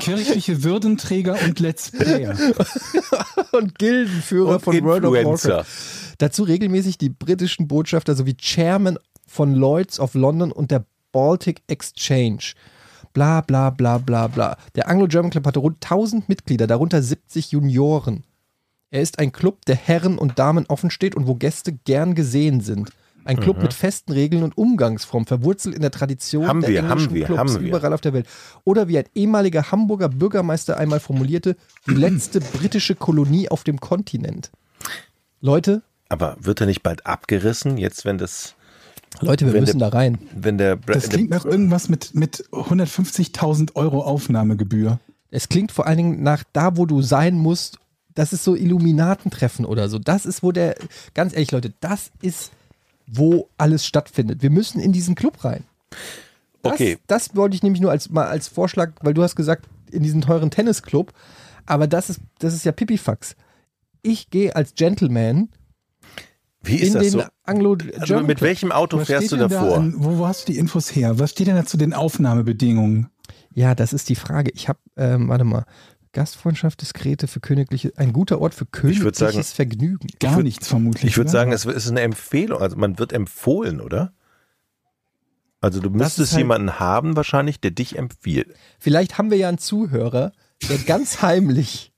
[0.00, 2.36] Kirchliche Würdenträger und Let's Player.
[3.52, 5.12] und Gildenführer Und von World of.
[5.12, 5.66] Warcraft.
[6.18, 12.52] Dazu regelmäßig die britischen Botschafter sowie Chairman von Lloyds of London und der Baltic Exchange.
[13.12, 14.56] Bla bla bla bla bla.
[14.74, 18.24] Der Anglo-German Club hatte rund 1000 Mitglieder, darunter 70 Junioren.
[18.90, 22.60] Er ist ein Club, der Herren und Damen offen steht und wo Gäste gern gesehen
[22.60, 22.90] sind.
[23.24, 26.90] Ein Club mit festen Regeln und Umgangsformen, verwurzelt in der Tradition Haben der wir, haben
[26.92, 27.68] englischen wir, Clubs haben wir.
[27.68, 28.26] überall auf der Welt.
[28.64, 34.50] Oder wie ein ehemaliger Hamburger Bürgermeister einmal formulierte, die letzte britische Kolonie auf dem Kontinent.
[35.42, 38.54] Leute, Aber wird er nicht bald abgerissen, jetzt wenn das,
[39.20, 40.18] Leute, wir Wenn müssen da der- rein.
[40.34, 45.00] wenn der, Das klingt nach irgendwas mit, mit 150.000 Euro Aufnahmegebühr.
[45.30, 47.78] Es klingt vor allen Dingen nach da, wo du sein musst.
[48.18, 50.00] Das ist so Illuminatentreffen oder so.
[50.00, 50.74] Das ist, wo der,
[51.14, 52.50] ganz ehrlich, Leute, das ist,
[53.06, 54.42] wo alles stattfindet.
[54.42, 55.62] Wir müssen in diesen Club rein.
[56.62, 56.98] Das, Okay.
[57.06, 60.20] Das wollte ich nämlich nur als, mal als Vorschlag, weil du hast gesagt, in diesen
[60.20, 61.12] teuren Tennisclub.
[61.64, 63.36] Aber das ist, das ist ja Pipifax.
[64.02, 65.50] Ich gehe als Gentleman
[66.60, 67.22] wie ist in das den so?
[68.00, 69.76] Also mit welchem Auto Was fährst du steht denn da davor?
[69.76, 71.20] an, wo, wo hast du die Infos her?
[71.20, 73.10] Was steht denn da zu den Aufnahmebedingungen?
[73.54, 74.50] Ja, das ist die Frage.
[74.54, 75.66] Ich habe, ähm, warte mal,
[76.18, 80.08] Gastfreundschaft, diskrete für königliche, ein guter Ort für königliches sagen, Vergnügen.
[80.18, 81.04] Gar würd- nichts vermutlich.
[81.12, 81.38] Ich würde oder?
[81.38, 82.60] sagen, es ist eine Empfehlung.
[82.60, 84.12] Also man wird empfohlen, oder?
[85.60, 88.54] Also du müsstest halt- jemanden haben wahrscheinlich, der dich empfiehlt.
[88.78, 90.32] Vielleicht haben wir ja einen Zuhörer,
[90.68, 91.92] der ganz heimlich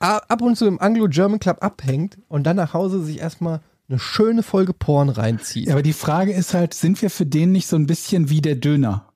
[0.00, 4.42] ab und zu im Anglo-German Club abhängt und dann nach Hause sich erstmal eine schöne
[4.42, 5.68] Folge Porn reinzieht.
[5.68, 8.40] Ja, aber die Frage ist halt, sind wir für den nicht so ein bisschen wie
[8.42, 9.12] der Döner?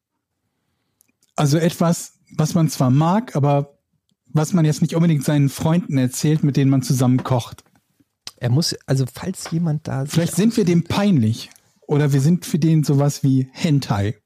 [1.37, 3.79] Also etwas, was man zwar mag, aber
[4.33, 7.65] was man jetzt nicht unbedingt seinen Freunden erzählt, mit denen man zusammen kocht.
[8.37, 11.51] Er muss, also falls jemand da Vielleicht sind wir dem peinlich.
[11.87, 14.17] Oder wir sind für den sowas wie Hentai.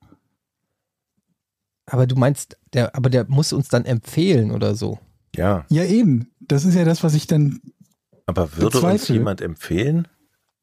[1.86, 4.98] aber du meinst, der, aber der muss uns dann empfehlen oder so.
[5.34, 6.30] Ja, Ja, eben.
[6.40, 7.60] Das ist ja das, was ich dann.
[8.26, 9.14] aber würde uns Bezweifle.
[9.16, 10.08] jemand empfehlen?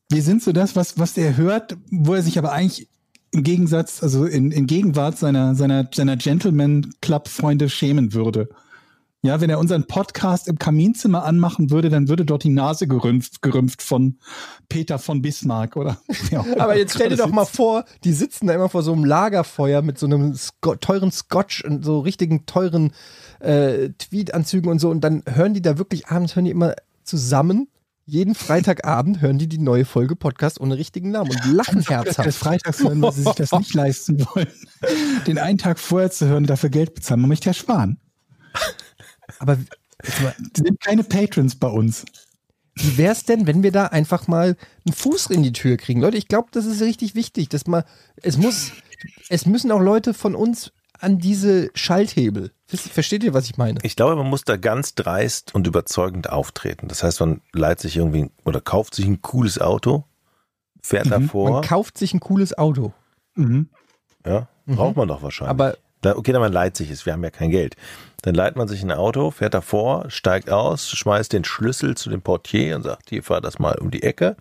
[0.10, 2.90] Wir sind so das, was, was der hört, wo er sich aber eigentlich
[3.32, 8.50] im Gegensatz, also in, in Gegenwart seiner, seiner, seiner Gentleman-Club-Freunde schämen würde.
[9.24, 13.44] Ja, wenn er unseren Podcast im Kaminzimmer anmachen würde, dann würde dort die Nase gerümpft,
[13.44, 14.18] gerümpft von
[14.68, 15.98] Peter von Bismarck, oder?
[16.32, 19.06] Ja, Aber jetzt stell dir doch mal vor, die sitzen da immer vor so einem
[19.06, 22.94] Lagerfeuer mit so einem Sco teuren Scotch und so richtigen teuren
[23.42, 27.68] äh, Tweedanzügen und so und dann hören die da wirklich abends, hören die immer zusammen,
[28.06, 32.34] jeden Freitagabend hören die die neue Folge Podcast ohne richtigen Namen und lachen des herzhaft.
[32.34, 34.48] Freitags hören, weil sie sich das nicht leisten wollen.
[35.28, 37.22] Den einen Tag vorher zu hören, dafür Geld bezahlen.
[37.22, 38.00] Man möchte ja sparen.
[39.40, 42.06] Aber Die sind keine Patrons bei uns.
[42.76, 44.56] wie wär's denn, wenn wir da einfach mal
[44.86, 46.02] einen Fuß in die Tür kriegen?
[46.02, 47.84] Leute, ich glaube, das ist richtig wichtig, dass man,
[48.22, 48.72] es muss,
[49.30, 52.52] es müssen auch Leute von uns an diese Schalthebel.
[52.68, 53.80] Versteht ihr, was ich meine?
[53.84, 56.88] Ich glaube, man muss da ganz dreist und überzeugend auftreten.
[56.88, 60.06] Das heißt, man leiht sich irgendwie oder kauft sich ein cooles Auto,
[60.82, 61.52] fährt davor.
[61.52, 62.94] Man kauft sich ein cooles Auto.
[63.36, 63.70] Mhm.
[64.26, 65.50] Ja, braucht man doch wahrscheinlich.
[65.50, 67.76] Aber Da, okay, dann man leiht sich es, wir haben ja kein Geld.
[68.24, 72.22] Dann leiht man sich ein Auto, fährt davor, steigt aus, schmeißt den Schlüssel zu dem
[72.22, 74.36] Portier und sagt, hier fahr das mal um die Ecke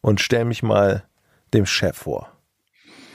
[0.00, 1.04] und stell mich mal
[1.54, 2.28] dem Chef vor.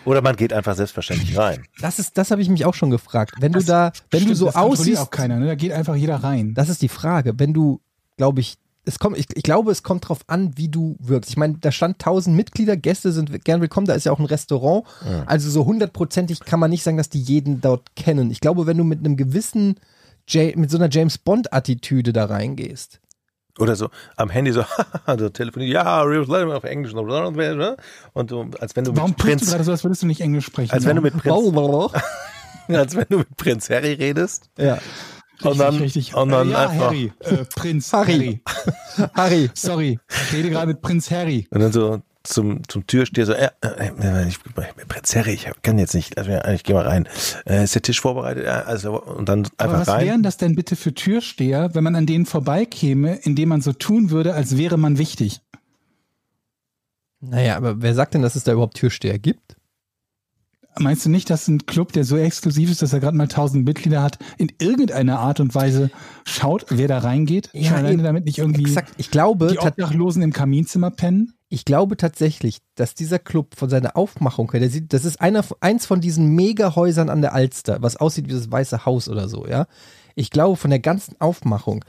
[0.05, 1.65] Oder man geht einfach selbstverständlich rein.
[1.79, 3.35] Das ist, das habe ich mich auch schon gefragt.
[3.39, 5.47] Wenn du da, wenn du Stimmt, so das aussiehst, auch keiner, ne?
[5.47, 6.53] Da geht einfach jeder rein.
[6.53, 7.39] das ist die Frage.
[7.39, 7.79] Wenn du,
[8.17, 11.29] glaube ich, es kommt, ich, ich glaube, es kommt drauf an, wie du wirkst.
[11.31, 14.25] Ich meine, da stand 1000 Mitglieder, Gäste sind gern willkommen, da ist ja auch ein
[14.25, 14.85] Restaurant.
[15.25, 18.29] Also so hundertprozentig kann man nicht sagen, dass die jeden dort kennen.
[18.31, 19.79] Ich glaube, wenn du mit einem gewissen,
[20.27, 22.99] Ja- mit so einer James Bond Attitüde da reingehst.
[23.59, 24.65] Oder so am Handy so,
[25.19, 26.03] so telefoniert, ja,
[26.51, 26.91] auf Englisch
[28.13, 30.07] und du, als wenn du Warum mit tust du Prinz, gerade so, als würdest du
[30.07, 30.71] nicht Englisch sprechen?
[30.71, 31.23] als wenn du mit Prinz,
[31.87, 32.01] ja.
[32.79, 34.49] als wenn du mit Prinz Harry redest
[35.45, 38.41] und dann, richtig, und dann äh, ja, einfach, Harry, äh, Prinz Harry.
[38.97, 39.09] Harry.
[39.13, 41.47] Harry, Sorry, ich rede gerade mit Prinz Harry.
[41.51, 44.39] und dann so zum, zum Türsteher so, äh, äh, ich,
[44.87, 47.07] Prinz Harry, ich kann jetzt nicht, also, ich gehe mal rein.
[47.45, 48.47] Äh, ist der Tisch vorbereitet?
[48.47, 50.05] Also, und dann Aber einfach was rein.
[50.07, 54.09] wären das denn bitte für Türsteher, wenn man an denen vorbeikäme, indem man so tun
[54.09, 55.41] würde, als wäre man wichtig?
[57.19, 59.55] Naja, aber wer sagt denn, dass es da überhaupt Türsteher gibt?
[60.79, 63.65] Meinst du nicht, dass ein Club, der so exklusiv ist, dass er gerade mal 1000
[63.65, 65.91] Mitglieder hat, in irgendeiner Art und Weise
[66.25, 67.49] schaut, wer da reingeht?
[67.53, 68.93] Ja, Schon alleine damit nicht irgendwie Exakt.
[68.97, 71.33] Ich glaube, die Obdachlosen im Kaminzimmer pennen?
[71.53, 75.45] ich glaube tatsächlich, dass dieser Club von seiner Aufmachung her, der sieht, das ist einer,
[75.59, 79.45] eins von diesen Megahäusern an der Alster, was aussieht wie das Weiße Haus oder so,
[79.45, 79.67] ja.
[80.15, 81.85] Ich glaube, von der ganzen Aufmachung,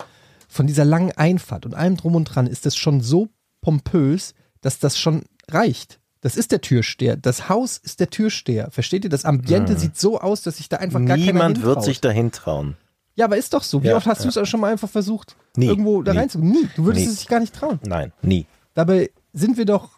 [0.48, 3.30] von dieser langen Einfahrt und allem drum und dran, ist das schon so
[3.62, 5.98] pompös, dass das schon reicht.
[6.24, 7.18] Das ist der Türsteher.
[7.18, 8.70] Das Haus ist der Türsteher.
[8.70, 9.10] Versteht ihr?
[9.10, 12.32] Das Ambiente sieht so aus, dass sich da einfach gar keiner Niemand wird sich dahin
[12.32, 12.78] trauen.
[13.14, 13.82] Ja, aber ist doch so.
[13.82, 16.20] Wie Ja, oft hast du es schon mal einfach versucht, Nie, irgendwo da nie.
[16.20, 16.52] reinzukommen?
[16.54, 16.68] Nie.
[16.76, 17.12] Du würdest Nie.
[17.12, 17.78] es sich gar nicht trauen.
[17.84, 18.46] Nein, nie.
[18.72, 19.90] Dabei sind wir doch,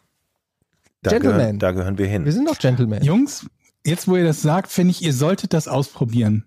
[1.03, 1.39] Da, Gentleman.
[1.39, 2.24] gehören, da gehören wir hin.
[2.24, 3.05] wir sind doch Gentlemen.
[3.05, 3.47] Jungs,
[3.87, 6.45] jetzt wo ihr das sagt, finde ich, ihr solltet das ausprobieren.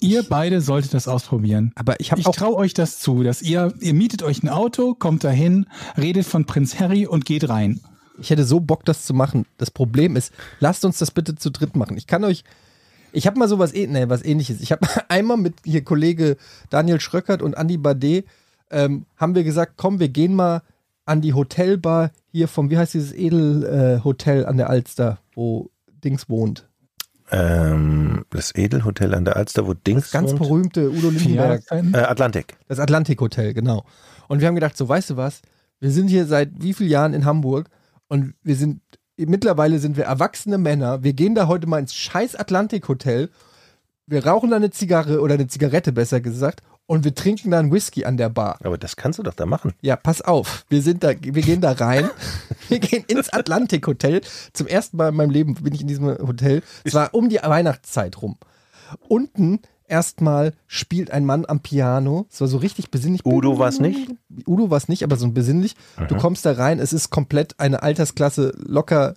[0.00, 1.72] Ihr beide solltet das ausprobieren.
[1.74, 4.48] Aber ich habe Ich auch traue euch das zu, dass ihr, ihr mietet euch ein
[4.48, 7.80] Auto, kommt dahin, redet von Prinz Harry und geht rein.
[8.20, 9.46] Ich hätte so Bock, das zu machen.
[9.58, 11.96] Das Problem ist, lasst uns das bitte zu dritt machen.
[11.96, 12.44] Ich kann euch,
[13.12, 14.60] ich habe mal sowas, eh- nee, was ähnliches.
[14.60, 16.36] Ich habe einmal mit hier Kollege
[16.70, 18.24] Daniel Schröckert und Andy Bade,
[18.70, 20.62] ähm, haben wir gesagt, komm, wir gehen mal
[21.06, 25.70] an die Hotelbar hier vom, wie heißt dieses Edelhotel äh, Hotel an der Alster, wo
[26.04, 26.68] Dings wohnt.
[27.30, 30.40] Ähm, das Edelhotel an der Alster, wo Dings Ganz wohnt.
[30.40, 31.36] berühmte Udo Lindenberg.
[31.48, 31.94] Jahreszeiten?
[31.94, 32.56] Äh, Atlantik.
[32.68, 33.84] Das Atlantik-Hotel, genau.
[34.28, 35.42] Und wir haben gedacht, so, weißt du was?
[35.80, 37.68] Wir sind hier seit wie vielen Jahren in Hamburg
[38.08, 38.80] und wir sind,
[39.16, 41.02] mittlerweile sind wir erwachsene Männer.
[41.02, 43.30] Wir gehen da heute mal ins scheiß Atlantik-Hotel.
[44.06, 47.70] Wir rauchen da eine Zigarre oder eine Zigarette, besser gesagt, und wir trinken da einen
[47.70, 48.58] Whisky an der Bar.
[48.64, 49.74] Aber das kannst du doch da machen.
[49.82, 50.64] Ja, pass auf.
[50.70, 52.08] Wir sind da, wir gehen da rein.
[52.68, 54.20] Wir gehen ins Atlantik-Hotel.
[54.52, 56.62] Zum ersten Mal in meinem Leben bin ich in diesem Hotel.
[56.84, 58.36] Es war um die Weihnachtszeit rum.
[59.08, 62.26] Unten erstmal spielt ein Mann am Piano.
[62.30, 63.24] Es war so richtig besinnlich.
[63.24, 64.10] Udo war's nicht?
[64.46, 65.74] Udo war es nicht, aber so ein besinnlich.
[66.08, 66.78] Du kommst da rein.
[66.78, 69.14] Es ist komplett eine Altersklasse, locker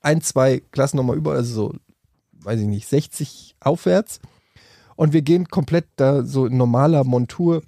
[0.00, 1.74] ein, zwei Klassen nochmal über, also so,
[2.44, 4.20] weiß ich nicht, 60 aufwärts.
[4.94, 7.62] Und wir gehen komplett da so in normaler Montur.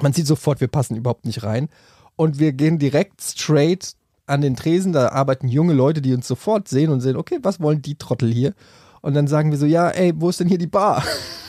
[0.00, 1.68] Man sieht sofort, wir passen überhaupt nicht rein.
[2.16, 3.94] Und wir gehen direkt straight
[4.26, 4.92] an den Tresen.
[4.92, 8.32] Da arbeiten junge Leute, die uns sofort sehen und sehen, okay, was wollen die Trottel
[8.32, 8.54] hier?
[9.02, 11.04] Und dann sagen wir so, ja, ey, wo ist denn hier die Bar?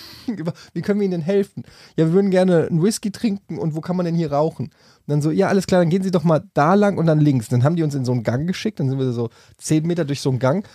[0.73, 1.63] Wie können wir Ihnen denn helfen?
[1.95, 4.65] Ja, wir würden gerne einen Whisky trinken und wo kann man denn hier rauchen?
[4.65, 7.19] Und dann so, ja, alles klar, dann gehen Sie doch mal da lang und dann
[7.19, 7.47] links.
[7.47, 10.05] Dann haben die uns in so einen Gang geschickt, dann sind wir so zehn Meter
[10.05, 10.67] durch so einen Gang,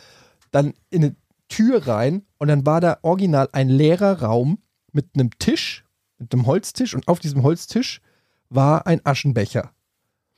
[0.50, 1.16] dann in eine
[1.48, 4.58] Tür rein und dann war da original ein leerer Raum
[4.92, 5.84] mit einem Tisch,
[6.18, 8.00] mit einem Holztisch und auf diesem Holztisch
[8.48, 9.72] war ein Aschenbecher.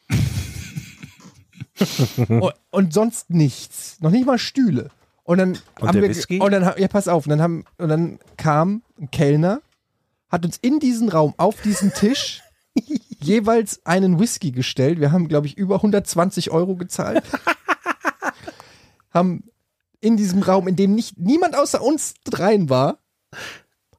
[2.29, 4.01] und, und sonst nichts.
[4.01, 4.91] Noch nicht mal Stühle.
[5.25, 6.39] Und dann Und haben wir, Whisky?
[6.39, 7.27] Und dann, ja, pass auf.
[7.27, 9.61] Und dann, haben, und dann kam ein Kellner,
[10.29, 12.43] hat uns in diesen Raum, auf diesen Tisch,
[13.21, 15.01] jeweils einen Whisky gestellt.
[15.01, 17.25] Wir haben, glaube ich, über 120 Euro gezahlt.
[19.11, 19.45] haben
[20.01, 22.99] in diesem Raum, in dem nicht niemand außer uns dreien war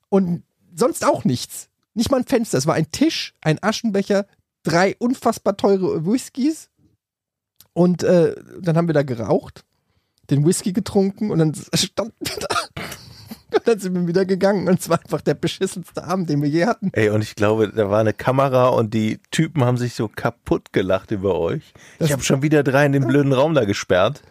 [0.09, 0.43] und
[0.75, 1.69] sonst auch nichts.
[1.95, 2.57] Nicht mal ein Fenster.
[2.59, 4.27] Es war ein Tisch, ein Aschenbecher,
[4.63, 6.69] drei unfassbar teure Whiskys.
[7.73, 9.65] Und äh, dann haben wir da geraucht,
[10.29, 12.55] den Whisky getrunken und dann standen wir da.
[13.57, 16.49] Und dann sind wir wieder gegangen und es war einfach der beschissenste Abend, den wir
[16.49, 16.89] je hatten.
[16.93, 20.73] Ey, und ich glaube, da war eine Kamera und die Typen haben sich so kaputt
[20.73, 21.73] gelacht über euch.
[21.99, 24.21] Das- ich habe schon wieder drei in den blöden Raum da gesperrt.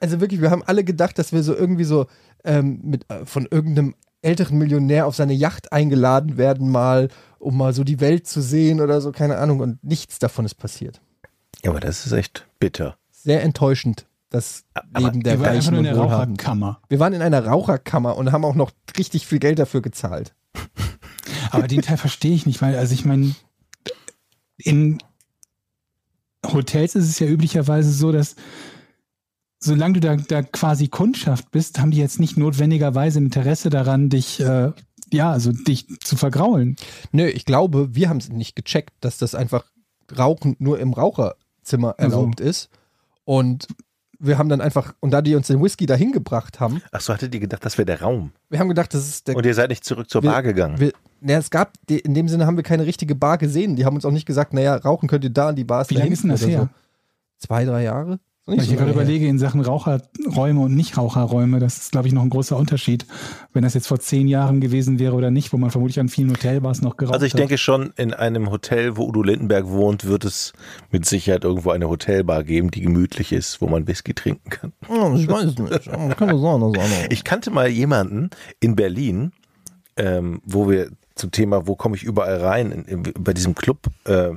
[0.00, 2.06] Also wirklich, wir haben alle gedacht, dass wir so irgendwie so
[2.44, 7.72] ähm, mit, äh, von irgendeinem älteren Millionär auf seine Yacht eingeladen werden, mal, um mal
[7.74, 9.60] so die Welt zu sehen oder so, keine Ahnung.
[9.60, 11.00] Und nichts davon ist passiert.
[11.62, 12.96] Ja, aber das ist echt bitter.
[13.10, 14.64] Sehr enttäuschend, das
[14.98, 16.36] Leben der Reichen und Wohlhabenden.
[16.36, 16.80] Raucherkammer.
[16.88, 20.34] Wir waren in einer Raucherkammer und haben auch noch richtig viel Geld dafür gezahlt.
[21.50, 23.34] Aber den Teil verstehe ich nicht, weil, also ich meine,
[24.56, 24.98] in
[26.44, 28.34] Hotels ist es ja üblicherweise so, dass
[29.60, 34.40] solange du da, da quasi Kundschaft bist, haben die jetzt nicht notwendigerweise Interesse daran, dich,
[34.40, 34.72] äh,
[35.12, 36.74] ja, also dich zu vergraulen.
[37.12, 39.64] Nö, ich glaube, wir haben es nicht gecheckt, dass das einfach
[40.18, 42.16] Rauchen nur im Raucherzimmer Also.
[42.16, 42.68] erlaubt ist.
[43.24, 43.68] Und
[44.18, 47.12] wir haben dann einfach, und da die uns den Whisky dahin gebracht haben, Ach so,
[47.12, 48.32] hattet ihr gedacht, das wäre der Raum?
[48.50, 49.36] wir haben gedacht, das ist der.
[49.36, 50.78] Und ihr seid nicht zurück zur wir- Bar gegangen?
[50.78, 53.76] Wir, na, es gab, in dem Sinne haben wir keine richtige Bar gesehen.
[53.76, 55.94] Die haben uns auch nicht gesagt, naja, rauchen könnt ihr da und die Bar Wie
[55.94, 56.60] lange ist denn das her?
[57.38, 57.46] So.
[57.46, 58.18] Zwei, drei Jahre?
[58.46, 62.20] Weil ich so gerade überlege, in Sachen Raucherräume und Nichtraucherräume, das ist, glaube ich, noch
[62.22, 63.06] ein großer Unterschied.
[63.54, 66.30] Wenn das jetzt vor zehn Jahren gewesen wäre oder nicht, wo man vermutlich an vielen
[66.30, 67.40] Hotelbars noch geraucht Also ich hat.
[67.40, 70.52] denke schon, in einem Hotel, wo Udo Lindenberg wohnt, wird es
[70.90, 74.72] mit Sicherheit irgendwo eine Hotelbar geben, die gemütlich ist, wo man Whisky trinken kann.
[75.16, 76.16] Ich weiß es nicht.
[76.18, 76.74] Kann noch.
[77.08, 78.28] Ich kannte mal jemanden
[78.60, 79.32] in Berlin,
[79.96, 83.86] ähm, wo wir zum Thema, wo komme ich überall rein, in, in, bei diesem Club,
[84.04, 84.32] äh,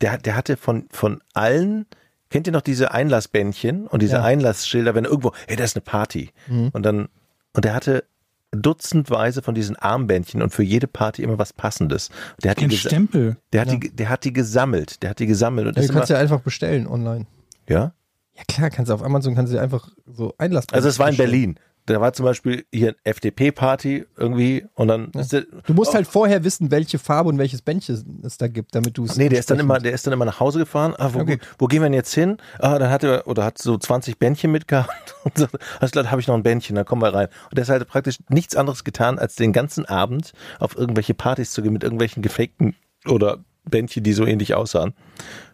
[0.00, 1.84] der, hat- der hatte von, von allen
[2.30, 4.22] Kennt ihr noch diese Einlassbändchen und diese Ja.
[4.22, 6.30] Einlassschilder, wenn irgendwo, hey, da ist eine Party.
[6.48, 6.70] Mhm.
[6.72, 7.08] Und dann,
[7.54, 8.04] und der hatte
[8.52, 12.10] dutzendweise von diesen Armbändchen und für jede Party immer was Passendes.
[12.42, 13.36] Der hat, die, Ein gesa- Stempel.
[13.52, 13.76] der, hat Ja.
[13.76, 15.02] die, der hat die gesammelt.
[15.02, 15.68] Der hat die gesammelt.
[15.68, 17.26] Und Ja, du immer, kannst ja einfach bestellen online.
[17.68, 17.92] ja?
[18.36, 20.70] Ja klar, kannst du auf Amazon kannst du einfach so einlassen.
[20.72, 21.56] Also es war in Berlin.
[21.86, 26.44] Da war zum Beispiel hier FDP-Party irgendwie und dann ist der, Du musst halt vorher
[26.44, 29.16] wissen, welche Farbe und welches Bändchen es da gibt, damit du es.
[29.16, 30.94] Nee, der ist dann immer, der ist dann immer nach Hause gefahren.
[30.98, 31.38] Ah, wo, Okay.
[31.58, 32.36] wo gehen wir denn jetzt hin?
[32.58, 35.46] Ah, dann hat er oder hat so 20 Bändchen mitgehabt und so,
[35.80, 37.28] alles klar, habe ich noch ein Bändchen, dann kommen wir rein.
[37.50, 41.52] Und der hat halt praktisch nichts anderes getan, als den ganzen Abend auf irgendwelche Partys
[41.52, 42.76] zu gehen mit irgendwelchen gefakten
[43.08, 44.94] oder Bändchen, die so ähnlich aussahen.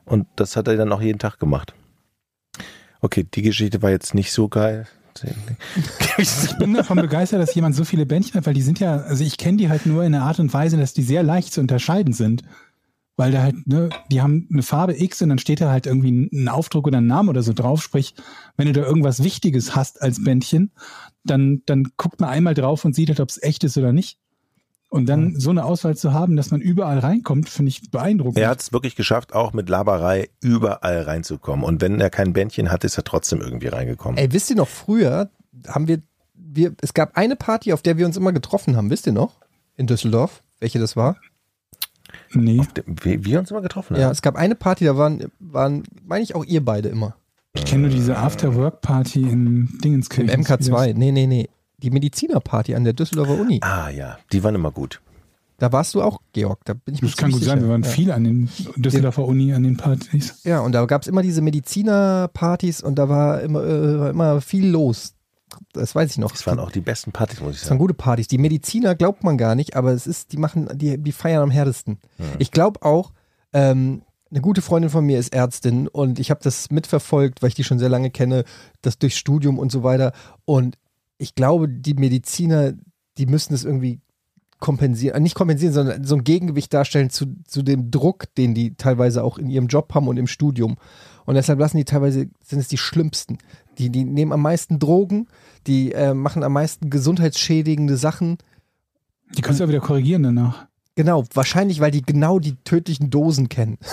[0.05, 1.72] Und das hat er dann auch jeden Tag gemacht.
[3.01, 4.87] Okay, die Geschichte war jetzt nicht so geil.
[6.19, 9.23] Ich bin davon begeistert, dass jemand so viele Bändchen hat, weil die sind ja, also
[9.23, 11.61] ich kenne die halt nur in der Art und Weise, dass die sehr leicht zu
[11.61, 12.43] unterscheiden sind.
[13.19, 16.29] Weil da halt, ne, die haben eine Farbe X und dann steht da halt irgendwie
[16.31, 17.83] ein- Aufdruck oder ein Name oder so drauf.
[17.83, 18.14] Sprich,
[18.59, 20.71] wenn du da irgendwas Wichtiges hast als Bändchen,
[21.25, 24.19] dann, dann guckt man einmal drauf und sieht halt, ob es echt ist oder nicht.
[24.97, 28.38] Und dann so eine Auswahl zu haben, dass man überall reinkommt, finde ich beeindruckend.
[28.38, 31.64] Er hat es wirklich geschafft, auch mit Laberei überall reinzukommen.
[31.64, 34.16] Und wenn er kein Bändchen hatte, ist er trotzdem irgendwie reingekommen.
[34.18, 35.30] Ey, wisst ihr noch, früher
[35.68, 36.01] haben wir,
[36.34, 39.36] wir, es gab eine Party, auf der wir uns immer getroffen haben, wisst ihr noch?
[39.76, 41.16] In Düsseldorf, welche das war?
[42.32, 42.61] nee.
[42.76, 44.01] Dem- Wie wir uns immer getroffen haben.
[44.01, 47.16] Ja, es gab eine Party, da waren, waren, meine ich auch ihr beide immer.
[47.55, 50.42] Ich kenne nur diese After-Work-Party in Im Dingenskirchen.
[50.44, 50.94] MK2.
[50.94, 51.49] Nee, nee, nee.
[51.79, 53.61] Die Medizinerparty an der Düsseldorfer Uni.
[53.62, 55.01] Ah ja, die waren immer gut.
[55.59, 56.61] Da warst du auch, Georg.
[56.64, 57.72] Da bin ich mir Das kann gut ziemlich sein, wir sicher.
[57.72, 57.89] waren ja.
[57.89, 60.41] viel an den Düsseldorfer Uni, an den Partys.
[60.45, 64.66] Ja, und da gab es immer diese Medizinerpartys und da war immer, äh, immer viel
[64.68, 65.14] los.
[65.72, 66.33] Das weiß ich noch.
[66.33, 67.79] Das waren auch die besten Partys, muss ich Das waren sagen.
[67.79, 68.29] gute Partys.
[68.29, 71.51] Die Mediziner glaubt man gar nicht, aber es ist, die machen, die, die feiern am
[71.51, 71.99] härtesten.
[72.39, 73.12] Ich glaube auch,
[73.53, 77.55] ähm, eine gute Freundin von mir ist Ärztin und ich habe das mitverfolgt, weil ich
[77.55, 78.45] die schon sehr lange kenne,
[78.83, 80.12] das durch Studium und so weiter.
[80.45, 80.77] Und
[81.19, 82.73] ich glaube, die Mediziner,
[83.19, 84.01] die müssen es irgendwie
[84.59, 88.75] kompensieren, äh, nicht kompensieren, sondern so ein Gegengewicht darstellen zu, zu dem Druck, den die
[88.75, 90.77] teilweise auch in ihrem Job haben und im Studium.
[91.25, 93.39] Und deshalb lassen die teilweise, sind es die schlimmsten.
[93.79, 95.29] Die, die nehmen am meisten Drogen,
[95.67, 98.39] die äh, machen am meisten gesundheitsschädigende Sachen.
[99.37, 100.67] Die kannst du ja wieder korrigieren danach.
[100.95, 103.79] Genau, wahrscheinlich, weil die genau die tödlichen Dosen kennen.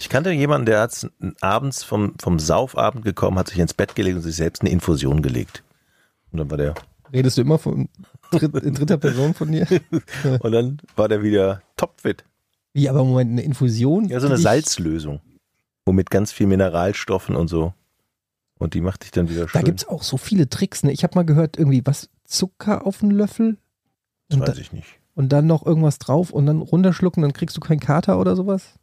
[0.00, 1.10] Ich kannte jemanden, der hat
[1.40, 5.22] abends vom, vom Saufabend gekommen, hat sich ins Bett gelegt und sich selbst eine Infusion
[5.22, 5.62] gelegt.
[6.34, 6.74] Und dann war der,
[7.12, 7.88] Redest du immer von
[8.32, 9.68] in dritter Person von dir?
[10.40, 12.24] und dann war der wieder topfit.
[12.72, 14.08] Wie, aber Moment, eine Infusion?
[14.08, 15.20] Ja, so eine Salzlösung.
[15.86, 17.72] Womit ganz viel Mineralstoffen und so.
[18.58, 19.64] Und die macht dich dann wieder Da schön.
[19.64, 20.82] gibt es auch so viele Tricks.
[20.82, 20.90] Ne?
[20.90, 23.58] Ich habe mal gehört, irgendwie was, Zucker auf einen Löffel?
[24.28, 24.88] das Und, da, weiß ich nicht.
[25.14, 28.74] und dann noch irgendwas drauf und dann runterschlucken, dann kriegst du keinen Kater oder sowas?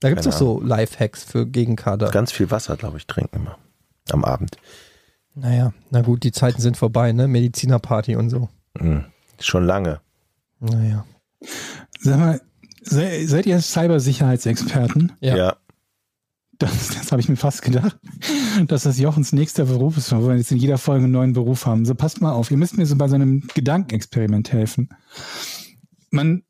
[0.00, 2.10] Da gibt es doch so Lifehacks für gegen Kater.
[2.10, 3.56] Ganz viel Wasser, glaube ich, trinken immer.
[4.10, 4.58] Am Abend.
[5.40, 7.28] Naja, na gut, die Zeiten sind vorbei, ne?
[7.28, 8.48] Medizinerparty und so.
[8.78, 9.04] Mhm.
[9.40, 10.00] Schon lange.
[10.60, 11.04] Naja.
[12.00, 12.40] Sag mal,
[12.82, 15.12] sei, seid ihr Cybersicherheitsexperten?
[15.20, 15.36] Ja.
[15.36, 15.56] ja.
[16.58, 17.96] Das, das habe ich mir fast gedacht,
[18.66, 21.66] dass das Jochens nächster Beruf ist, weil wir jetzt in jeder Folge einen neuen Beruf
[21.66, 21.84] haben.
[21.84, 24.88] So, passt mal auf, ihr müsst mir so bei so einem Gedankenexperiment helfen.
[26.10, 26.42] Man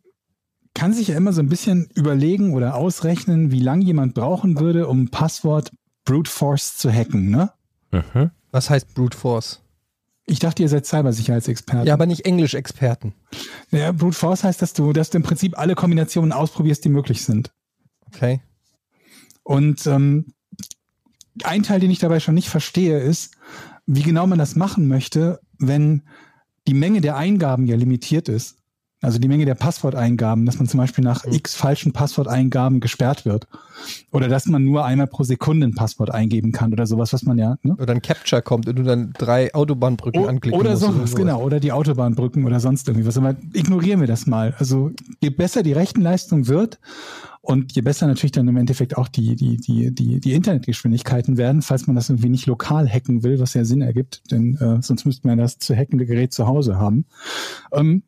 [0.73, 4.87] kann sich ja immer so ein bisschen überlegen oder ausrechnen, wie lange jemand brauchen würde,
[4.87, 5.73] um ein Passwort
[6.07, 7.51] Brute Force zu hacken, ne?
[7.91, 8.31] Mhm.
[8.51, 9.61] Was heißt Brute Force?
[10.27, 11.87] Ich dachte, ihr seid Cybersicherheitsexperten.
[11.87, 13.15] Ja, aber nicht Englisch-Experten.
[13.71, 17.25] ja, Brute Force heißt, dass du, dass du im Prinzip alle Kombinationen ausprobierst, die möglich
[17.25, 17.51] sind.
[18.07, 18.43] Okay.
[19.43, 20.35] Und ähm,
[21.45, 23.35] ein Teil, den ich dabei schon nicht verstehe, ist,
[23.87, 26.03] wie genau man das machen möchte, wenn
[26.67, 28.58] die Menge der Eingaben ja limitiert ist.
[29.01, 33.47] Also die Menge der Passworteingaben, dass man zum Beispiel nach x falschen Passworteingaben gesperrt wird.
[34.11, 37.39] Oder dass man nur einmal pro Sekunde ein Passwort eingeben kann oder sowas, was man
[37.39, 37.57] ja.
[37.63, 37.77] Ne?
[37.77, 40.83] Oder ein Capture kommt und du dann drei Autobahnbrücken O- anklicken oder musst.
[40.83, 41.43] sowas, genau.
[41.45, 43.17] Oder die Autobahnbrücken oder sonst irgendwie was.
[43.17, 44.55] Aber ignorieren wir das mal.
[44.59, 44.91] Also
[45.23, 46.81] je besser die Rechenleistung wird
[47.41, 51.63] und je besser natürlich dann im Endeffekt auch die, die, die, die, die Internetgeschwindigkeiten werden,
[51.63, 55.05] falls man das irgendwie nicht lokal hacken will, was ja Sinn ergibt, denn äh, sonst
[55.05, 57.05] müsste man das zu hackende Gerät zu Hause haben.
[57.73, 58.03] Ähm,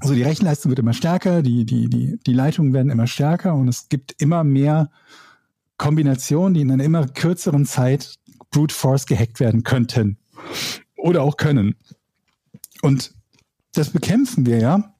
[0.00, 3.68] also die Rechenleistung wird immer stärker, die, die, die, die Leitungen werden immer stärker und
[3.68, 4.90] es gibt immer mehr
[5.76, 8.18] Kombinationen, die in einer immer kürzeren Zeit
[8.50, 10.18] Brute Force gehackt werden könnten
[10.96, 11.76] oder auch können.
[12.82, 13.14] Und
[13.72, 14.94] das bekämpfen wir ja,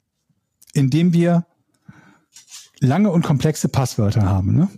[0.72, 1.46] indem wir
[2.78, 4.68] lange und komplexe Passwörter haben.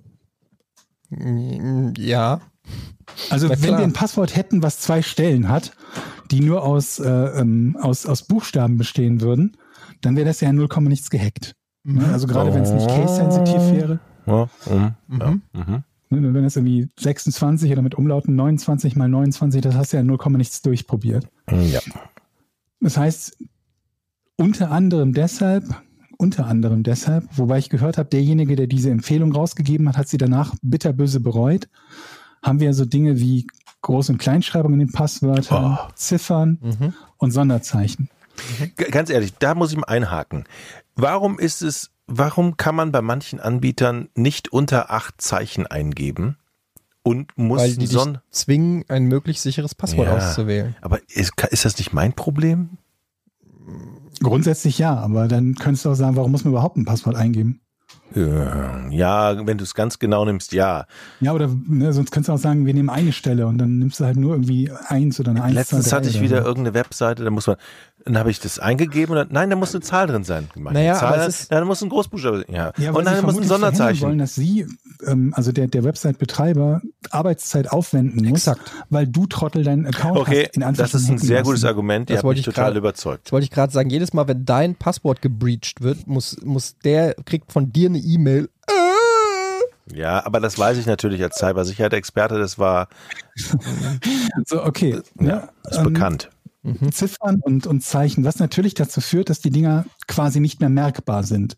[1.10, 1.94] Ne?
[1.98, 2.40] Ja.
[3.28, 5.72] Also wenn wir ein Passwort hätten, was zwei Stellen hat,
[6.30, 9.56] die nur aus, äh, ähm, aus, aus Buchstaben bestehen würden,
[10.02, 11.54] dann wäre das ja in 0, nichts gehackt.
[11.84, 12.04] Ne?
[12.12, 14.00] Also gerade wenn es nicht case-sensitiv wäre.
[14.26, 14.94] Ja, mhm.
[15.08, 15.20] Mhm.
[15.20, 15.30] Ja.
[15.64, 15.84] Mhm.
[16.10, 20.02] Ne, Wenn das irgendwie 26 oder mit Umlauten 29 mal 29, das hast du ja
[20.02, 21.26] 0, nichts durchprobiert.
[21.50, 21.80] Ja.
[22.80, 23.38] Das heißt,
[24.36, 25.64] unter anderem deshalb,
[26.18, 30.18] unter anderem deshalb, wobei ich gehört habe, derjenige, der diese Empfehlung rausgegeben hat, hat sie
[30.18, 31.68] danach bitterböse bereut,
[32.42, 33.46] haben wir so Dinge wie
[33.82, 35.90] Groß- und Kleinschreibung in den Passwörtern, Oh.
[35.94, 36.92] Ziffern Mhm.
[37.16, 38.08] und Sonderzeichen.
[38.90, 40.44] Ganz ehrlich, da muss ich mal einhaken.
[40.96, 46.36] Warum ist es, warum kann man bei manchen Anbietern nicht unter acht Zeichen eingeben
[47.02, 47.98] und muss Weil die dich
[48.30, 50.16] zwingen, ein möglichst sicheres Passwort Ja.
[50.16, 50.76] auszuwählen.
[50.80, 52.78] aber ist, ist das nicht mein Problem?
[54.20, 57.60] Grundsätzlich ja, aber dann könntest du auch sagen, warum muss man überhaupt ein Passwort eingeben?
[58.14, 60.86] Ja, wenn du es ganz genau nimmst, ja.
[61.20, 64.00] Ja, oder ne, sonst könntest du auch sagen, wir nehmen eine Stelle und dann nimmst
[64.00, 65.54] du halt nur irgendwie eins oder eine eins.
[65.54, 66.48] Letztens zwei, drei hatte ich wieder so.
[66.48, 67.56] irgendeine Webseite, da muss man,
[68.04, 70.48] dann habe ich das eingegeben und dann, nein, da muss eine Zahl drin sein.
[70.54, 72.72] Meine Naja, Zahl, aber ist- dann muss ein Großbuchstabe, ja.
[72.78, 74.00] Ja, und dann muss ein Sonderzeichen.
[74.02, 74.66] wollen, dass sie,
[75.06, 76.80] ähm, also der, der Website-Betreiber,
[77.10, 78.72] Arbeitszeit aufwenden muss, Exakt.
[78.90, 80.56] weil du Trottel deinen Account Okay, hast.
[80.56, 81.70] in das ist ein sehr hacken gutes lassen.
[81.72, 82.10] Argument.
[82.10, 83.26] Ihr Das habt mich ich total gerade- überzeugt.
[83.26, 87.14] Das wollte ich gerade sagen, jedes Mal, wenn dein Passwort gebreached wird, muss, muss der,
[87.24, 88.48] kriegt von dir eine E-Mail.
[88.66, 92.88] Äh, Ja, aber das weiß ich natürlich als Cybersicherheit-Experte, das war
[94.46, 95.00] So, okay.
[95.20, 96.30] ja, ne, ist ähm, bekannt.
[96.92, 101.24] Ziffern und, und Zeichen, was natürlich dazu führt, dass die Dinger quasi nicht mehr merkbar
[101.24, 101.56] sind.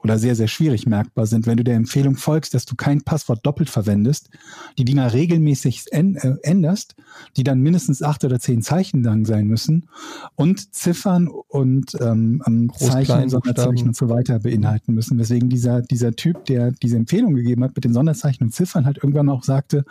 [0.00, 3.44] Oder sehr, sehr schwierig merkbar sind, wenn du der Empfehlung folgst, dass du kein Passwort
[3.44, 4.30] doppelt verwendest,
[4.78, 6.94] die Dinger regelmäßig äh, änderst,
[7.36, 9.88] die dann mindestens acht oder zehn Zeichen lang sein müssen
[10.36, 15.18] und Ziffern und ähm, Zeichen, Sonderzeichen und so weiter beinhalten müssen.
[15.18, 18.98] Weswegen dieser, dieser Typ, der diese Empfehlung gegeben hat mit den Sonderzeichen und Ziffern, halt
[18.98, 19.84] irgendwann auch sagte,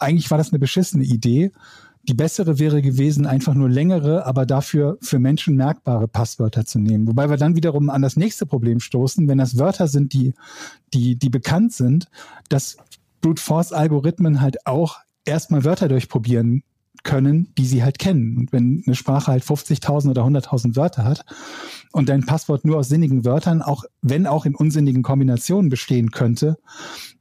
[0.00, 1.52] eigentlich war das eine beschissene Idee.
[2.08, 7.08] Die bessere wäre gewesen, einfach nur längere, aber dafür für Menschen merkbare Passwörter zu nehmen.
[7.08, 10.34] Wobei wir dann wiederum an das nächste Problem stoßen, wenn das Wörter sind, die,
[10.94, 12.08] die, die bekannt sind,
[12.48, 12.76] dass
[13.22, 16.62] Brute Force Algorithmen halt auch erstmal Wörter durchprobieren
[17.02, 18.36] können, die sie halt kennen.
[18.36, 21.24] Und wenn eine Sprache halt 50.000 oder 100.000 Wörter hat
[21.92, 26.56] und dein Passwort nur aus sinnigen Wörtern, auch wenn auch in unsinnigen Kombinationen bestehen könnte,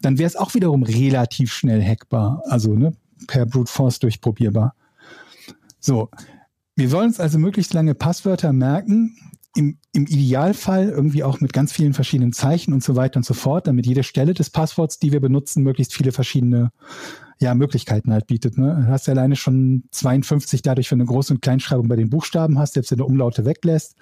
[0.01, 2.41] dann wäre es auch wiederum relativ schnell hackbar.
[2.49, 2.93] Also ne,
[3.27, 4.75] per Brute Force durchprobierbar.
[5.79, 6.09] So,
[6.75, 9.17] wir wollen uns also möglichst lange Passwörter merken,
[9.55, 13.33] im, im Idealfall irgendwie auch mit ganz vielen verschiedenen Zeichen und so weiter und so
[13.33, 16.71] fort, damit jede Stelle des Passworts, die wir benutzen, möglichst viele verschiedene
[17.39, 18.57] ja, Möglichkeiten halt bietet.
[18.57, 18.83] Ne?
[18.85, 22.59] Du hast ja alleine schon 52 dadurch, wenn du Groß- und Kleinschreibung bei den Buchstaben
[22.59, 23.95] hast, selbst wenn du Umlaute weglässt.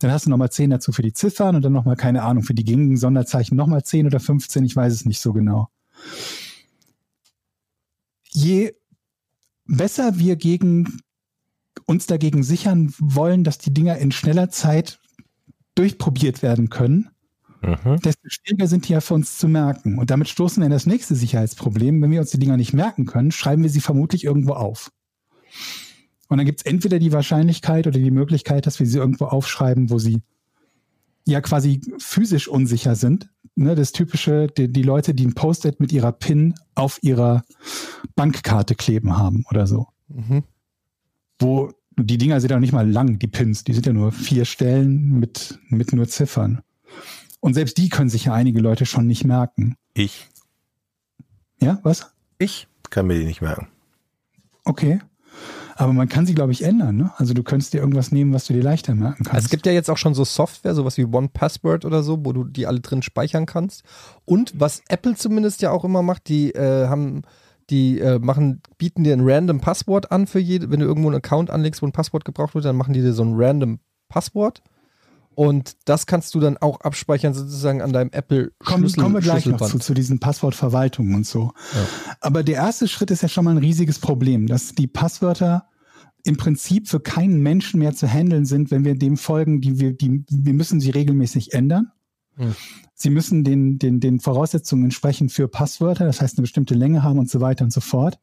[0.00, 2.54] Dann hast du nochmal 10 dazu für die Ziffern und dann nochmal, keine Ahnung, für
[2.54, 5.68] die gängigen Sonderzeichen nochmal 10 oder 15, ich weiß es nicht so genau.
[8.34, 8.74] Je
[9.66, 11.00] besser wir gegen
[11.86, 15.00] uns dagegen sichern wollen, dass die Dinger in schneller Zeit
[15.74, 17.10] durchprobiert werden können,
[17.64, 17.98] Mhm.
[18.00, 19.98] desto schwieriger sind die ja für uns zu merken.
[19.98, 22.02] Und damit stoßen wir in das nächste Sicherheitsproblem.
[22.02, 24.90] Wenn wir uns die Dinger nicht merken können, schreiben wir sie vermutlich irgendwo auf.
[26.28, 29.90] Und dann gibt es entweder die Wahrscheinlichkeit oder die Möglichkeit, dass wir sie irgendwo aufschreiben,
[29.90, 30.20] wo sie
[31.26, 33.30] ja quasi physisch unsicher sind.
[33.56, 37.44] Ne, das typische, die, die Leute, die ein Post-it mit ihrer PIN auf ihrer
[38.16, 39.86] Bankkarte kleben haben oder so.
[40.08, 40.42] Mhm.
[41.38, 44.44] Wo die Dinger sind ja nicht mal lang, die Pins, die sind ja nur vier
[44.44, 46.62] Stellen mit, mit nur Ziffern.
[47.40, 49.76] Und selbst die können sich ja einige Leute schon nicht merken.
[49.92, 50.28] Ich,
[51.60, 52.12] Ja, was?
[52.38, 53.68] ich kann mir die nicht merken.
[54.64, 55.00] Okay.
[55.76, 56.96] Aber man kann sie, glaube ich, ändern.
[56.96, 57.12] Ne?
[57.16, 59.44] Also du könntest dir irgendwas nehmen, was du dir leichter merken kannst.
[59.44, 62.32] Es gibt ja jetzt auch schon so Software, sowas wie One Password oder so, wo
[62.32, 63.82] du die alle drin speichern kannst.
[64.24, 67.22] Und was Apple zumindest ja auch immer macht, die äh, haben,
[67.70, 71.16] die äh, machen, bieten dir ein random Passwort an für jede, wenn du irgendwo einen
[71.16, 74.62] Account anlegst, wo ein Passwort gebraucht wird, dann machen die dir so ein random Passwort.
[75.34, 79.20] Und das kannst du dann auch abspeichern, sozusagen an deinem Apple Kommen, Schlüssel, kommen wir
[79.20, 81.52] gleich noch zu, zu diesen Passwortverwaltungen und so.
[82.20, 85.68] Aber der erste Schritt ist ja schon mal ein riesiges Problem, dass die Passwörter
[86.24, 89.92] im Prinzip für keinen Menschen mehr zu handeln sind, wenn wir dem folgen, die wir,
[89.92, 91.92] die, wir müssen sie regelmäßig ändern.
[92.36, 92.54] Hm.
[92.94, 97.18] Sie müssen den, den, den Voraussetzungen entsprechen für Passwörter, das heißt eine bestimmte Länge haben
[97.18, 98.18] und so weiter und so fort.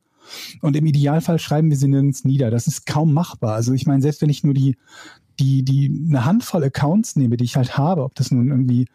[0.62, 2.52] Und im Idealfall schreiben wir sie nirgends nieder.
[2.52, 3.54] Das ist kaum machbar.
[3.54, 4.78] Also ich meine, selbst wenn ich nur die,
[5.40, 8.88] die, die eine Handvoll Accounts nehme, die ich halt habe, ob das nun irgendwie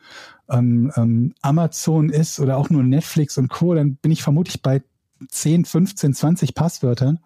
[0.51, 4.83] ähm, ähm, Amazon ist oder auch nur Netflix und Co., dann bin ich vermutlich bei
[5.29, 7.21] 10, 15, 20 Passwörtern,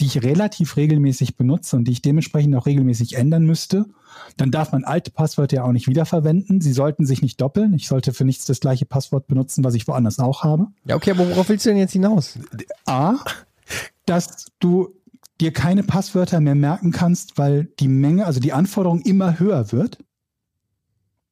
[0.00, 3.86] die ich relativ regelmäßig benutze und die ich dementsprechend auch regelmäßig ändern müsste.
[4.36, 6.60] Dann darf man alte Passwörter ja auch nicht wiederverwenden.
[6.60, 7.74] Sie sollten sich nicht doppeln.
[7.74, 10.66] Ich sollte für nichts das gleiche Passwort benutzen, was ich woanders auch habe.
[10.84, 12.38] Ja, okay, aber worauf willst du denn jetzt hinaus?
[12.86, 13.16] A,
[14.06, 14.94] dass du
[15.40, 19.98] dir keine Passwörter mehr merken kannst, weil die Menge, also die Anforderung immer höher wird.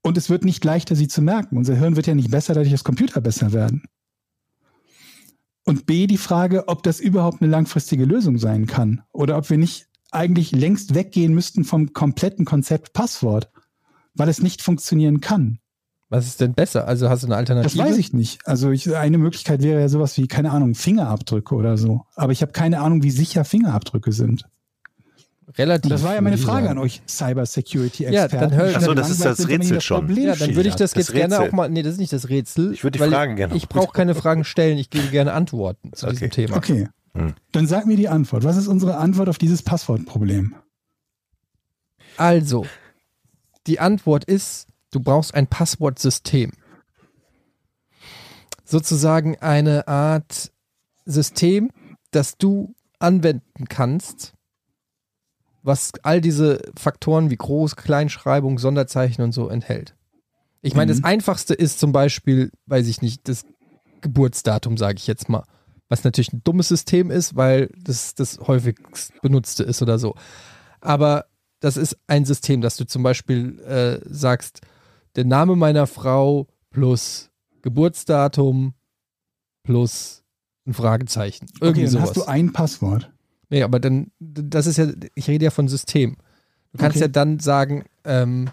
[0.03, 1.57] Und es wird nicht leichter, sie zu merken.
[1.57, 3.83] Unser Hirn wird ja nicht besser, dadurch dass Computer besser werden.
[5.65, 9.03] Und B, die Frage, ob das überhaupt eine langfristige Lösung sein kann.
[9.13, 13.51] Oder ob wir nicht eigentlich längst weggehen müssten vom kompletten Konzept Passwort,
[14.15, 15.59] weil es nicht funktionieren kann.
[16.11, 16.89] Was ist denn besser?
[16.89, 17.77] Also hast du eine Alternative?
[17.77, 18.41] Das weiß ich nicht.
[18.47, 22.03] Also ich, eine Möglichkeit wäre ja sowas wie, keine Ahnung, Fingerabdrücke oder so.
[22.17, 24.45] Aber ich habe keine Ahnung, wie sicher Fingerabdrücke sind.
[25.57, 25.85] Relativ.
[25.87, 26.79] Und das war ja meine Frage sagen.
[26.79, 28.51] an euch Cyber Security Ja, Experten.
[28.51, 30.15] dann hör- Ach so, das ist das Rätsel schon.
[30.17, 31.49] Ja, dann würde ich das, Das jetzt gerne Rätsel.
[31.51, 31.69] auch mal.
[31.71, 32.73] Nee, das ist nicht das Rätsel.
[32.73, 35.93] Ich würde die weil Fragen gerne Ich brauche keine Fragen stellen, ich gebe gerne Antworten
[35.95, 36.47] zu diesem Okay.
[36.47, 36.57] Thema.
[36.57, 36.89] Okay.
[37.15, 37.35] Hm.
[37.53, 38.45] Dann sag mir die Antwort.
[38.45, 40.55] Was ist unsere Antwort auf dieses Passwortproblem?
[42.17, 42.67] Also,
[43.67, 46.53] die Antwort ist, du brauchst ein Passwortsystem.
[48.65, 50.53] Sozusagen eine Art
[51.07, 51.71] System,
[52.11, 54.35] das du anwenden kannst,
[55.63, 59.95] was all diese Faktoren wie Groß-, Kleinschreibung, Sonderzeichen und so enthält.
[60.61, 61.07] Ich meine, das Mhm.
[61.07, 63.45] einfachste ist zum Beispiel, weiß ich nicht, das
[64.01, 65.45] Geburtsdatum, sage ich jetzt mal.
[65.89, 70.15] Was natürlich ein dummes System ist, weil das das häufigst benutzte ist oder so.
[70.81, 71.25] Aber
[71.61, 74.61] das ist ein System, dass du zum Beispiel äh, sagst,
[75.19, 77.29] der Name meiner Frau plus
[77.63, 78.75] Geburtsdatum
[79.65, 80.23] plus
[80.65, 81.47] ein Fragezeichen.
[81.61, 82.09] Irgendwie okay, dann sowas.
[82.11, 83.11] hast du ein Passwort.
[83.51, 86.19] nee, aber dann, das ist ja, ich rede ja von System.
[86.73, 87.07] Du kannst Okay.
[87.07, 88.49] ja dann sagen, ähm,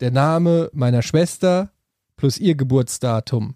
[0.00, 1.72] der Name meiner Schwester
[2.18, 3.54] plus ihr Geburtsdatum.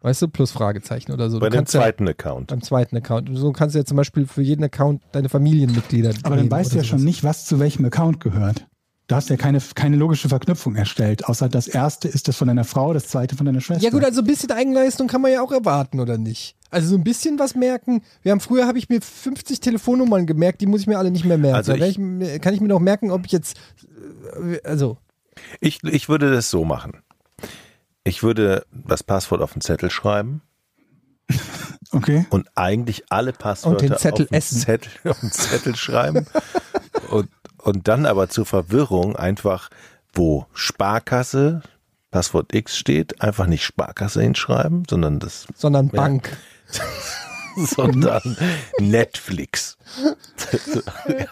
[0.00, 1.38] Weißt du, plus Fragezeichen oder so.
[1.38, 2.48] Bei dem kannst ja, zweiten Account.
[2.48, 3.28] beim zweiten Account.
[3.28, 6.12] Und so kannst du ja zum Beispiel für jeden Account deine Familienmitglieder.
[6.24, 7.04] Aber dann weißt du ja schon sowas.
[7.06, 8.66] nicht, was zu welchem Account gehört.
[9.08, 12.64] Du hast ja keine, keine logische Verknüpfung erstellt, außer das erste ist das von deiner
[12.64, 13.84] Frau, das zweite von deiner Schwester.
[13.84, 16.56] Ja gut, also ein bisschen Eigenleistung kann man ja auch erwarten, oder nicht?
[16.70, 18.02] Also so ein bisschen was merken.
[18.22, 21.24] Wir haben früher habe ich mir 50 Telefonnummern gemerkt, die muss ich mir alle nicht
[21.24, 21.54] mehr merken.
[21.56, 23.56] Also ich- kann ich mir noch merken, ob ich jetzt
[24.42, 24.98] äh, also
[25.60, 27.00] Ich, ich würde das so machen.
[28.02, 30.42] Ich würde das Passwort auf den Zettel schreiben
[31.92, 32.26] Okay.
[32.30, 34.58] und eigentlich alle Passwörter den Zettel auf, den essen.
[34.58, 36.26] Zettel, auf den Zettel schreiben
[37.10, 37.28] und,
[37.66, 39.70] und dann aber zur Verwirrung einfach,
[40.14, 41.62] wo Sparkasse,
[42.10, 45.92] Passwort X steht, einfach nicht Sparkasse hinschreiben, sondern das, sondern Ja.
[45.92, 46.36] Bank.
[47.56, 48.36] sondern
[48.78, 49.78] Netflix.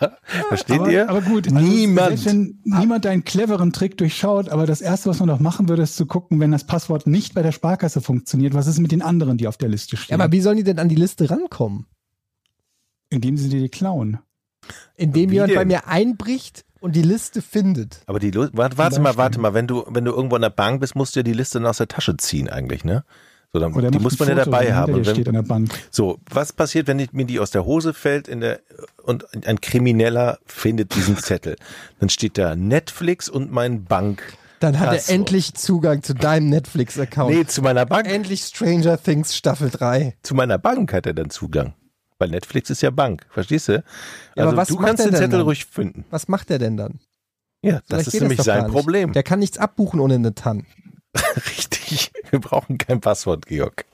[0.01, 0.17] ja,
[0.49, 1.09] versteht aber, ihr?
[1.11, 2.25] aber gut, also Niemand.
[2.25, 5.97] wenn niemand deinen cleveren Trick durchschaut, aber das erste, was man doch machen würde, ist
[5.97, 9.37] zu gucken, wenn das Passwort nicht bei der Sparkasse funktioniert, was ist mit den anderen,
[9.37, 10.21] die auf der Liste Ja, stehen?
[10.21, 11.87] aber wie sollen die denn an die Liste rankommen?
[13.11, 14.19] Indem sie dir die klauen.
[14.97, 15.69] Indem Wie jemand bei denn?
[15.69, 18.03] mir einbricht und die Liste findet.
[18.07, 20.81] Aber die, warte, warte mal, warte mal, wenn du, wenn du irgendwo an der Bank
[20.81, 23.05] bist, musst du ja die Liste aus der Tasche ziehen eigentlich, ne?
[23.55, 24.95] So, dann, die muss man ja Foto, dabei wenn haben.
[24.95, 25.71] dir steht wenn, an der Bank.
[25.91, 28.59] so, was passiert, wenn mir die aus der Hose fällt in der,
[29.05, 31.55] und ein Krimineller findet diesen Zettel?
[32.01, 34.23] Dann steht da Netflix und mein Bank.
[34.59, 35.09] Dann hat Passwort.
[35.09, 37.33] er endlich Zugang zu deinem Netflix-Account.
[37.33, 38.09] Nee, zu meiner Bank.
[38.09, 40.17] Endlich Stranger Things Staffel 3.
[40.23, 41.75] Zu meiner Bank hat er dann Zugang.
[42.19, 43.73] Weil Netflix ist ja Bank, verstehst du?
[43.73, 43.83] Ja,
[44.37, 45.41] Also aber was du kannst den Zettel dann?
[45.43, 46.05] ruhig finden.
[46.11, 47.01] Was macht er denn dann?
[47.63, 48.71] Ja, das Vielleicht ist geht nämlich gar sein.
[48.71, 49.13] Problem.
[49.13, 50.65] Der kann nichts abbuchen ohne eine TAN.
[51.37, 52.13] Richtig.
[52.31, 53.85] Wir brauchen kein Passwort, Georg.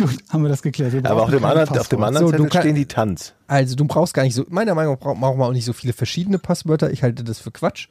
[0.00, 0.92] Gut, haben wir das geklärt.
[0.92, 3.34] Wir Aber auf brauchen dem, anderen, auf dem anderen So, Zettel kann- stehen die Tanz.
[3.46, 5.92] Also du brauchst gar nicht so, meiner Meinung nach braucht man auch nicht so viele
[5.92, 6.90] verschiedene Passwörter.
[6.90, 7.88] Ich halte das für Quatsch.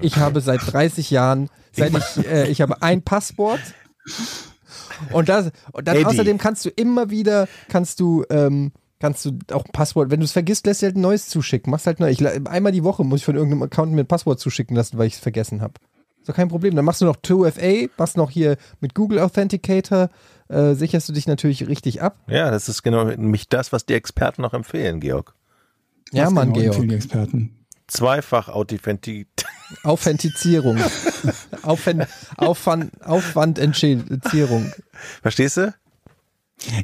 [0.00, 3.60] Ich habe seit 30 Jahren, seit ich, äh, ich habe ein Passwort.
[5.12, 6.06] Und, das, und dann Eddie.
[6.06, 10.24] außerdem kannst du immer wieder, kannst du, ähm, kannst du auch ein Passwort, wenn du
[10.24, 11.70] es vergisst, lässt du halt ein neues zuschicken.
[11.70, 12.08] Machst halt neu.
[12.08, 15.06] Ich, einmal die Woche muss ich von irgendeinem Account mir ein Passwort zuschicken lassen, weil
[15.06, 15.74] ich es vergessen habe.
[16.20, 16.74] Ist doch kein Problem.
[16.74, 20.10] Dann machst du noch 2FA, machst noch hier mit Google Authenticator,
[20.48, 22.18] äh, sicherst du dich natürlich richtig ab.
[22.28, 25.34] Ja, das ist genau nämlich das, was die Experten noch empfehlen, Georg.
[26.12, 26.92] Ja, Was Mann, genau Georg.
[26.92, 27.66] Experten.
[27.86, 29.46] Zweifach Authentifiziert.
[29.84, 30.78] Authentizierung.
[31.62, 34.72] Aufwand, Aufwand, Aufwandentschädigung.
[35.22, 35.74] Verstehst du?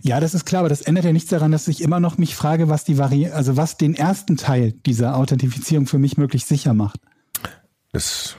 [0.02, 2.34] Ja, das ist klar, aber das ändert ja nichts daran, dass ich immer noch mich
[2.36, 6.74] frage, was die Vari also was den ersten Teil dieser Authentifizierung für mich möglichst sicher
[6.74, 7.00] macht.
[7.92, 8.36] Das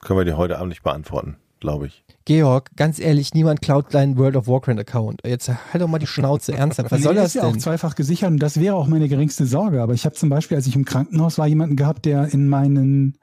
[0.00, 2.04] können wir dir heute Abend nicht beantworten, glaube ich.
[2.24, 5.20] Georg, ganz ehrlich, niemand klaut deinen World of Warcraft Account.
[5.24, 6.90] Jetzt halt doch mal die Schnauze ernsthaft.
[6.90, 7.60] Was Nee, soll das ist ja auch denn?
[7.60, 9.80] zweifach gesichert und das wäre auch meine geringste Sorge.
[9.82, 13.16] Aber ich habe zum Beispiel, als ich im Krankenhaus war, jemanden gehabt, der in meinen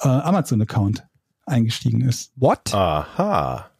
[0.00, 1.04] äh, Amazon-Account
[1.46, 2.32] eingestiegen ist.
[2.36, 2.74] What?
[2.74, 3.70] Aha.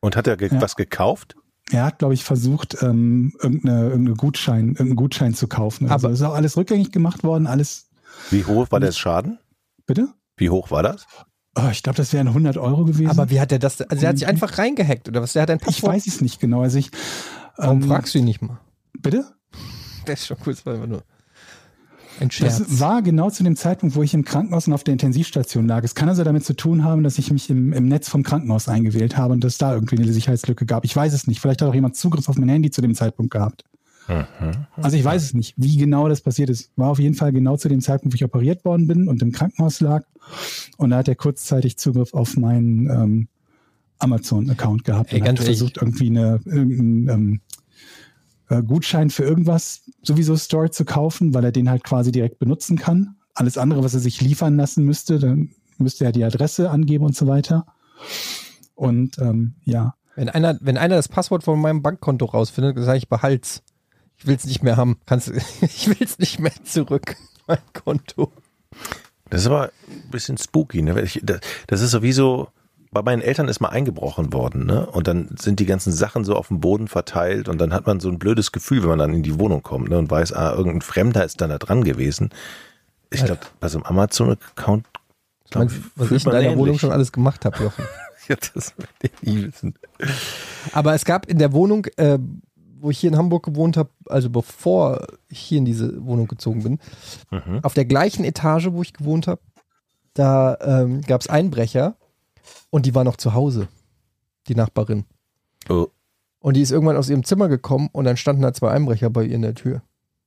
[0.00, 0.60] Und hat er ge Ja.
[0.60, 1.34] was gekauft?
[1.70, 5.90] Er hat, glaube ich, versucht, ähm, irgendeine, irgendeine Gutschein, irgendeinen Gutschein zu kaufen.
[5.90, 7.88] Also Aber- ist auch alles rückgängig gemacht worden, alles.
[8.30, 9.38] Wie hoch war der Schaden?
[9.86, 10.08] Bitte?
[10.36, 11.06] Wie hoch war das?
[11.56, 13.10] Oh, ich glaube, das wären 100 Euro gewesen.
[13.10, 13.80] Aber wie hat er das?
[13.82, 15.32] Also er hat sich einfach reingehackt oder was?
[15.32, 15.94] Der hat ein ich Passwort.
[15.94, 16.62] weiß es nicht genau.
[16.62, 16.90] Also ich.
[17.56, 18.58] Warum ähm, fragst du ihn nicht mal?
[18.98, 19.24] Bitte?
[20.04, 21.02] Das ist schon cool, das war immer nur.
[22.20, 22.58] Ein Scherz.
[22.58, 25.84] Das war genau zu dem Zeitpunkt, wo ich im Krankenhaus und auf der Intensivstation lag.
[25.84, 28.68] Es kann also damit zu tun haben, dass ich mich im, im Netz vom Krankenhaus
[28.68, 30.84] eingewählt habe und es da irgendwie eine Sicherheitslücke gab.
[30.84, 31.40] Ich weiß es nicht.
[31.40, 33.64] Vielleicht hat auch jemand Zugriff auf mein Handy zu dem Zeitpunkt gehabt.
[34.80, 36.70] Also ich weiß es nicht, wie genau das passiert ist.
[36.76, 39.32] War auf jeden Fall genau zu dem Zeitpunkt, wo ich operiert worden bin und im
[39.32, 40.04] Krankenhaus lag.
[40.78, 43.28] Und da hat er kurzzeitig Zugriff auf meinen ähm,
[43.98, 45.58] Amazon-Account gehabt Ey, und ganz hat ehrlich.
[45.58, 47.40] versucht, irgendwie eine, irgendeinen ähm,
[48.48, 52.78] äh, Gutschein für irgendwas sowieso Store zu kaufen, weil er den halt quasi direkt benutzen
[52.78, 53.16] kann.
[53.34, 57.16] Alles andere, was er sich liefern lassen müsste, dann müsste er die Adresse angeben und
[57.16, 57.66] so weiter.
[58.74, 62.98] Und ähm, ja, Wenn einer, wenn einer das Passwort von meinem Bankkonto rausfindet, dann sage
[62.98, 63.62] ich behalt's.
[64.16, 64.98] Ich will's nicht mehr haben.
[65.06, 65.30] Kannst,
[65.60, 67.16] ich will's nicht mehr zurück.
[67.46, 68.32] Mein Konto.
[69.30, 70.82] Das ist aber ein bisschen spooky.
[70.82, 71.06] Ne?
[71.66, 72.48] Das ist sowieso,
[72.90, 74.66] bei meinen Eltern ist mal eingebrochen worden.
[74.66, 74.86] Ne?
[74.86, 78.00] Und dann sind die ganzen Sachen so auf dem Boden verteilt und dann hat man
[78.00, 79.98] so ein blödes Gefühl, wenn man dann in die Wohnung kommt ne?
[79.98, 82.30] und weiß, ah, irgendein Fremder ist dann da dran gewesen.
[83.10, 84.86] Ich glaube, bei so einem Amazon-Account
[85.48, 86.80] Ich mein, was ich in deiner Wohnung ähnlich.
[86.80, 87.84] schon alles gemacht habe, Jochen.
[88.28, 89.74] Ja, das will ich nie wissen.
[90.72, 92.18] Aber es gab in der Wohnung, äh,
[92.78, 96.62] wo ich hier in Hamburg gewohnt habe, also bevor ich hier in diese Wohnung gezogen
[96.62, 96.78] bin,
[97.30, 97.60] Mhm.
[97.62, 99.40] auf der gleichen Etage, wo ich gewohnt habe,
[100.12, 101.96] da ähm, gab es Einbrecher
[102.70, 103.68] und die war noch zu Hause,
[104.48, 105.04] die Nachbarin.
[105.68, 105.88] Oh,
[106.40, 109.24] Und die ist irgendwann aus ihrem Zimmer gekommen und dann standen da zwei Einbrecher bei
[109.24, 109.82] ihr in der Tür.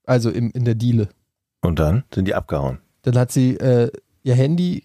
[0.06, 1.10] Also im, in der Diele.
[1.62, 2.80] und dann sind die abgehauen.
[3.04, 3.92] Dann hat sie äh,
[4.24, 4.84] ihr Handy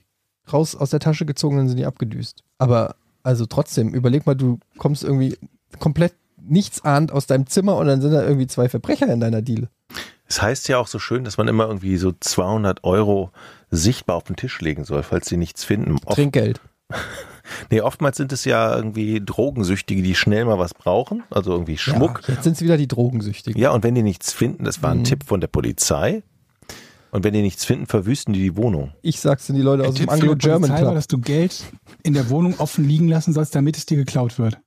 [0.52, 2.44] raus aus der Tasche gezogen und dann sind die abgedüst.
[2.58, 5.36] Aber also trotzdem, überleg mal, du kommst irgendwie
[5.80, 9.68] komplett nichtsahnd aus deinem Zimmer und dann sind da irgendwie zwei Verbrecher in deiner Diele.
[10.28, 13.30] Es heißt ja auch so schön, dass man immer irgendwie so 200 Euro
[13.70, 15.96] sichtbar auf den Tisch legen soll, falls sie nichts finden.
[16.04, 16.60] Oft, Trinkgeld.
[17.70, 22.22] nee, oftmals sind es ja irgendwie Drogensüchtige, die schnell mal was brauchen, also irgendwie Schmuck.
[22.28, 23.60] Ja, jetzt sind es wieder die Drogensüchtigen.
[23.60, 25.04] Ja, und wenn die nichts finden, das war ein Mhm.
[25.04, 26.22] Tipp von der Polizei.
[27.12, 28.92] Und wenn die nichts finden, verwüsten die die Wohnung.
[29.00, 30.94] Ich sag's den die Leute aus dem Tipp die Anglo-German Polizei war, Club.
[30.96, 31.64] dass du Geld
[32.02, 34.58] in der Wohnung offen liegen lassen sollst, damit es dir geklaut wird.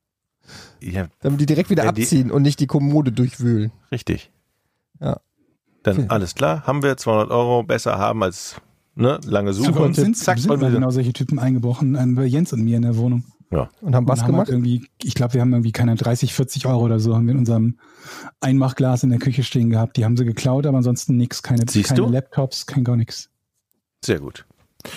[0.81, 3.71] Ja, Damit die direkt wieder Wenn die- abziehen und nicht die Kommode durchwühlen.
[3.91, 4.31] richtig.
[4.99, 5.19] Ja.
[5.83, 6.05] Dann Hm.
[6.09, 8.55] alles klar, haben wir 200 Euro besser haben als
[8.99, 9.79] ne, lange Suche.
[9.79, 12.77] Und sind, zack, sind mal wir genau solche Typen eingebrochen, äh, bei Jens und mir
[12.77, 13.23] in der Wohnung.
[13.51, 13.69] ja.
[13.81, 14.47] Und haben was und haben gemacht?
[14.47, 17.33] Halt irgendwie, ich glaube, wir haben irgendwie keine 30, 40 Euro oder so haben wir
[17.33, 17.79] in unserem
[18.41, 19.97] Einmachglas in der Küche stehen gehabt.
[19.97, 22.09] Die haben sie geklaut, aber ansonsten nichts, keine, Siehst keine du?
[22.09, 23.29] Laptops, kein gar nichts.
[24.03, 24.45] Sehr gut.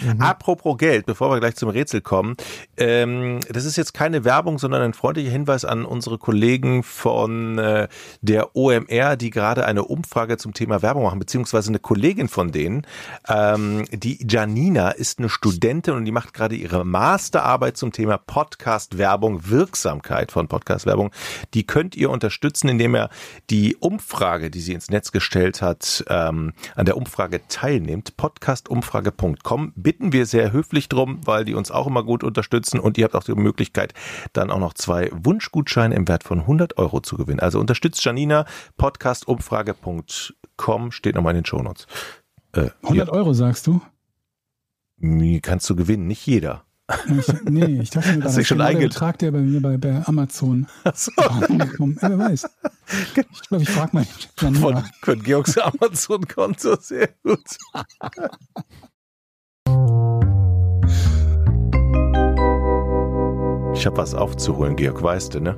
[0.03, 0.21] Mhm.
[0.21, 2.37] Apropos Geld, bevor wir gleich zum Rätsel kommen,
[2.77, 7.89] ähm, das ist jetzt keine Werbung, sondern ein freundlicher Hinweis an unsere Kollegen von äh,
[8.21, 12.87] der OMR, die gerade eine Umfrage zum Thema Werbung machen, beziehungsweise eine Kollegin von denen,
[13.29, 19.49] ähm, die Janina ist eine Studentin und die macht gerade ihre Masterarbeit zum Thema Podcast-Werbung,
[19.49, 21.11] Wirksamkeit von Podcast-Werbung.
[21.55, 23.11] Die könnt ihr unterstützen, indem ihr
[23.51, 28.17] die Umfrage, die sie ins Netz gestellt hat, ähm, an der Umfrage teilnimmt.
[28.17, 33.05] Podcastumfrage.com bitten wir sehr höflich drum, weil die uns auch immer gut unterstützen und ihr
[33.05, 33.95] habt auch die Möglichkeit,
[34.33, 37.41] dann auch noch zwei Wunschgutscheine im Wert von 100 Euro zu gewinnen.
[37.41, 38.45] Also unterstützt Janina,
[38.77, 41.87] podcastumfrage.com steht nochmal in den Shownotes.
[42.53, 43.81] Äh, 100 Euro sagst du?
[45.43, 46.65] kannst du gewinnen, nicht jeder.
[47.09, 49.77] Ich, nee, ich dachte mir das schon ist genau der Betrag, der bei mir bei,
[49.77, 52.49] bei Amazon ja, Wer weiß.
[52.89, 54.07] Ich glaube, ich frage mal
[54.37, 57.59] Von, von Georgs Amazon-Konto, sehr gut.
[63.75, 65.57] Ich habe was aufzuholen, Georg, weißt du, ne?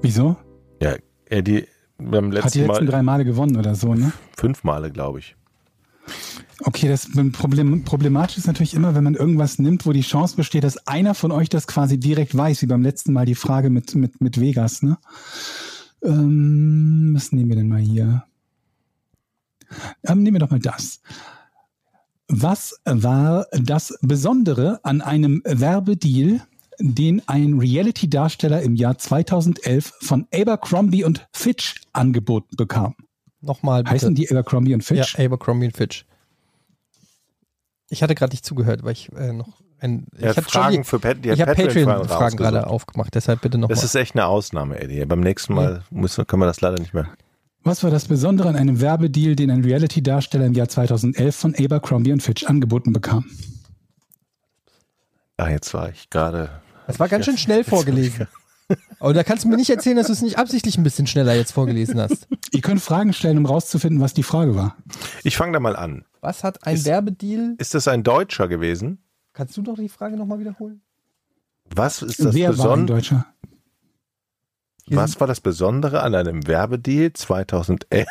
[0.00, 0.36] Wieso?
[0.80, 0.96] Ja,
[1.26, 1.66] er die
[1.98, 4.12] beim Hat die letzten letzten Mal drei Male gewonnen oder so, ne?
[4.36, 5.36] fünf Male, glaube ich.
[6.64, 10.64] Okay, das Problem, problematisch ist natürlich immer, wenn man irgendwas nimmt, wo die Chance besteht,
[10.64, 13.94] dass einer von euch das quasi direkt weiß, wie beim letzten Mal die Frage mit,
[13.94, 14.98] mit, mit Vegas, ne?
[16.02, 18.24] Ähm, was nehmen wir denn mal hier?
[20.04, 21.00] Ähm, nehmen wir doch mal das.
[22.28, 26.40] Was war das Besondere an einem Werbedeal,
[26.82, 32.94] den ein Reality-Darsteller im Jahr 2011 von Abercrombie und Fitch angeboten bekam?
[33.40, 33.94] Nochmal bitte.
[33.94, 35.16] Heißen die Abercrombie und Fitch?
[35.18, 36.04] Ja, Abercrombie und Fitch.
[37.88, 40.76] Ich hatte gerade nicht zugehört, weil ich äh, noch ein, ich hat hab schon Fragen
[40.78, 43.74] die, für Pat, die ich habe Patreon-Fragen Patreon-Fragen gerade aufgemacht, deshalb bitte nochmal.
[43.74, 45.04] Das ist echt eine Ausnahme, Eddie.
[45.04, 47.08] Beim nächsten Mal müssen, können wir das leider nicht mehr.
[47.64, 52.12] Was war das Besondere an einem Werbedeal, den ein Reality-Darsteller im Jahr 2011 von Abercrombie
[52.12, 53.24] und Fitch angeboten bekam?
[55.36, 56.50] Ah, jetzt war ich gerade.
[56.86, 58.26] Das war ganz schön schnell vorgelesen.
[59.00, 61.34] Aber da kannst du mir nicht erzählen, dass du es nicht absichtlich ein bisschen schneller
[61.34, 62.26] jetzt vorgelesen hast.
[62.52, 64.76] Ihr könnt Fragen stellen, um rauszufinden, was die Frage war.
[65.24, 66.04] Ich fange da mal an.
[66.20, 67.54] Was hat ein Ist- Werbedeal?
[67.58, 69.02] Ist das ein Deutscher gewesen?
[69.32, 70.80] Kannst du doch die Frage nochmal wiederholen?
[71.74, 72.56] Was ist das Wer war ein
[72.86, 72.96] Besondere?
[72.98, 73.26] Deutscher?
[74.88, 78.06] Was war das Besondere an einem Werbedeal 2011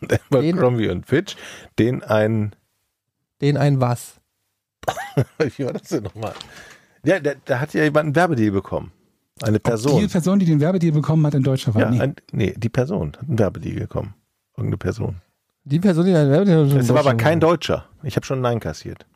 [0.00, 1.36] von Abercrombie und Fitch,
[1.78, 2.56] den ein,
[3.40, 4.14] Den ein was?
[5.38, 6.34] wie war das denn nochmal?
[7.04, 8.92] Ja, da, da hat ja jemand einen Werbedeal bekommen.
[9.42, 10.08] Eine Die Person.
[10.08, 12.00] Person, die den Werbedeal bekommen hat in Deutschland, war Ja, nee.
[12.00, 14.14] ein, nee, die Person hat einen Werbedeal bekommen.
[14.56, 15.16] Irgendeine Person.
[15.64, 17.88] Die Person, die ein Werbedeal Es war aber kein Deutscher.
[18.02, 19.06] Ich habe schon Nein kassiert.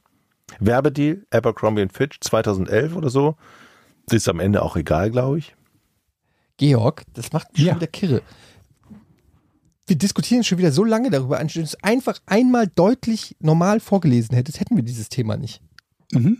[0.60, 3.36] Werbedeal, Abercrombie und Fitch 2011 oder so.
[4.10, 5.54] Ist am Ende auch egal, glaube ich.
[6.56, 7.72] Georg, das macht mich Ja.
[7.72, 8.22] schon wieder kirre.
[9.86, 14.34] Wir diskutieren schon wieder so lange darüber, anstatt du es einfach einmal deutlich normal vorgelesen
[14.34, 15.62] hättest, hätten wir dieses Thema nicht.
[16.12, 16.38] Mhm.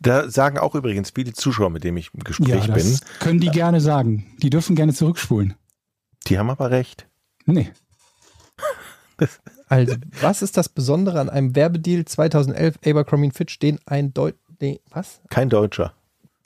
[0.00, 3.40] Da sagen auch übrigens viele Zuschauer, mit denen ich im Gespräch Ja, bin, das können
[3.40, 4.26] die gerne sagen.
[4.38, 5.54] Die dürfen gerne zurückspulen.
[6.26, 7.06] die haben aber recht.
[7.46, 7.70] Nee.
[9.68, 14.78] Also, was ist das Besondere an einem Werbedeal 2011 Abercrombie Fitch, den ein Deut den,
[14.90, 15.20] was?
[15.28, 15.92] Kein Deutscher.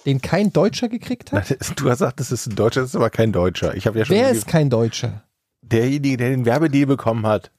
[0.06, 1.48] Den kein Deutscher gekriegt hat?
[1.50, 3.76] Nein, Du hast gesagt, das ist ein Deutscher, das ist aber kein Deutscher.
[3.76, 5.22] Ich habe ja schon Wer ist kein Deutscher?
[5.60, 7.52] derjenige, der den Werbedeal bekommen hat.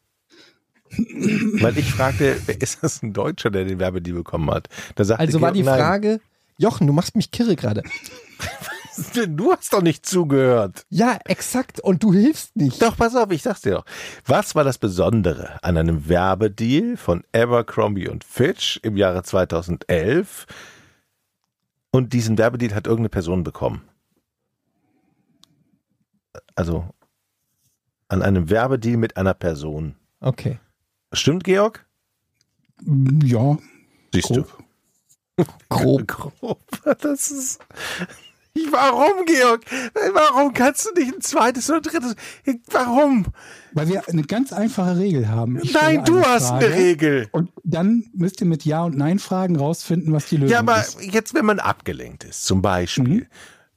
[0.97, 4.69] Weil ich fragte, ist das ein Deutscher, der den Werbedeal bekommen hat?
[4.95, 5.79] Also war die nein.
[5.79, 6.19] Frage,
[6.57, 7.83] Jochen, du machst mich kirre gerade.
[9.27, 10.85] Du hast doch nicht zugehört.
[10.89, 11.79] Ja, exakt.
[11.79, 12.79] Und du hilfst nicht.
[12.79, 13.85] Doch, pass auf, ich sag's dir doch.
[14.25, 20.45] Was war das Besondere an einem Werbedeal von Abercrombie und Fitch im Jahre 2011?
[21.89, 23.81] Und diesen Werbedeal hat irgendeine Person bekommen.
[26.55, 26.87] Also
[28.09, 29.95] an einem Werbedeal mit einer Person.
[30.19, 30.59] Okay.
[31.13, 31.85] Stimmt, Georg?
[33.23, 33.57] Ja,
[34.13, 34.63] Siehst grob.
[35.69, 36.07] Grob.
[36.07, 36.59] Grob.
[37.01, 37.59] Das ist.
[38.69, 39.61] Warum, Georg?
[40.13, 42.15] Warum kannst du nicht ein zweites oder drittes?
[42.69, 43.25] Warum?
[43.71, 45.59] Weil wir eine ganz einfache Regel haben.
[45.63, 47.27] Ich Nein, du eine hast Frage eine Regel.
[47.31, 51.01] Und dann müsst ihr mit Ja- und Nein-Fragen rausfinden, was die Lösung Ja, aber ist.
[51.01, 53.21] jetzt, wenn man abgelenkt ist, zum Beispiel.
[53.21, 53.25] Mhm.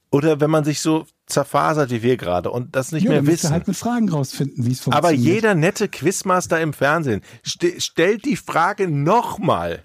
[0.09, 3.27] Oder wenn man sich so zerfasert wie wir gerade und das nicht ja, mehr dann
[3.27, 3.49] wissen.
[3.51, 5.03] halt mit Fragen rausfinden, wie es funktioniert.
[5.03, 9.83] aber jeder nette Quizmaster im Fernsehen ste stellt die Frage nochmal.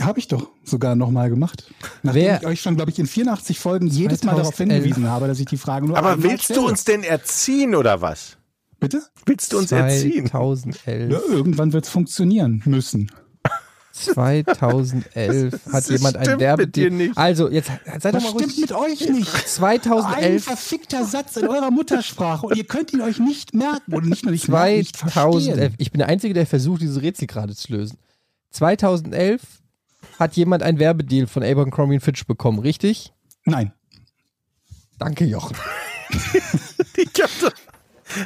[0.00, 1.70] Habe ich doch sogar nochmal gemacht.
[2.02, 4.82] Nachdem Wer- ich euch schon, glaube ich, in 84 Folgen jedes Mal darauf 2011.
[4.84, 6.66] hingewiesen habe, dass ich die Frage nur Aber willst du stelle.
[6.66, 8.38] uns denn erziehen oder was?
[8.80, 9.02] Bitte?
[9.26, 10.26] Willst du uns erziehen?
[10.26, 11.12] 2011.
[11.12, 13.10] Ja, irgendwann wird es funktionieren müssen.
[13.92, 16.90] 2011 hat jemand ein stimmt mit Werbedeal.
[16.90, 17.18] dir nicht.
[17.18, 17.70] Also, jetzt
[18.00, 18.60] seid doch mal stimmt ruhig.
[18.60, 19.34] mit euch nicht.
[19.34, 24.06] Ein 2011, verfickter Satz in eurer Muttersprache und ihr könnt ihn euch nicht merken oder
[24.06, 25.56] nicht nur nicht merken, nicht 2011.
[25.58, 25.74] verstehen.
[25.78, 27.98] Ich bin der Einzige, der versucht, dieses Rätsel gerade zu lösen.
[28.50, 29.42] 2011
[30.18, 33.12] hat jemand ein Werbedeal von Abercrombie Fitch bekommen, richtig?
[33.44, 33.72] Nein.
[34.98, 35.56] Danke, Jochen.
[36.94, 37.30] Ich hab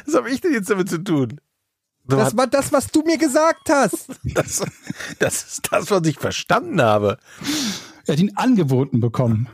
[0.05, 1.39] was habe ich denn jetzt damit zu tun?
[2.07, 4.07] Das war das, was du mir gesagt hast.
[4.33, 4.63] Das,
[5.19, 7.17] das ist das, was ich verstanden habe.
[8.05, 9.49] Er hat ihn angeboten bekommen.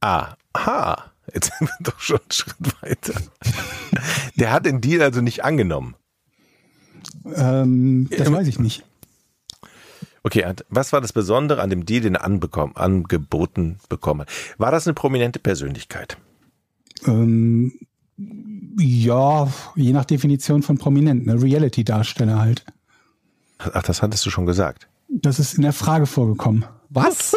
[0.00, 1.12] Ah, aha.
[1.32, 3.14] Jetzt sind wir doch schon einen Schritt weiter.
[4.36, 5.94] Der hat den Deal also nicht angenommen.
[7.34, 8.84] Ähm, das Ja, weiß ich nicht.
[10.22, 14.30] Okay, was war das Besondere an dem Deal, den er anbekommen, angeboten bekommen hat?
[14.58, 16.18] War das eine prominente Persönlichkeit?
[17.06, 17.72] Ähm,
[18.78, 21.42] ja, je nach Definition von Prominenten, ne?
[21.42, 22.64] Reality-Darsteller halt.
[23.58, 24.88] Ach, das hattest du schon gesagt.
[25.08, 26.64] Das ist in der Frage vorgekommen.
[26.88, 27.32] Was?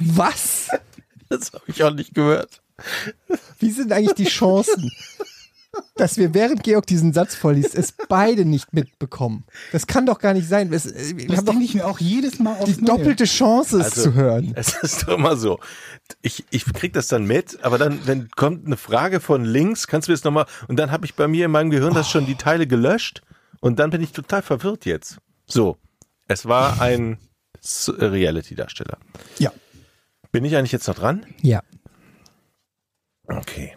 [0.00, 0.68] was?
[1.28, 2.62] Das habe ich auch nicht gehört.
[3.58, 4.90] Wie sind eigentlich die Chancen,
[5.96, 9.44] dass wir während Georg diesen Satz vorliest, es beide nicht mitbekommen?
[9.72, 10.72] Das kann doch gar nicht sein.
[10.72, 12.98] Es, äh, wir Das haben doch denke ich mir auch jedes Mal aufs die Neue.
[12.98, 14.52] doppelte Chance, es Also- zu hören.
[14.56, 15.58] Es ist doch immer so.
[16.22, 20.08] Ich, ich krieg das dann mit, aber dann, dann kommt eine Frage von links, kannst
[20.08, 22.36] du das nochmal, und dann habe ich bei mir in meinem Gehirn das schon die
[22.36, 23.22] Teile gelöscht
[23.60, 25.18] und dann bin ich total verwirrt jetzt.
[25.46, 25.76] So,
[26.28, 27.18] es war ein
[27.60, 28.98] S- Reality-Darsteller.
[29.38, 29.52] Ja.
[30.30, 31.24] Bin ich eigentlich jetzt noch dran?
[31.42, 31.62] Ja.
[33.26, 33.76] Okay.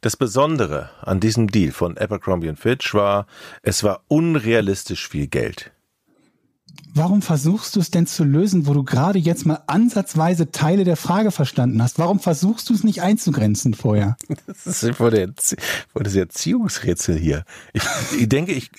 [0.00, 3.26] Das Besondere an diesem Deal von Abercrombie Fitch war,
[3.62, 5.72] es war unrealistisch viel Geld.
[6.96, 10.96] Warum versuchst du es denn zu lösen, wo du gerade jetzt mal ansatzweise Teile der
[10.96, 11.98] Frage verstanden hast?
[11.98, 14.16] Warum versuchst du es nicht einzugrenzen vorher?
[14.46, 15.32] Das ist voll, der,
[15.92, 17.44] voll das Erziehungsrätsel hier.
[17.72, 17.82] Ich,
[18.18, 18.70] ich denke, ich,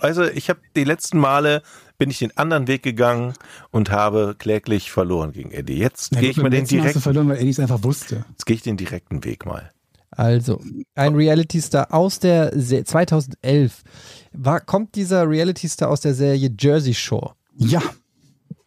[0.00, 1.62] also ich habe die letzten Male
[1.98, 3.34] bin ich den anderen Weg gegangen
[3.70, 5.78] und habe kläglich verloren gegen Eddie.
[5.78, 8.24] Jetzt Na gehe ich mal den direkten, verloren, weil Eddie es einfach wusste.
[8.30, 9.70] jetzt gehe ich den direkten Weg mal.
[10.12, 10.60] Also,
[10.94, 13.82] ein Reality-Star aus der Se 2011.
[14.32, 17.34] War, kommt dieser Reality-Star aus der Serie Jersey Shore?
[17.56, 17.82] Ja,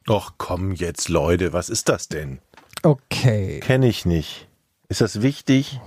[0.07, 2.39] Och komm jetzt, Leute, was ist das denn?
[2.83, 3.59] Okay.
[3.61, 4.47] Kenne ich nicht.
[4.87, 5.79] Ist das wichtig?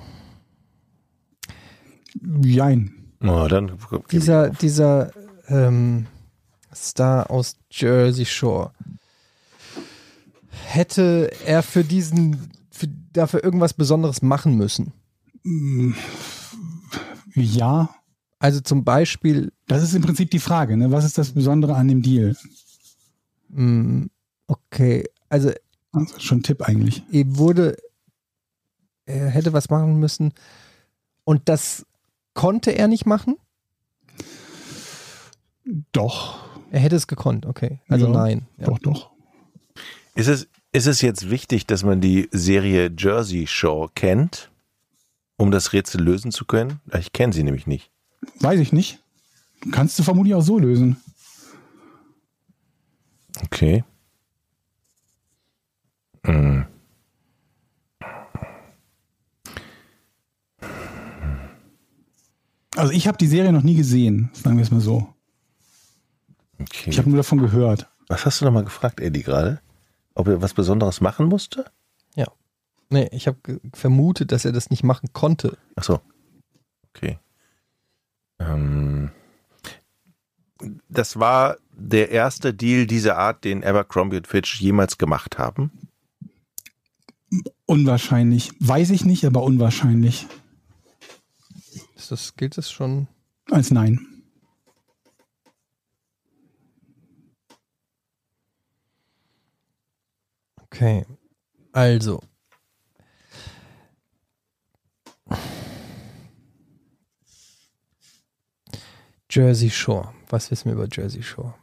[2.42, 2.94] jein.
[3.22, 3.78] Oh, dann
[4.10, 5.12] Dieser, dieser
[5.48, 6.06] ähm,
[6.74, 8.72] Star aus Jersey Shore.
[10.50, 14.92] hätte er für diesen, für, dafür irgendwas Besonderes machen müssen?
[17.34, 17.94] Ja,
[18.40, 20.76] Also zum Beispiel, das ist im Prinzip die Frage.
[20.76, 20.90] Ne?
[20.90, 22.36] Was ist das Besondere an dem Deal?
[23.50, 24.06] mh,
[24.46, 25.50] okay, also
[25.92, 27.02] Also schon ein Tipp eigentlich.
[27.10, 27.76] er wurde,
[29.06, 30.32] er hätte was machen müssen
[31.24, 31.86] und das
[32.34, 33.36] konnte er nicht machen?
[35.92, 36.38] Doch,
[36.70, 37.80] Er hätte es gekonnt, okay.
[37.88, 38.46] Also Ja, nein.
[38.58, 38.66] Ja.
[38.66, 39.10] doch, doch.
[40.14, 44.50] Ist es, ist es jetzt wichtig, dass man die Serie Jersey Shore kennt,
[45.38, 46.80] um das Rätsel lösen zu können?
[46.98, 47.90] Ich kenne sie nämlich nicht.
[48.40, 48.98] Weiß ich nicht.
[49.72, 50.98] Kannst du vermutlich auch so lösen.
[53.44, 53.84] Okay.
[56.24, 56.66] Hm.
[62.76, 65.08] Also ich habe die Serie noch nie gesehen, sagen wir es mal so.
[66.60, 66.90] okay.
[66.90, 67.88] Ich habe nur davon gehört.
[68.08, 69.60] Was hast du noch mal gefragt, Eddie, gerade?
[70.14, 71.64] Ob er was Besonderes machen musste?
[72.90, 75.58] Nee, ich habe vermutet, dass er das nicht machen konnte.
[75.76, 76.00] Ach so.
[76.90, 77.18] Okay.
[78.38, 79.10] Ähm,
[80.88, 85.70] das war der erste Deal dieser Art, den Abercrombie und Fitch jemals gemacht haben.
[87.66, 88.52] Unwahrscheinlich.
[88.58, 90.26] Weiß ich nicht, aber unwahrscheinlich.
[91.94, 93.06] Ist das, gilt das schon?
[93.50, 94.00] Als nein.
[100.56, 101.04] Okay.
[101.72, 102.22] Also.
[109.30, 110.12] Jersey Shore.
[110.28, 111.54] Was wissen wir über Jersey Shore?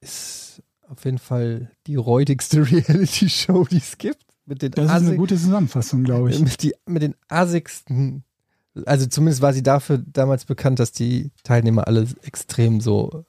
[0.00, 4.24] Ist auf jeden Fall die räudigste Reality-Show, die es gibt.
[4.44, 6.40] Mit den, Das ist eine gute Zusammenfassung, glaube ich.
[6.40, 8.24] mit, die, mit den assigsten.
[8.86, 13.24] Also zumindest war sie dafür damals bekannt, dass die Teilnehmer alle extrem so,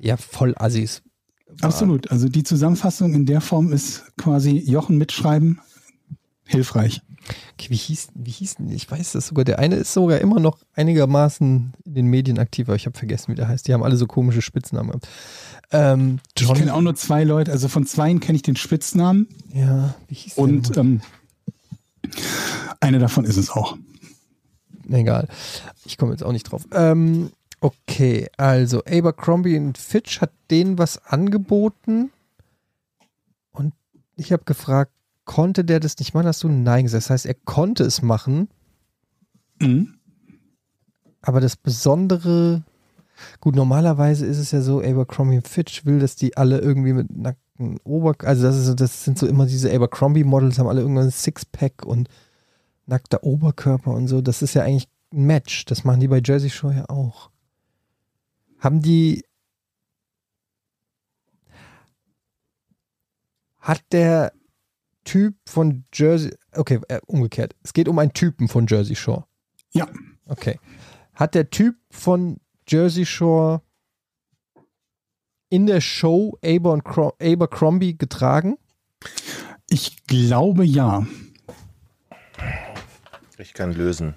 [0.00, 1.02] ja, voll Assis.
[1.46, 1.58] waren.
[1.60, 2.10] Absolut.
[2.10, 5.60] Also die Zusammenfassung in der Form ist quasi Jochen mitschreiben
[6.46, 7.00] hilfreich.
[7.54, 10.40] Okay, wie hieß, wie hieß denn, ich weiß das sogar, der eine ist sogar immer
[10.40, 13.66] noch einigermaßen in den Medien aktiv, aber ich habe vergessen, wie der heißt.
[13.66, 15.08] Die haben alle so komische Spitznamen gehabt.
[15.70, 19.94] Ähm, Ich kenne auch nur zwei Leute, also von zweien kenne ich den Spitznamen ja,
[20.08, 20.44] wie hieß der?
[20.44, 21.00] und ähm,
[22.80, 23.76] eine davon ist es auch.
[24.90, 25.28] Egal.
[25.86, 26.66] Ich komme jetzt auch nicht drauf.
[26.72, 27.30] Ähm,
[27.60, 32.10] okay, also Abercrombie und Fitch hat denen was angeboten
[33.52, 33.72] und
[34.16, 34.92] ich habe gefragt,
[35.24, 36.26] konnte der das nicht machen?
[36.26, 37.04] Hast du Nein gesagt?
[37.04, 38.48] Das heißt, er konnte es machen,
[39.60, 39.94] Mhm.
[41.22, 42.64] aber das Besondere,
[43.40, 47.16] gut, normalerweise ist es ja so, Abercrombie und Fitch will, dass die alle irgendwie mit
[47.16, 51.10] nackten Oberkörper, also das, ist, das sind so immer diese Abercrombie-Models, haben alle irgendwann ein
[51.12, 52.08] Sixpack und
[52.86, 54.20] nackter Oberkörper und so.
[54.20, 55.64] Das ist ja eigentlich ein Match.
[55.66, 57.30] Das machen die bei Jersey Shore ja auch.
[58.58, 59.24] Haben die.
[63.60, 64.32] Hat der
[65.04, 66.34] Typ von Jersey.
[66.52, 67.54] Okay, äh, umgekehrt.
[67.62, 69.24] Es geht um einen Typen von Jersey Shore.
[69.72, 69.88] Ja,
[70.26, 70.58] Okay.
[71.14, 73.60] Hat der Typ von Jersey Shore
[75.50, 76.80] in der Show Aber
[77.20, 78.56] Abercrombie getragen?
[79.68, 81.06] ich glaube ja.
[83.38, 84.14] Ich kann lösen.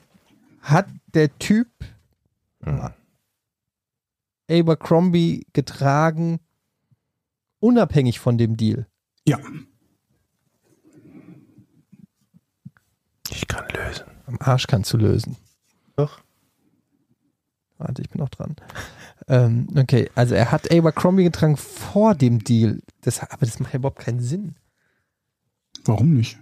[0.61, 1.67] Hat der Typ
[2.63, 2.89] Hm.
[4.49, 6.39] Abercrombie getragen,
[7.59, 8.87] unabhängig von dem Deal?
[9.27, 9.39] Ja.
[13.29, 14.07] Ich kann lösen.
[14.27, 15.35] Am Arsch kannst du lösen.
[15.95, 16.19] Doch.
[17.79, 18.55] Warte, ich bin noch dran.
[19.27, 22.79] ähm, okay, also er hat Abercrombie getragen vor dem Deal.
[23.01, 24.55] Das, aber das macht ja überhaupt keinen Sinn.
[25.85, 26.37] Warum nicht?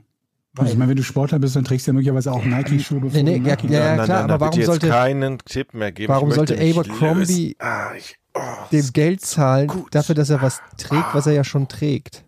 [0.58, 3.02] Also Weil- ich meine, wenn du Sportler bist, dann trägst du ja möglicherweise auch Nike-Schuhe.
[3.02, 5.92] bevor Nee, nee, du ja, Nike- ja, Nein, klar, aber warum sollte- keinen Tipp mehr
[5.92, 6.12] geben.
[6.12, 7.56] warum sollte Abercrombie.
[7.60, 8.40] Ah, ich, oh,
[8.72, 9.94] dem Geld zahlen gut.
[9.94, 12.25] dafür, dass er was trägt, was er ja schon trägt?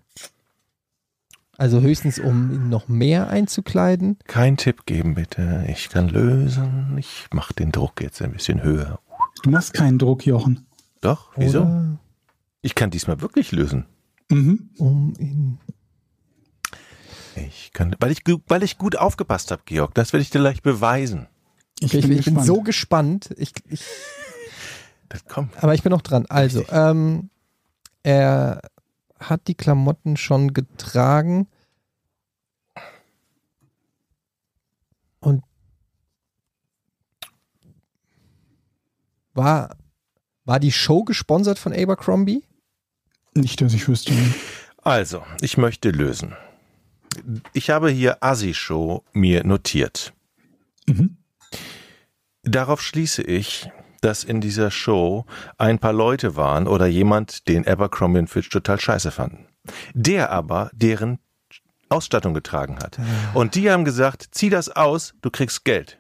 [1.57, 4.17] Also höchstens, um ihn noch mehr einzukleiden.
[4.27, 5.65] kein Tipp geben, bitte.
[5.67, 6.95] Ich kann lösen.
[6.99, 8.99] Ich mache den Druck jetzt ein bisschen höher.
[9.43, 10.65] Du machst keinen Druck, Jochen.
[11.01, 11.61] Doch, wieso?
[11.61, 11.97] Oder
[12.61, 13.85] Ich kann diesmal wirklich lösen.
[14.29, 14.69] Mhm.
[14.77, 15.57] um ihn.
[17.35, 19.93] Ich kann, weil ich, weil ich gut aufgepasst habe, Georg.
[19.93, 21.27] Das werde ich dir gleich beweisen.
[21.79, 23.29] Ich, Okay, ich, bin, ich bin so gespannt.
[23.38, 23.84] Ich, ich,
[25.09, 25.51] Das kommt.
[25.63, 26.25] aber ich bin noch dran.
[26.29, 27.29] Also, ähm,
[28.03, 28.61] er
[29.19, 31.48] hat die Klamotten schon getragen.
[35.19, 35.44] Und
[39.34, 39.76] war,
[40.45, 42.44] war die Show gesponsert von Abercrombie?
[43.34, 44.14] Nicht, dass ich wüsste.
[44.84, 46.35] Also, ich möchte lösen.
[47.53, 50.14] Ich habe hier Assi-Show mir notiert.
[50.88, 51.18] Mhm.
[52.44, 53.69] Darauf schließe ich,
[54.02, 55.26] dass in dieser Show
[55.57, 59.48] ein paar Leute waren oder jemand, den Abercrombie und Fitch total scheiße fanden.
[59.94, 61.19] Der aber deren
[61.90, 62.98] Ausstattung getragen hat.
[63.34, 65.98] Und die haben gesagt, zieh das aus, du kriegst Geld.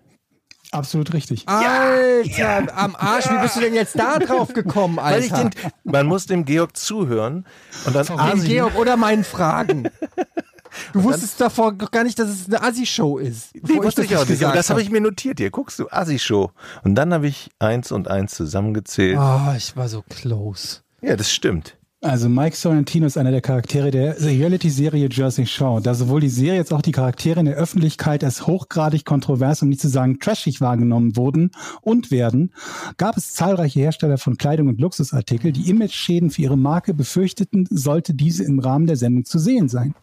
[0.71, 1.47] Absolut richtig.
[1.47, 5.49] Alter, am Arsch, wie bist du denn jetzt da drauf gekommen, Weil ich Alter?
[5.51, 7.45] den, man muss dem Georg zuhören
[7.85, 9.89] und dann Georg oder meinen Fragen.
[10.93, 13.55] Du wusstest davor gar nicht, dass es eine Assi-Show ist.
[13.55, 14.43] Nee, wusste ich auch nicht.
[14.43, 14.85] Aber das habe hab.
[14.85, 15.39] ich mir notiert.
[15.39, 16.51] Hier guckst du, Assi-Show.
[16.83, 19.17] Und dann habe ich eins und eins zusammengezählt.
[19.17, 20.81] Ah, ich war so close.
[21.01, 21.76] Ja, das stimmt.
[22.01, 26.59] Also Mike Sorrentino ist einer der Charaktere der Reality-Serie Jersey Shore, da sowohl die Serie
[26.59, 30.61] als auch die Charaktere in der Öffentlichkeit als hochgradig kontrovers, um nicht zu sagen trashig
[30.61, 31.49] wahrgenommen wurden
[31.81, 32.53] und werden,
[32.97, 38.13] gab es zahlreiche Hersteller von Kleidung und Luxusartikel, die Image-Schäden für ihre Marke befürchteten, sollte
[38.13, 39.95] diese im Rahmen der Sendung zu sehen sein.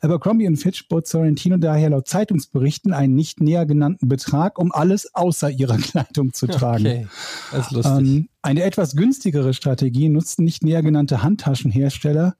[0.00, 5.12] Abercrombie und Fitch bot Sorrentino daher laut Zeitungsberichten einen nicht näher genannten Betrag, um alles
[5.12, 6.86] außer ihrer Kleidung zu tragen.
[6.86, 7.06] Okay,
[7.50, 7.98] das ist lustig.
[7.98, 12.34] Ähm, eine etwas günstigere Strategie nutzten nicht näher genannte Handtaschenhersteller,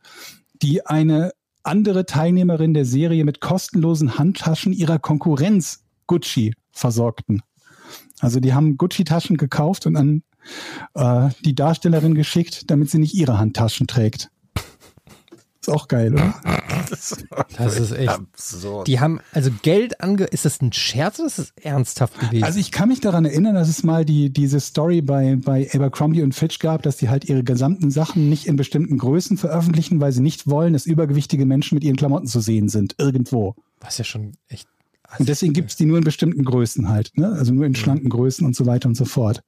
[0.61, 7.43] die eine andere Teilnehmerin der Serie mit kostenlosen Handtaschen ihrer Konkurrenz Gucci versorgten.
[8.19, 10.23] Also die haben Gucci-Taschen gekauft und an
[10.95, 14.32] äh, die Darstellerin geschickt, damit sie nicht ihre Handtaschen trägt.
[15.63, 16.35] Ist auch geil, oder?
[17.57, 18.09] Das ist echt.
[18.09, 18.87] absurd.
[18.87, 20.25] Die haben also Geld ange.
[20.25, 22.45] Ist das ein Scherz oder ist das ernsthaft gewesen?
[22.45, 26.23] Also ich kann mich daran erinnern, dass es mal die, diese Story bei, bei Abercrombie
[26.23, 30.13] und Fitch gab, dass die halt ihre gesamten Sachen nicht in bestimmten Größen veröffentlichen, weil
[30.13, 33.55] sie nicht wollen, dass übergewichtige Menschen mit ihren Klamotten zu sehen sind, irgendwo.
[33.81, 34.69] Was ja schon echt.
[35.19, 37.29] Und deswegen gibt's die nur in bestimmten Größen halt, ne?
[37.29, 39.43] Also nur in schlanken Größen und so weiter und so fort.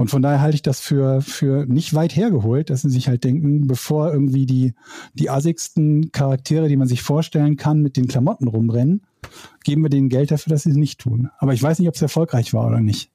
[0.00, 3.22] Und von daher halte ich das für, für nicht weit hergeholt, dass sie sich halt
[3.22, 4.72] denken, bevor irgendwie die,
[5.12, 9.02] die assigsten Charaktere, die man sich vorstellen kann, mit den Klamotten rumrennen,
[9.62, 11.28] geben wir denen Geld dafür, dass sie es nicht tun.
[11.36, 13.10] Aber ich weiß nicht, ob es erfolgreich war oder nicht.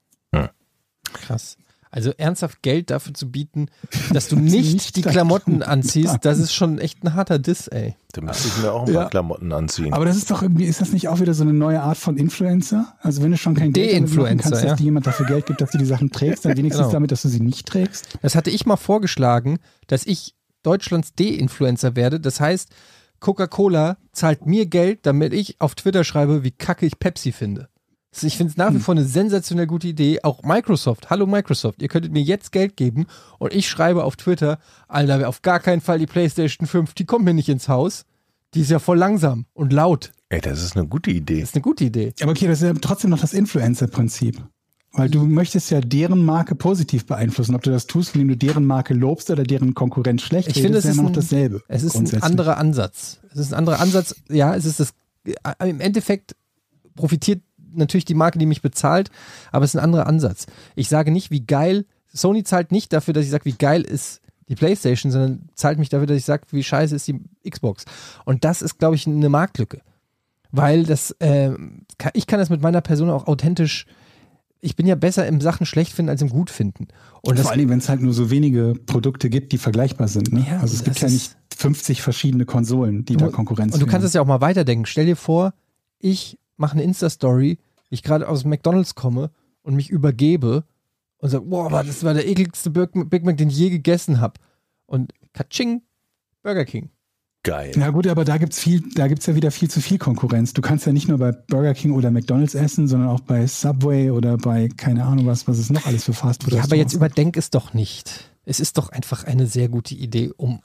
[1.12, 1.58] Krass.
[1.96, 3.68] Also ernsthaft Geld dafür zu bieten,
[4.14, 7.96] dass du nicht nicht die Klamotten anziehst, das ist schon echt ein harter Diss, ey.
[8.12, 9.10] Da müsste ich mir auch ein paar Ja.
[9.10, 9.94] Klamotten anziehen.
[9.94, 12.18] Aber das ist doch irgendwie, ist das nicht auch wieder so eine neue Art von
[12.18, 12.94] Influencer?
[13.00, 14.76] Also wenn du schon kein Geld machen De-Influencer, kannst, dass ja.
[14.76, 16.92] dir jemand dafür Geld gibt, dass du die Sachen trägst, dann wenigstens Genau.
[16.94, 18.20] damit, dass du sie nicht trägst.
[18.22, 22.20] Das hatte ich mal vorgeschlagen, dass ich Deutschlands De-Influencer werde.
[22.20, 22.70] Das heißt,
[23.22, 27.70] Coca-Cola zahlt mir Geld, damit ich auf Twitter schreibe, wie kacke ich Pepsi finde.
[28.22, 30.20] Ich finde es nach wie vor eine sensationell gute Idee.
[30.24, 31.10] Auch Microsoft.
[31.10, 33.06] Hallo Microsoft, ihr könntet mir jetzt Geld geben
[33.40, 37.26] und ich schreibe auf Twitter, Alter, auf gar keinen Fall die PlayStation 5, die kommt
[37.26, 38.06] mir nicht ins Haus.
[38.54, 40.14] Die ist ja voll langsam und laut.
[40.30, 41.42] Ey, das ist eine gute Idee.
[41.42, 42.14] Das ist eine gute Idee.
[42.22, 44.42] Aber okay, das ist ja trotzdem noch das Influencer-Prinzip.
[44.94, 47.54] Weil du möchtest ja deren Marke positiv beeinflussen.
[47.54, 50.78] Ob du das tust, indem du deren Marke lobst oder deren Konkurrenz schlecht Ich finde,
[50.78, 51.64] redest, es ist ja immer ein, noch dasselbe.
[51.68, 53.20] Es ist ein anderer Ansatz.
[53.34, 54.16] Es ist ein anderer Ansatz.
[54.30, 54.94] Ja, es ist das.
[55.60, 56.36] Im Endeffekt
[56.96, 57.42] profitiert
[57.76, 59.10] natürlich die Marke, die mich bezahlt,
[59.52, 60.48] aber es ist ein anderer Ansatz.
[60.76, 61.86] Ich sage nicht, wie geil.
[62.14, 65.90] Sony zahlt nicht dafür, dass ich sage, wie geil ist die PlayStation, sondern zahlt mich
[65.90, 67.20] dafür, dass ich sage, wie scheiße ist die
[67.50, 67.86] Xbox.
[68.26, 69.82] Und das ist, glaube ich, eine Marktlücke.
[70.52, 71.52] Weil das, äh,
[71.98, 73.86] kann, ich kann das mit meiner Person auch authentisch.
[74.62, 76.88] Ich bin ja besser im Sachen schlecht finden als im gut finden.
[77.22, 80.32] Und Vor Dingen, wenn es halt nur so wenige Produkte gibt, die vergleichbar sind.
[80.32, 80.46] Ne?
[80.50, 83.98] Ja, also es gibt ja nicht 50 verschiedene Konsolen, die da Konkurrenz Und du kannst
[84.02, 84.08] führen.
[84.08, 84.86] es ja auch mal weiterdenken.
[84.86, 85.54] Stell dir vor,
[86.00, 87.58] ich mache eine Insta-Story,
[87.96, 89.32] ich gerade aus McDonalds komme
[89.64, 90.64] und mich übergebe
[91.18, 94.40] und sage, boah, war- das war der ekligste Big Mac, den ich je gegessen habe.
[94.86, 95.82] Und Katsching,
[96.44, 96.92] Burger King.
[97.44, 97.72] Geil.
[97.78, 100.54] Ja gut, aber da gibt's viel, da gibt's ja wieder viel zu viel Konkurrenz.
[100.54, 104.10] Du kannst ja nicht nur bei Burger King oder McDonalds essen, sondern auch bei Subway
[104.10, 106.96] oder bei keine Ahnung was, was es noch alles für Fastfood Ja, aber jetzt Restaurants
[106.96, 108.32] überdenk es doch nicht.
[108.46, 110.62] Es ist doch einfach eine sehr gute Idee, um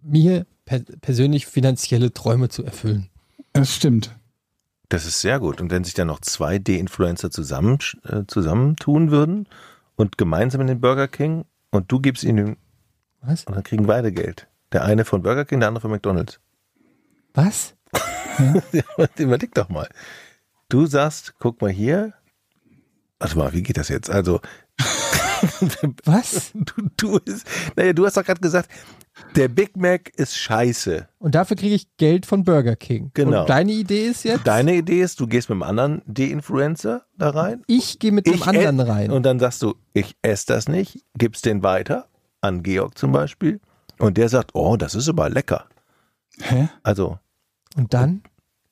[0.00, 3.08] mir per persönlich finanzielle Träume zu erfüllen.
[3.52, 4.14] Das stimmt.
[4.92, 5.62] Das ist sehr gut.
[5.62, 9.48] Und wenn sich dann noch zwei D-Influencer zusammen, äh, zusammentun würden
[9.96, 12.58] und gemeinsam in den Burger King und du gibst ihnen
[13.22, 13.44] Was?
[13.44, 14.48] und dann kriegen beide Geld.
[14.70, 16.40] Der eine von Burger King, der andere von McDonalds.
[17.32, 17.74] Was?
[19.16, 19.88] Überleg doch mal.
[20.68, 22.12] Du sagst, guck mal hier.
[23.18, 24.10] Warte mal, wie geht das jetzt?
[24.10, 24.42] Also,
[26.04, 26.52] Was?
[26.54, 27.46] du, du, ist,
[27.76, 28.70] naja, du hast doch gerade gesagt,
[29.36, 31.08] der Big Mac ist scheiße.
[31.18, 33.10] Und dafür kriege ich Geld von Burger King.
[33.14, 33.42] Genau.
[33.42, 34.46] Und deine Idee ist jetzt?
[34.46, 37.62] Deine Idee ist, du gehst mit einem anderen D-Influencer da rein.
[37.66, 39.10] ich gehe mit einem Ich anderen rein.
[39.10, 42.06] Und dann sagst du, ich esse das nicht, gibst den weiter
[42.40, 43.60] an Georg zum Beispiel.
[43.98, 45.66] Und der sagt, oh, das ist aber lecker.
[46.40, 46.68] Hä?
[46.82, 47.18] Also,
[47.76, 48.22] Und dann?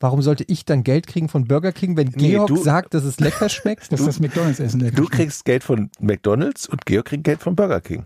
[0.02, 3.04] Warum sollte ich dann Geld kriegen von Burger King, wenn Nee, Georg du- sagt, dass
[3.04, 3.92] es lecker schmeckt?
[3.92, 5.12] Das ist das McDonalds-Essen lecker du schmeckt.
[5.14, 8.04] kriegst Geld von McDonalds und Georg kriegt Geld von Burger King.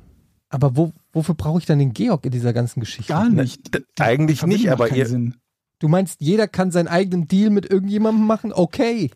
[0.49, 3.13] Aber wo, wofür brauche ich dann den Georg in dieser ganzen Geschichte?
[3.13, 3.75] Gar nicht.
[3.75, 5.37] D- eigentlich Verbindung nicht, aber ihr, Sinn.
[5.79, 8.53] Du meinst, jeder kann seinen eigenen Deal mit irgendjemandem machen?
[8.53, 9.11] Okay.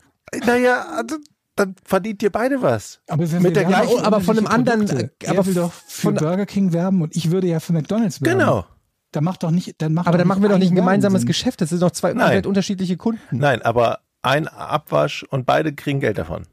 [0.47, 1.17] naja, also,
[1.57, 3.01] dann verdient ihr beide was.
[3.09, 5.29] Aber wenn Mit wir der gleichen- aber von einem unterschiedliche anderen- Produkte.
[5.31, 8.21] aber er will doch für von- Burger King werben und ich würde ja für McDonalds
[8.23, 8.39] werben.
[8.39, 8.65] Genau.
[9.13, 11.29] Dann macht doch nicht, dann macht Aber dann machen wir doch nicht ein gemeinsames Sinn.
[11.29, 11.61] Geschäft.
[11.61, 12.21] Das sind doch zwei Nein.
[12.21, 13.21] komplett unterschiedliche Kunden.
[13.31, 16.47] Nein, aber ein Abwasch und beide kriegen Geld davon.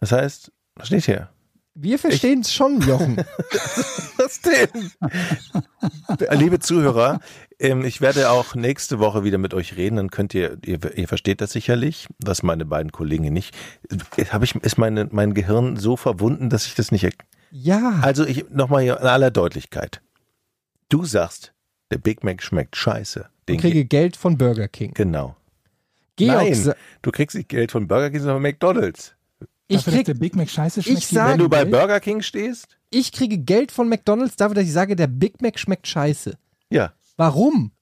[0.00, 1.30] Das heißt, was steht hier?
[1.78, 3.18] Wir verstehen es schon, Jochen.
[4.16, 4.90] Was denn?
[6.30, 7.20] Liebe Zuhörer,
[7.58, 9.96] ähm, ich werde auch nächste Woche wieder mit euch reden.
[9.96, 13.54] Dann könnt ihr, ihr, ihr versteht das sicherlich, was meine beiden Kollegen nicht.
[14.30, 17.14] Habe ich, ist meine, mein Gehirn so verwunden, dass ich das nicht.
[17.50, 17.98] Ja.
[18.00, 20.00] Also ich nochmal hier in aller Deutlichkeit.
[20.88, 21.52] Du sagst,
[21.90, 23.26] der Big Mac schmeckt scheiße.
[23.40, 24.92] Ich Den kriege Geld von Burger King.
[24.94, 25.36] genau.
[26.16, 26.72] Georg, Nein,
[27.02, 29.14] du kriegst nicht Geld von Burger King, sondern von McDonalds.
[29.68, 30.98] ich, Dafür, krieg, der Big Mac scheiße schmeckt.
[30.98, 31.64] Ich sage- Wenn du bei.
[31.66, 35.58] Burger King stehst, ich kriege Geld von McDonalds dafür, dass ich sage, der Big Mac
[35.58, 36.38] schmeckt scheiße.
[36.70, 36.92] ja.
[37.18, 37.72] Warum?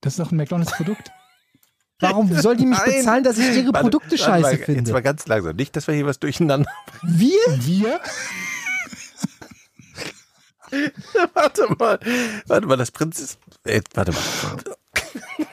[0.00, 1.10] Das ist doch ein McDonalds-Produkt.
[2.00, 2.96] Warum soll die mich Nein.
[2.98, 4.92] bezahlen, dass ich ihre Warte, Produkte warte scheiße mal, Jetzt finde?
[4.92, 5.56] mal ganz langsam.
[5.56, 6.68] Nicht, dass wir hier was durcheinander
[7.02, 7.38] Wir?
[7.60, 8.00] Wir?
[11.34, 11.98] Warte mal,
[12.46, 13.38] warte mal, das Prinz ist.
[13.64, 14.20] Äh, warte mal.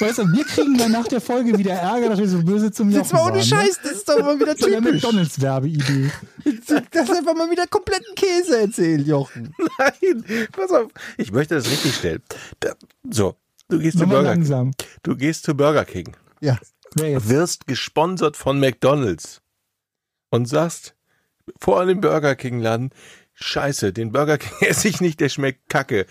[0.00, 2.88] Weißt du, wir kriegen dann nach der Folge wieder Ärger, dass wir so böse zum
[2.88, 4.56] Jochen Jetzt mal ohne waren, Scheiß, das ist doch mal wieder Ne?
[4.56, 5.02] Typisch.
[5.02, 6.10] McDonalds-Werbeidee.
[6.92, 9.54] Das ist einfach mal wieder kompletten Käse erzählt, Jochen.
[9.78, 10.90] Nein, pass auf.
[11.18, 12.22] Ich möchte das richtig stellen.
[13.10, 13.36] So,
[13.68, 14.40] du gehst zu Burger King.
[14.40, 14.70] langsam.
[15.02, 16.16] Du gehst zu Burger King.
[16.40, 16.58] Ja.
[16.94, 19.42] Wirst gesponsert von McDonalds.
[20.30, 20.94] Und sagst
[21.58, 22.90] vor dem Burger King Laden,
[23.34, 26.06] Scheiße, den Burger King esse ich nicht, der schmeckt kacke.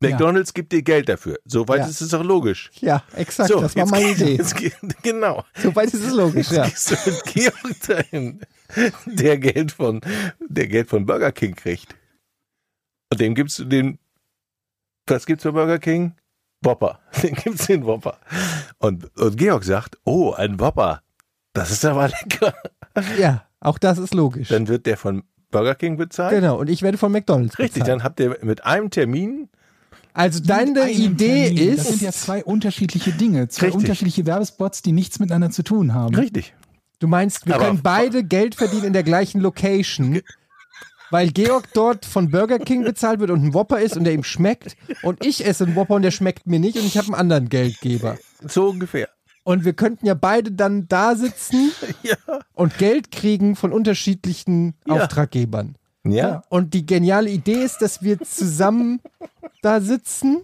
[0.00, 1.38] McDonalds gibt dir Geld dafür.
[1.44, 1.86] Soweit Ja.
[1.86, 2.70] ist es doch logisch.
[2.80, 4.34] Ja, exakt, so, das war jetzt meine Idee.
[4.36, 4.56] Jetzt,
[5.02, 5.44] genau.
[5.54, 6.64] Soweit ist es logisch, ja.
[6.66, 8.40] Gehst du mit Georg dahin,
[9.06, 10.00] der Geld von,
[10.40, 11.94] der Geld von Burger King kriegt.
[13.12, 13.98] Und dem gibst du den,
[15.06, 16.14] was gibt's bei Burger King?
[16.62, 16.98] Whopper.
[17.22, 18.18] Dem gibt's den Whopper.
[18.78, 21.02] Und, und Georg sagt, oh, ein Whopper.
[21.52, 22.54] Das ist aber lecker.
[23.18, 24.48] Ja, auch das ist logisch.
[24.48, 25.22] Dann wird der von
[25.52, 26.32] Burger King bezahlt.
[26.34, 27.88] Genau, und ich werde von McDonalds Richtig, bezahlt.
[27.88, 29.48] dann habt ihr mit einem Termin,
[30.14, 31.76] Also deine Idee Termin.
[31.76, 33.82] Das sind ist, ja zwei unterschiedliche Dinge, zwei Richtig.
[33.82, 36.14] unterschiedliche Werbespots, die nichts miteinander zu tun haben.
[36.16, 36.54] richtig.
[36.98, 40.20] du meinst, wir Aber- können beide Geld verdienen in der gleichen Location,
[41.10, 44.24] weil Georg dort von Burger King bezahlt wird und ein Whopper ist und der ihm
[44.24, 47.16] schmeckt und ich esse einen Whopper und der schmeckt mir nicht und ich habe einen
[47.16, 48.16] anderen Geldgeber.
[48.48, 49.08] So ungefähr.
[49.44, 52.16] Und wir könnten ja beide dann da sitzen Ja.
[52.54, 54.94] und Geld kriegen von unterschiedlichen Ja.
[54.94, 55.76] Auftraggebern.
[56.04, 56.42] Ja.
[56.48, 59.00] Und die geniale Idee ist, dass wir zusammen
[59.62, 60.42] da sitzen.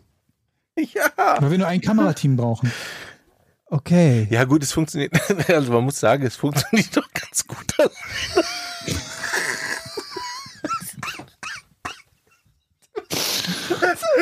[0.77, 1.11] Ja.
[1.41, 2.71] Weil wir nur ein Kamerateam brauchen.
[3.67, 4.27] Okay.
[4.31, 5.13] Ja, gut, es funktioniert.
[5.49, 7.75] Also man muss sagen, es funktioniert doch ganz gut.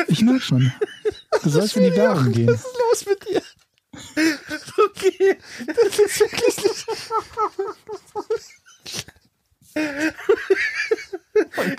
[0.07, 0.71] Ich merke schon.
[1.43, 2.47] Du sollst in die Werbung gehen.
[2.47, 2.65] Was ist
[3.05, 3.41] los mit dir?
[4.77, 5.37] Okay.
[5.65, 6.85] Das ist wirklich nicht.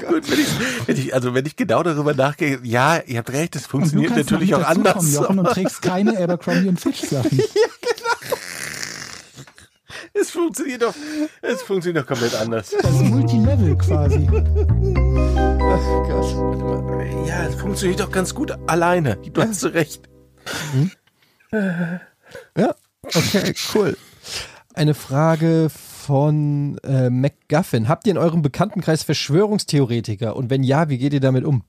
[0.08, 0.48] Gut, wenn ich,
[0.86, 4.54] wenn ich, also wenn ich genau darüber nachgehe, ja, ihr habt recht, es funktioniert natürlich
[4.54, 5.12] auch anders.
[5.12, 7.40] Jochen, und trägst keine Abercrombie und Fitch Sachen.
[10.14, 10.94] Es funktioniert doch,
[11.42, 12.74] es funktioniert doch komplett anders.
[12.82, 14.28] Das ist Multilevel quasi.
[17.26, 19.16] Ja, es funktioniert doch ganz gut alleine.
[19.16, 20.08] Du hast recht.
[21.50, 23.96] Ja, okay, cool.
[24.74, 27.88] Eine Frage von äh, McGuffin.
[27.88, 30.36] Habt ihr in eurem Bekanntenkreis Verschwörungstheoretiker?
[30.36, 31.64] Und wenn ja, wie geht ihr damit um?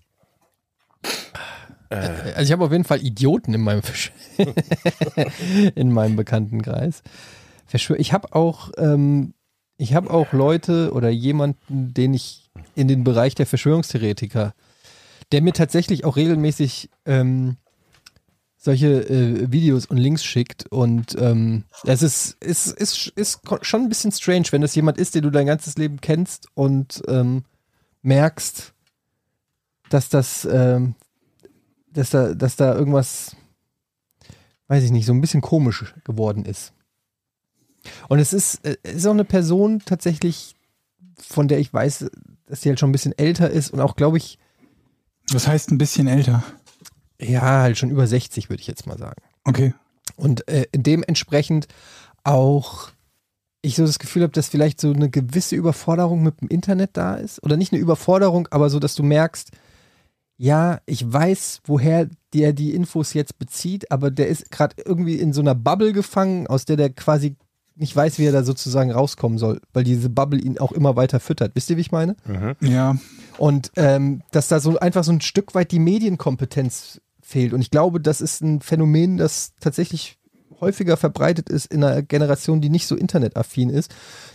[1.89, 4.11] Also ich habe auf jeden Fall Idioten in meinem Versch
[5.76, 7.01] in meinem Bekanntenkreis.
[7.65, 9.34] Verschwör ich habe auch ähm,
[9.77, 14.53] ich habe auch Leute oder jemanden, den ich in den Bereich der Verschwörungstheoretiker,
[15.31, 17.57] der mir tatsächlich auch regelmäßig ähm,
[18.61, 23.90] solche äh, Videos und Links schickt und ähm, es ist, ist, ist, ist schon ein
[23.90, 27.45] bisschen strange, wenn das jemand ist, den du dein ganzes Leben kennst und ähm,
[28.02, 28.73] merkst,
[29.90, 30.95] dass das, ähm,
[31.94, 33.38] dass da, dass da irgendwas,
[34.68, 36.73] weiß ich nicht, so ein bisschen komisch geworden ist.
[38.10, 40.57] Und es ist, äh, ist auch eine Person tatsächlich,
[41.18, 42.11] von der ich weiß,
[42.45, 44.38] dass sie halt schon ein bisschen älter ist und auch, glaube ich,
[45.31, 46.44] Das heißt ein bisschen älter.
[47.22, 49.22] Ja, halt schon über 60, würde ich jetzt mal sagen.
[49.44, 49.74] Okay.
[50.16, 51.68] Und äh, dementsprechend
[52.24, 52.90] auch
[53.62, 57.16] ich so das Gefühl habe, dass vielleicht so eine gewisse Überforderung mit dem Internet da
[57.16, 57.44] ist.
[57.44, 59.52] Oder nicht eine Überforderung, aber so, dass du merkst,
[60.38, 65.34] ja, ich weiß, woher der die Infos jetzt bezieht, aber der ist gerade irgendwie in
[65.34, 67.36] so einer Bubble gefangen, aus der der quasi
[67.76, 71.20] nicht weiß, wie er da sozusagen rauskommen soll, weil diese Bubble ihn auch immer weiter
[71.20, 71.56] füttert.
[71.56, 72.16] Wisst ihr, wie ich meine?
[72.62, 72.98] Ja.
[73.38, 77.53] Und ähm, dass da so einfach so ein Stück weit die Medienkompetenz fehlt.
[77.53, 80.18] Und ich glaube, das ist ein Phänomen, das tatsächlich
[80.60, 83.93] häufiger verbreitet ist in einer Generation, die nicht so internetaffin ist,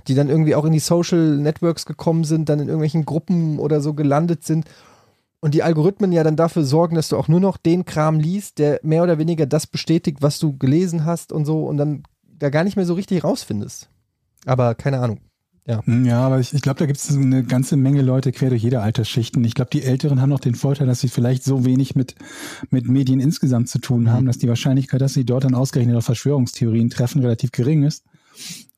[0.08, 3.80] die dann irgendwie auch in die Social Networks gekommen sind, dann in irgendwelchen Gruppen oder
[3.82, 4.66] so gelandet sind
[5.44, 8.58] und die Algorithmen ja dann dafür sorgen, dass du auch nur noch den Kram liest,
[8.58, 12.48] der mehr oder weniger das bestätigt, was du gelesen hast und so und dann da
[12.48, 13.90] gar nicht mehr so richtig rausfindest.
[14.46, 15.20] Aber keine Ahnung.
[15.66, 18.62] Hm, Ja, aber ich, ich glaube, da gibt es eine ganze Menge Leute quer durch
[18.62, 19.42] jede Altersschichten.
[19.44, 22.14] Ich glaube, die Älteren haben noch den Vorteil, dass sie vielleicht so wenig mit,
[22.70, 26.04] mit Medien insgesamt zu tun haben, dass die Wahrscheinlichkeit, dass sie dort dann ausgerechnet auf
[26.04, 28.04] Verschwörungstheorien treffen, relativ gering ist.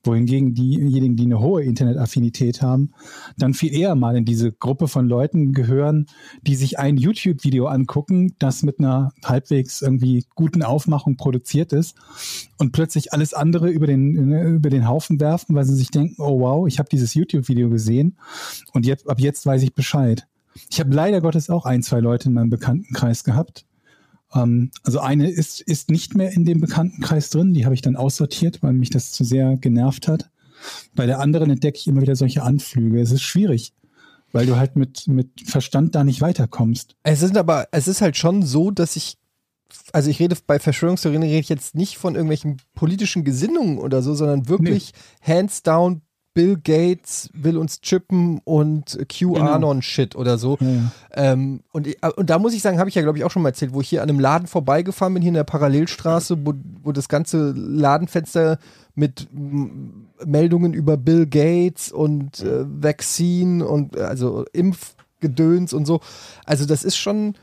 [0.07, 2.93] Wohingegen diejenigen, die eine hohe Internetaffinität haben,
[3.37, 6.07] dann viel eher mal in diese Gruppe von Leuten gehören,
[6.43, 11.97] die sich ein YouTube-Video angucken, das mit einer halbwegs irgendwie guten Aufmachung produziert ist
[12.59, 16.41] und plötzlich alles andere über den, über den Haufen werfen, weil sie sich denken, oh
[16.41, 18.17] wow, ich habe dieses YouTube-Video gesehen
[18.73, 20.27] und jetzt, ab jetzt weiß ich Bescheid.
[20.71, 23.67] Ich habe leider Gottes auch ein, zwei Leute in meinem Bekanntenkreis gehabt.
[24.35, 27.97] Ähm, also eine ist, ist nicht mehr in dem Bekanntenkreis drin, die habe ich dann
[27.97, 30.31] aussortiert, weil mich das zu sehr genervt hat.
[30.95, 33.01] Bei der anderen entdecke ich immer wieder solche Anflüge.
[33.01, 33.75] Es ist schwierig,
[34.33, 36.97] weil du halt mit, mit Verstand da nicht weiterkommst.
[37.03, 39.19] Es ist aber, es ist halt schon so, dass ich,
[39.93, 44.15] also ich rede bei Verschwörungstheorien, rede ich jetzt nicht von irgendwelchen politischen Gesinnungen oder so,
[44.15, 46.03] sondern wirklich hands down
[46.37, 50.59] Bill Gates will uns chippen und QAnon-Shit oder so.
[50.61, 50.83] Ja, ja.
[51.15, 53.41] Ähm, und, ich- und da muss ich sagen, habe ich ja, glaube ich, auch schon
[53.41, 56.53] mal erzählt, wo ich hier an einem Laden vorbeigefahren bin, hier in der Parallelstraße, wo,
[56.83, 58.59] wo das ganze Ladenfenster
[58.95, 66.01] mit m, Meldungen über Bill Gates und äh, Vaccine und äh, also Impfgedöns und so.
[66.45, 67.35] Also das ist schon,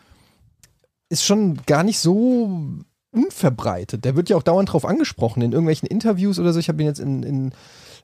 [1.09, 2.61] ist schon gar nicht so
[3.09, 4.05] unverbreitet.
[4.05, 6.59] Der wird ja auch dauernd drauf angesprochen in irgendwelchen Interviews oder so.
[6.59, 7.51] Ich habe ihn jetzt in, in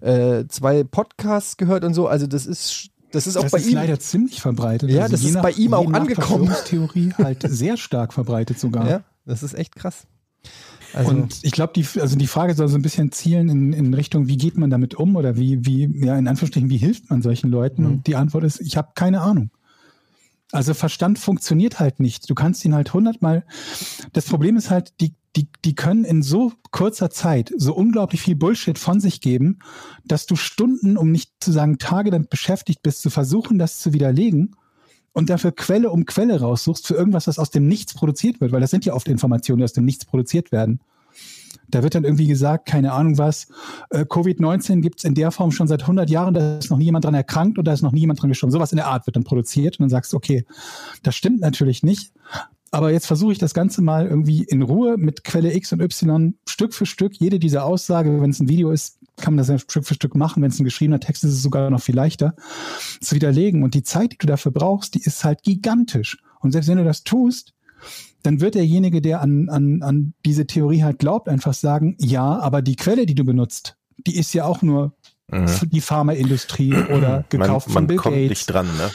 [0.02, 2.08] äh, zwei Podcasts gehört und so.
[2.08, 3.76] Also das ist, das ist auch das bei ist ihm.
[3.76, 4.90] leider ziemlich verbreitet.
[4.90, 6.48] Ja, das je ist bei ihm auch nach angekommen.
[6.48, 8.90] Verschwörungstheorie halt sehr stark verbreitet sogar.
[8.90, 10.08] Ja, das ist echt krass.
[10.94, 13.94] Also, und ich glaube, die, also die Frage soll so ein bisschen zielen in, in
[13.94, 17.22] Richtung, wie geht man damit um oder wie, wie, ja, in Anführungsstrichen, wie hilft man
[17.22, 17.84] solchen Leuten?
[17.84, 17.90] Mhm.
[17.90, 19.52] Und die Antwort ist, ich habe keine Ahnung.
[20.52, 22.28] Also Verstand funktioniert halt nicht.
[22.30, 23.46] Du kannst ihn halt hundertmal.
[24.14, 28.36] Das Problem ist halt, die, die, die können in so kurzer Zeit so unglaublich viel
[28.36, 29.60] Bullshit von sich geben,
[30.06, 33.94] dass du Stunden, um nicht zu sagen Tage damit beschäftigt bist, zu versuchen, das zu
[33.94, 34.56] widerlegen
[35.14, 38.62] und dafür Quelle um Quelle raussuchst für irgendwas, was aus dem Nichts produziert wird, weil
[38.62, 40.80] das sind ja oft Informationen, die aus dem Nichts produziert werden.
[41.68, 43.48] Da wird dann irgendwie gesagt, keine Ahnung was,
[43.92, 47.06] äh, Covid-19 gibt's in der Form schon seit 100 Jahren, da ist noch nie jemand
[47.06, 48.52] dran erkrankt und da ist noch nie jemand dran gestorben.
[48.52, 50.46] Sowas in der Art wird dann produziert und dann sagst du, okay,
[51.04, 52.12] das stimmt natürlich nicht,
[52.72, 56.36] aber jetzt versuche ich das Ganze mal irgendwie in Ruhe mit Quelle X und Y
[56.48, 59.60] Stück für Stück, jede dieser Aussage, wenn es ein Video ist, kann man das ja
[59.60, 60.42] Stück für Stück machen.
[60.42, 62.36] Wenn es ein geschriebener Text ist, ist es sogar noch viel leichter
[63.02, 63.64] zu widerlegen.
[63.64, 66.18] Und die Zeit, die du dafür brauchst, die ist halt gigantisch.
[66.40, 67.54] Und selbst wenn du das tust,
[68.24, 72.62] dann wird derjenige, der an, an, an diese Theorie halt glaubt, einfach sagen, ja, aber
[72.62, 74.94] die Quelle, die du benutzt, die ist ja auch nur
[75.48, 77.40] für die Pharmaindustrie oder gekauft Mhm.
[77.40, 78.30] man, man von Bill kommt Gates.
[78.30, 78.90] nicht dran, ne?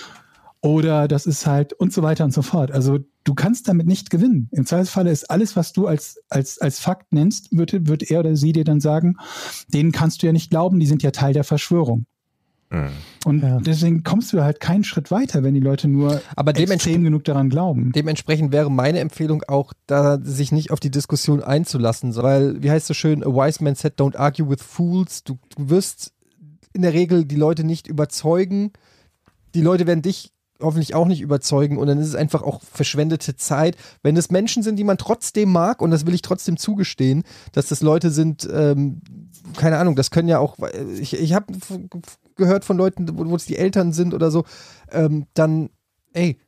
[0.64, 2.70] Oder das ist halt und so weiter und so fort.
[2.72, 4.48] Also du kannst damit nicht gewinnen.
[4.50, 8.34] Im Zweifelsfalle ist alles, was du als, als, als Fakt nennst, wird, wird er oder
[8.34, 9.16] sie dir dann sagen,
[9.68, 12.06] denen kannst du ja nicht glauben, die sind ja Teil der Verschwörung.
[12.70, 12.88] Mhm.
[13.26, 13.60] Und Ja.
[13.60, 17.24] deswegen kommst du halt keinen Schritt weiter, wenn die Leute nur Aber dementsprechend- extrem genug
[17.24, 17.92] daran glauben.
[17.92, 22.84] Dementsprechend wäre meine Empfehlung auch, da sich nicht auf die Diskussion einzulassen, weil, wie heißt
[22.84, 25.24] es so schön, a wise man said, don't argue with fools.
[25.24, 26.14] Du, du wirst
[26.72, 28.72] in der Regel die Leute nicht überzeugen.
[29.54, 33.36] Die Leute werden dich hoffentlich auch nicht überzeugen und dann ist es einfach auch verschwendete
[33.36, 33.76] Zeit.
[34.02, 37.66] Wenn es Menschen sind, die man trotzdem mag, und das will ich trotzdem zugestehen, dass
[37.68, 39.00] das Leute sind, ähm,
[39.56, 40.56] keine Ahnung, das können ja auch,
[40.98, 41.52] ich, ich habe
[42.36, 44.44] gehört von Leuten, wo, es die Eltern sind oder so,
[44.90, 45.70] ähm, dann,
[46.12, 46.38] ey,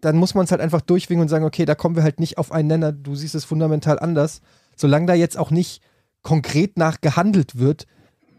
[0.00, 2.38] dann muss man es halt einfach durchwinken und sagen, okay, da kommen wir halt nicht
[2.38, 4.40] auf einen Nenner, du siehst es fundamental anders.
[4.76, 5.82] Solange da jetzt auch nicht
[6.22, 7.86] konkret nach gehandelt wird,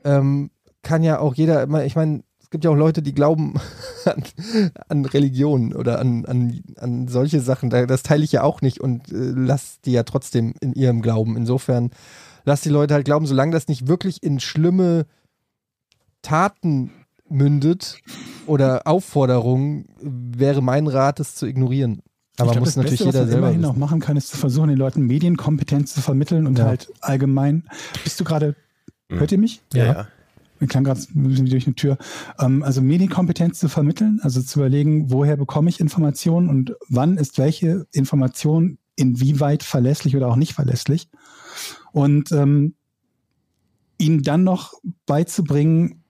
[0.06, 3.54] ähm, kann ja auch jeder, ich meine, es gibt ja auch Leute, die glauben
[4.06, 4.24] an,
[4.88, 7.70] an Religion oder an, an, an solche Sachen.
[7.70, 11.04] Da- Das teile ich ja auch nicht und äh, lass die ja trotzdem in ihrem
[11.04, 11.38] Glauben.
[11.38, 11.92] Insofern
[12.46, 15.06] lass die Leute halt glauben, solange das nicht wirklich in schlimme
[16.24, 16.92] Taten
[17.30, 18.00] mündet
[18.48, 22.02] oder Aufforderungen, wäre mein Rat, es zu ignorieren.
[22.40, 23.70] Aber ich glaub, muss das natürlich Beste, was jeder man selber immerhin wissen.
[23.74, 26.66] noch machen kann, ist zu versuchen, den Leuten Medienkompetenz zu vermitteln und Ja.
[26.66, 27.70] halt allgemein.
[28.04, 28.56] Bist du gerade,
[29.10, 29.20] Mhm.
[29.20, 29.62] hört ihr mich?
[29.74, 30.08] Ja, Ja.
[30.60, 31.98] Mir klang gerade ein bisschen wie durch eine Tür.
[32.40, 37.38] Ähm, also Medienkompetenz zu vermitteln, also zu überlegen, woher bekomme ich Informationen und wann ist
[37.38, 41.10] welche Information inwieweit verlässlich oder auch nicht verlässlich.
[41.92, 42.76] Und ähm,
[43.98, 44.74] ihnen dann noch
[45.06, 46.04] beizubringen,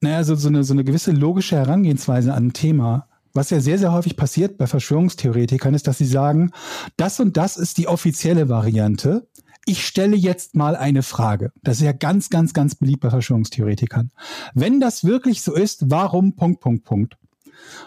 [0.00, 3.08] naja, so, so, eine, so eine gewisse logische Herangehensweise an ein Thema.
[3.34, 6.50] Was ja sehr, sehr häufig passiert bei Verschwörungstheoretikern, ist, dass sie sagen,
[6.96, 9.28] das und das ist die offizielle Variante.
[9.64, 11.52] Ich stelle jetzt mal eine Frage.
[11.62, 14.10] Das ist ja ganz, ganz, ganz beliebt bei Verschwörungstheoretikern.
[14.54, 17.16] Wenn das wirklich so ist, warum Punkt, Punkt, Punkt?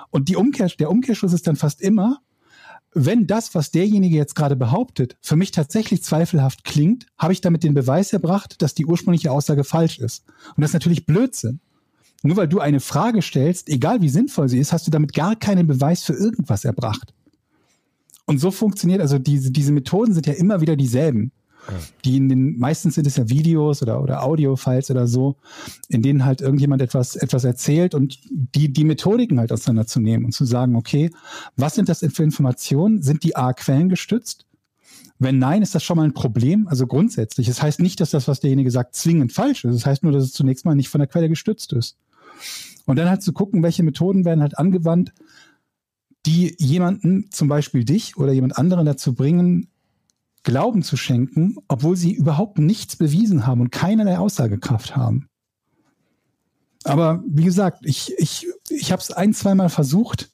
[0.10, 2.20] Und die Umkehr, der Umkehrschluss ist dann fast immer,
[2.94, 7.64] wenn das, was derjenige jetzt gerade behauptet, für mich tatsächlich zweifelhaft klingt, habe ich damit
[7.64, 10.24] den Beweis erbracht, dass die ursprüngliche Aussage falsch ist.
[10.56, 11.60] Und das ist natürlich Blödsinn.
[12.24, 15.36] Nur weil du eine Frage stellst, egal wie sinnvoll sie ist, hast du damit gar
[15.36, 17.14] keinen Beweis für irgendwas erbracht.
[18.26, 21.34] Und so funktioniert, also diese, diese Methoden sind ja immer wieder dieselben.
[22.04, 25.36] Die in den, meistens sind es ja Videos oder, oder Audio-Files oder so,
[25.90, 30.46] in denen halt irgendjemand etwas, etwas erzählt und die, die Methodiken halt auseinanderzunehmen und zu
[30.46, 31.12] sagen, okay,
[31.56, 33.02] was sind das für Informationen?
[33.02, 34.46] Sind die A quellengestützt?
[35.18, 36.68] Wenn nein, ist das schon mal ein Problem.
[36.68, 37.48] Also grundsätzlich.
[37.48, 39.72] Es das heißt nicht, dass das, was derjenige sagt, zwingend falsch ist.
[39.72, 41.98] Es das heißt nur, dass es zunächst mal nicht von der Quelle gestützt ist.
[42.86, 45.14] Und dann halt zu gucken, welche Methoden werden halt angewandt,
[46.26, 49.70] die jemanden, zum Beispiel dich oder jemand anderen dazu bringen,
[50.46, 55.28] Glauben zu schenken, obwohl sie überhaupt nichts bewiesen haben und keinerlei Aussagekraft haben.
[56.84, 60.32] Aber wie gesagt, ich, ich, ich habe es ein, zweimal versucht.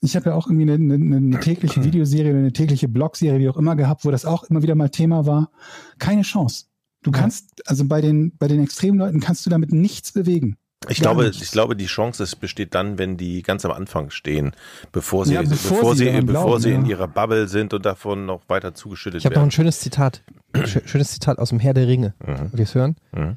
[0.00, 3.56] Ich habe ja auch irgendwie eine, eine, eine tägliche Videoserie, eine tägliche Blogserie, wie auch
[3.56, 5.50] immer gehabt, wo das auch immer wieder mal Thema war.
[5.98, 6.66] Keine Chance.
[7.02, 10.56] Du kannst, also bei den, bei den Extremleuten kannst du damit nichts bewegen.
[10.88, 11.42] Ich Gar glaube, nichts.
[11.42, 14.52] ich glaube, die Chance es besteht dann, wenn die ganz am Anfang stehen,
[14.92, 16.90] bevor sie, Ja, bevor bevor, sie bevor glauben, sie in ja.
[16.92, 19.50] ihrer Bubble sind und davon noch weiter zugeschüttet Ich habe noch ein werden.
[19.50, 20.22] schönes Zitat.
[20.54, 22.14] Schö- Schönes Zitat aus dem Herr der Ringe.
[22.24, 22.38] Mhm.
[22.40, 22.96] Wollt ihr es hören?
[23.12, 23.36] Mhm.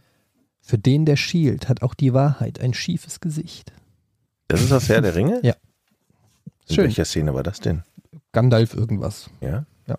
[0.62, 3.74] Für den, der schielt, hat auch die Wahrheit ein schiefes Gesicht.
[4.48, 5.42] Das ist das Herr der Ringe?
[5.44, 5.56] Ja.
[6.70, 6.86] In Schön.
[6.86, 7.84] welcher Szene war das denn?
[8.32, 9.30] Gandalf irgendwas.
[9.42, 9.66] Ja?
[9.86, 9.98] Ja.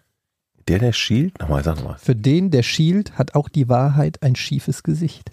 [0.68, 1.38] Der, der schielt?
[1.40, 1.98] Nochmal, sag nochmal.
[1.98, 5.30] Für den, der schielt, hat auch die Wahrheit ein schiefes Gesicht.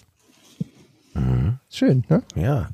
[1.13, 1.59] Mhm.
[1.69, 2.23] Schön, ne?
[2.35, 2.69] Ja.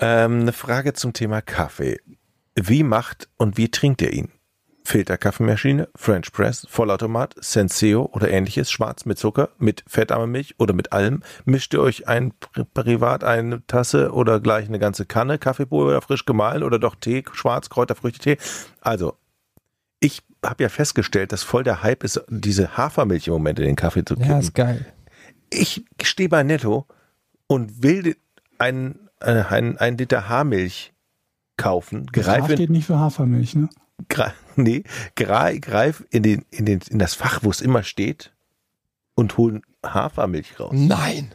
[0.00, 1.98] Ähm, eine Frage zum Thema Kaffee.
[2.54, 4.30] Wie macht und wie trinkt ihr ihn?
[4.84, 10.92] Filterkaffeemaschine, French Press, Vollautomat, Senseo oder ähnliches, schwarz mit Zucker, mit fettarmer Milch oder mit
[10.92, 11.22] allem.
[11.44, 16.00] Mischt ihr euch ein pri- privat eine Tasse oder gleich eine ganze Kanne Kaffeebohne oder
[16.00, 18.38] frisch gemahlen oder doch Tee, schwarz, Kräuterfrüchtetee?
[18.80, 19.14] Also,
[20.00, 23.76] ich habe ja festgestellt, dass voll der Hype ist, diese Hafermilch im Moment in den
[23.76, 24.86] Kaffee zu kippen Ja, ist geil.
[25.50, 26.86] Ich stehe bei Netto
[27.46, 28.16] und will
[28.58, 30.92] einen, äh, einen, einen Liter Haarmilch
[31.56, 33.68] kaufen, H greife, steht nicht für Hafermilch, ne?
[34.56, 34.84] nee,
[35.16, 38.32] greif, greif in, den, in, den, in das Fach, wo es immer steht
[39.14, 40.70] und hol Hafermilch raus.
[40.74, 41.32] Nein.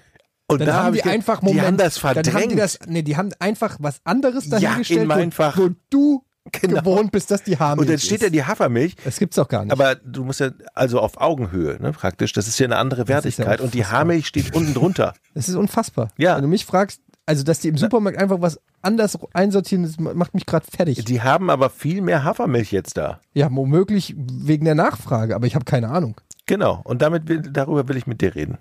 [0.48, 2.24] Und Dann da haben hab die ich ge- einfach die Moment, haben das Dann haben
[2.24, 2.60] die verdrängt.
[2.60, 5.58] das, nee, die haben einfach was anderes Ja, dahingestellt, in mein wo, Fach.
[5.58, 6.82] wo du Genau.
[6.82, 8.24] gewohnt bist, dass die Haarmilch und dann steht ist.
[8.24, 9.72] ja die Hafermilch, Das gibt's doch gar nicht.
[9.72, 12.34] aber du musst ja also auf Augenhöhe, ne, praktisch.
[12.34, 13.86] Das ist ja eine andere ist ja Wertigkeit und die.
[13.86, 15.14] Haarmilch steht unten drunter.
[15.34, 16.10] Das ist unfassbar.
[16.18, 16.36] Ja.
[16.36, 20.34] Wenn du mich fragst, also dass die im Supermarkt einfach was anders einsortieren, das macht
[20.34, 21.04] mich gerade fertig.
[21.06, 23.20] Die haben aber viel mehr Hafermilch jetzt da.
[23.34, 26.20] ja, womöglich wegen der Nachfrage, aber ich habe keine Ahnung.
[26.46, 26.82] Genau.
[26.84, 28.58] Und damit will, darüber will ich mit dir reden.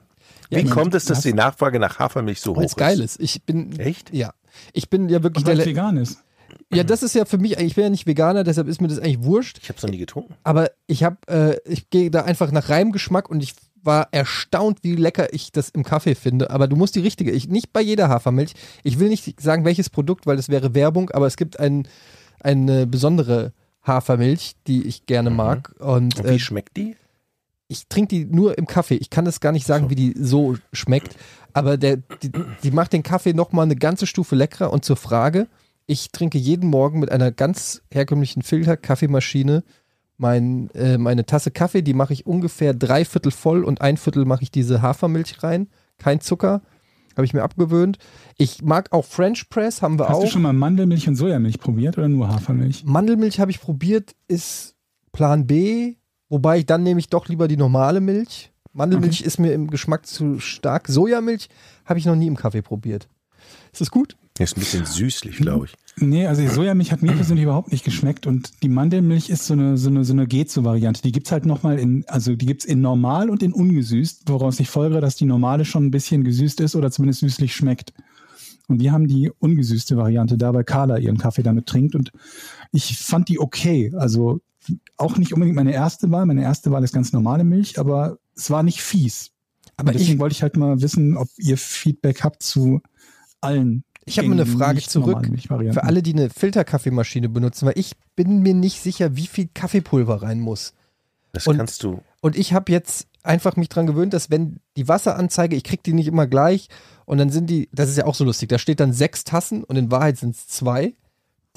[0.50, 2.76] Ja, Wie kommt es, dass die Nachfrage nach Hafermilch so hoch Weil es ist?
[2.78, 3.20] geil ist.
[3.20, 3.78] Ich bin.
[3.80, 4.14] Echt?
[4.14, 4.32] Ja.
[4.72, 5.66] Ich bin ja wirklich weil der.
[5.66, 6.22] vegan ist.
[6.72, 8.98] Ja, das ist ja für mich, ich bin ja nicht Veganer, deshalb ist mir das
[8.98, 9.58] eigentlich wurscht.
[9.62, 10.34] Ich habe es noch nie getrunken.
[10.42, 14.94] Aber ich habe, äh, ich gehe da einfach nach Reimgeschmack und ich war erstaunt, wie
[14.94, 16.50] lecker ich das im Kaffee finde.
[16.50, 18.54] Aber du musst die richtige, ich, nicht bei jeder Hafermilch.
[18.84, 21.88] Ich will nicht sagen, welches Produkt, weil das wäre Werbung, aber es gibt ein,
[22.40, 25.74] eine besondere Hafermilch, die ich gerne mag.
[25.80, 26.96] Und, Und äh, wie schmeckt die?
[27.72, 28.96] ich trinke die nur im Kaffee.
[28.96, 31.16] Ich kann das gar nicht sagen, wie die so schmeckt.
[31.54, 32.30] Aber der, die,
[32.62, 34.72] die macht den Kaffee nochmal eine ganze Stufe leckerer.
[34.72, 35.48] Und zur Frage,
[35.86, 39.62] ich trinke jeden Morgen mit einer ganz herkömmlichen Filter-Kaffeemaschine
[40.16, 41.82] mein, äh, meine Tasse Kaffee.
[41.82, 45.68] Die mache ich ungefähr drei Viertel voll und ein Viertel mache ich diese Hafermilch rein.
[45.98, 46.62] Kein Zucker.
[47.14, 47.98] Habe ich mir abgewöhnt.
[48.38, 50.22] Ich mag auch French Press, haben wir Hast auch.
[50.22, 52.84] du schon mal Mandelmilch und Sojamilch probiert oder nur Hafermilch?
[52.86, 54.76] Mandelmilch habe ich probiert, ist
[55.12, 55.96] Plan B,
[56.30, 58.50] wobei ich dann nehme ich doch lieber die normale Milch.
[58.72, 60.88] Mandelmilch ist mir im Geschmack zu stark.
[60.88, 61.50] Sojamilch
[61.84, 63.08] habe ich noch nie im Kaffee probiert.
[63.72, 64.16] Ist das gut?
[64.38, 65.74] Die ist ein bisschen süßlich, glaube ich.
[65.96, 69.52] Nee, also die Sojamilch hat mir persönlich überhaupt nicht geschmeckt und die Mandelmilch ist so
[69.52, 71.02] eine, so eine, so eine Gezo-Variante.
[71.02, 74.70] Die gibt's halt nochmal in, also die gibt's in normal und in ungesüßt, woraus ich
[74.70, 77.92] folgere, dass die normale schon ein bisschen gesüßt ist oder zumindest süßlich schmeckt.
[78.68, 82.10] Und die haben die ungesüßte Variante, da bei Carla ihren Kaffee damit trinkt und
[82.70, 83.92] ich fand die okay.
[83.94, 84.40] Also
[84.96, 86.24] auch nicht unbedingt meine erste Wahl.
[86.24, 89.30] Meine erste Wahl ist ganz normale Milch, aber es war nicht fies.
[89.76, 92.80] Aber Aber deswegen ich, wollte ich halt mal wissen, ob ihr Feedback habt zu
[93.40, 93.84] allen.
[94.04, 98.42] Ich habe mal eine Frage zurück für alle, die eine Filterkaffeemaschine benutzen, weil ich bin
[98.42, 100.74] mir nicht sicher, wie viel Kaffeepulver rein muss.
[101.32, 102.02] Das Und- kannst du.
[102.20, 105.92] Und ich habe jetzt einfach mich dran gewöhnt, dass wenn die Wasseranzeige, ich krieg die
[105.92, 106.68] nicht immer gleich
[107.04, 109.64] und dann sind die, das ist ja auch so lustig, da steht dann sechs Tassen
[109.64, 110.94] und in Wahrheit sind es zwei,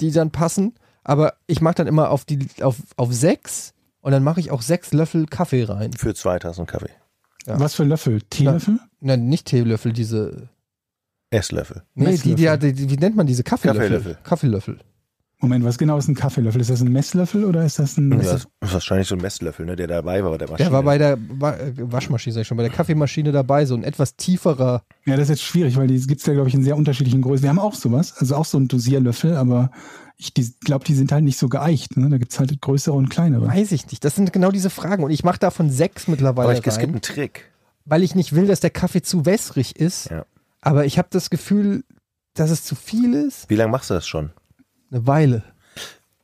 [0.00, 0.74] die dann passen.
[1.04, 4.62] Aber ich mache dann immer auf die auf, auf sechs und dann mache ich auch
[4.62, 5.92] sechs Löffel Kaffee rein.
[5.92, 6.90] Für zwei Tassen Kaffee.
[7.46, 7.60] Ja.
[7.60, 8.22] Was für Löffel?
[8.22, 8.80] Teelöffel?
[9.00, 10.48] Nein, nicht Teelöffel, diese
[11.30, 11.82] Esslöffel.
[11.94, 13.82] Nee, die, die, die, die, wie nennt man diese Kaffeelöffel?
[13.88, 14.18] Kaffeelöffel.
[14.22, 14.78] Kaffeelöffel.
[15.38, 16.60] Moment, was genau ist ein Kaffeelöffel?
[16.62, 18.10] Ist das ein Messlöffel oder ist das ein.
[18.10, 20.68] Ja, das ist wahrscheinlich so ein Messlöffel, ne, der dabei war bei der Maschine.
[20.70, 23.74] Der war bei der Wa- äh, Waschmaschine, sag ich schon, bei der Kaffeemaschine dabei, so
[23.74, 24.82] ein etwas tieferer.
[25.04, 27.42] Ja, das ist jetzt schwierig, weil die gibt's ja, glaube ich, in sehr unterschiedlichen Größen.
[27.42, 29.70] Wir haben auch sowas, also auch so einen Dosierlöffel, aber
[30.16, 30.32] ich
[30.64, 31.98] glaube, die sind halt nicht so geeicht.
[31.98, 32.08] Ne?
[32.08, 33.46] Da gibt's halt größere und kleinere.
[33.46, 34.02] Weiß ich nicht.
[34.06, 35.04] Das sind genau diese Fragen.
[35.04, 37.52] Und ich mache davon sechs mittlerweile Aber ich, es gibt rein, einen Trick.
[37.84, 40.08] weil ich nicht will, dass der Kaffee zu wässrig ist.
[40.08, 40.24] Ja.
[40.66, 41.84] Aber ich habe das Gefühl,
[42.34, 43.48] dass es zu viel ist.
[43.48, 44.30] Wie lange machst du das schon?
[44.90, 45.44] Eine Weile.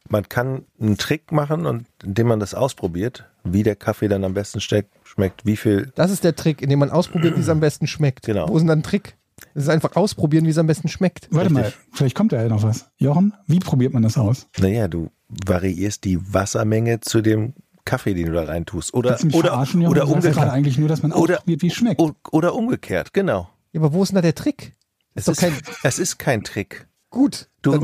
[0.08, 4.34] Man kann einen Trick machen und indem man das ausprobiert, wie der Kaffee dann am
[4.34, 5.92] besten steckt, schmeckt, wie viel.
[5.94, 8.26] Das ist der Trick, indem man ausprobiert, wie es am besten schmeckt.
[8.26, 8.48] Genau.
[8.48, 9.16] Wo ist denn dann ein Trick?
[9.54, 11.28] Das ist einfach ausprobieren, wie es am besten schmeckt.
[11.30, 11.80] Warte mal, Richtig.
[11.92, 12.90] vielleicht kommt da ja noch was.
[12.96, 14.48] Jochen, wie probiert man das aus?
[14.58, 15.10] Naja, du
[15.46, 17.54] variierst die Wassermenge zu dem
[17.84, 18.92] Kaffee, den du da reintust.
[18.92, 20.50] Oder, oder, oder, umgekehrt.
[20.50, 22.02] eigentlich nur, dass man Oder- ausprobiert, wie es schmeckt.
[22.32, 23.48] Oder umgekehrt, genau.
[23.72, 24.74] Ja, aber wo ist denn da der Trick?
[25.14, 26.86] Es ist, kein- es ist kein Trick.
[27.10, 27.48] Gut.
[27.60, 27.78] Du, wir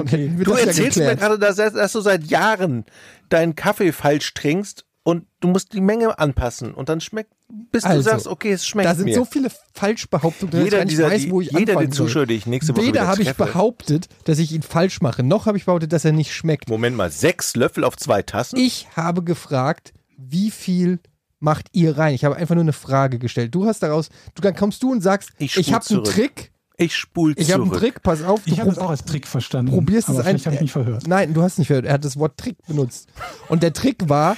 [0.45, 2.85] du das ja erzählst mir gerade, dass, dass du seit Jahren
[3.29, 7.33] deinen Kaffee falsch trinkst und du musst die Menge anpassen und dann schmeckt,
[7.71, 9.15] bis du Also, sagst, okay, es schmeckt Da sind mir.
[9.15, 12.07] so viele Falschbehauptungen, dass ich jeder nicht dieser, weiß, wo ich jeder der anfangen soll.
[12.09, 15.47] Zuschauer, die ich nächste Woche Weder habe ich behauptet, dass ich ihn falsch mache, noch
[15.47, 16.69] habe ich behauptet, dass er nicht schmeckt.
[16.69, 18.59] Moment mal, sechs Löffel auf zwei Tassen?
[18.59, 21.01] Ich habe gefragt, wie viel
[21.41, 22.15] macht ihr rein?
[22.15, 23.55] Ich habe einfach nur eine Frage gestellt.
[23.55, 26.05] Du hast daraus, du dann kommst du und sagst, Ich ich, habe einen.
[26.05, 27.73] Trick, Ich spul ich habe zurück.
[27.75, 29.73] einen Trick, pass auf, du Ich habe das prob- auch als Trick verstanden.
[29.73, 31.07] probierst aber es vielleicht ein- habe ich mich verhört.
[31.07, 31.85] Nein, du hast nicht gehört.
[31.87, 33.09] Er hat das Wort Trick benutzt.
[33.49, 34.37] Und der Trick war,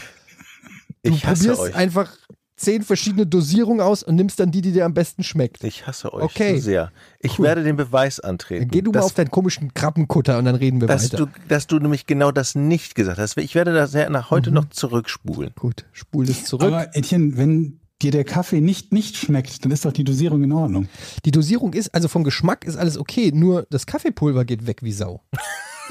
[1.02, 1.74] du Ich probierst euch.
[1.74, 2.10] einfach
[2.60, 5.64] zehn verschiedene Dosierungen aus und nimmst dann die, die dir am besten schmeckt.
[5.64, 6.56] Ich hasse euch Okay.
[6.56, 6.92] so sehr.
[7.20, 7.46] Ich Cool.
[7.46, 8.62] werde den Beweis antreten.
[8.62, 11.26] Dann geh du mal auf deinen komischen Krabbenkutter und dann reden wir dass weiter.
[11.26, 13.36] du, dass du nämlich genau das nicht gesagt hast.
[13.38, 14.34] Ich werde das ja nach Mhm.
[14.34, 15.52] heute noch zurückspulen.
[15.58, 16.66] Gut, spul das zurück.
[16.68, 20.52] Aber Etienne, wenn dir der Kaffee nicht, nicht schmeckt, dann ist doch die Dosierung in
[20.52, 20.88] Ordnung.
[21.24, 24.92] Die Dosierung ist, also vom Geschmack ist alles okay, nur das Kaffeepulver geht weg wie
[24.92, 25.22] Sau.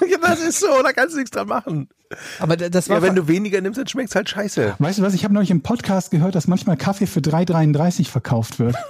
[0.09, 1.89] ja, das ist so, da kannst du nichts dran machen.
[2.39, 4.75] Aber da- das war Ja, wenn du weniger nimmst, dann schmeckt's halt scheiße.
[4.79, 8.59] Weißt du was, ich habe neulich im Podcast gehört, dass manchmal Kaffee für 3,33 verkauft
[8.59, 8.75] wird.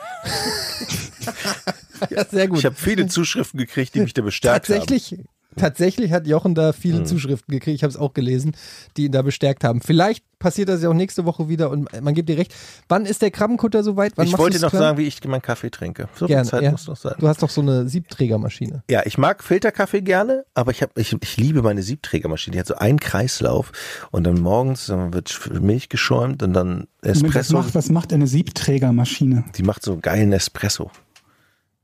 [2.10, 2.60] ja, sehr gut.
[2.60, 5.18] Ich habe viele Zuschriften gekriegt, die mich da bestärkt tatsächlich,
[5.56, 8.56] tatsächlich hat Jochen da viele Zuschriften gekriegt, ich habe es auch gelesen,
[8.98, 9.82] die ihn da bestärkt haben.
[9.82, 12.54] Vielleicht passiert das ja auch nächste Woche wieder und man gibt dir recht.
[12.88, 14.14] Wann ist der Krabbenkutter soweit?
[14.16, 14.82] Wann Ich wollte noch klar?
[14.82, 16.08] sagen, wie ich meinen Kaffee trinke.
[16.14, 16.72] So viel Gerne, Zeit ja.
[16.72, 17.16] muss noch sein.
[17.20, 18.84] Du hast doch so eine Siebträgermaschine.
[18.90, 22.54] Ja, ich mag Filterkaffee gerne, aber ich, hab, ich, ich liebe meine Siebträgermaschine.
[22.54, 23.72] Die hat so einen Kreislauf
[24.12, 27.54] und dann morgens dann wird Milch geschäumt und dann Moment, was, Espresso.
[27.54, 29.46] macht, was macht eine Siebträgermaschine?
[29.56, 30.92] Die macht so geilen Espresso.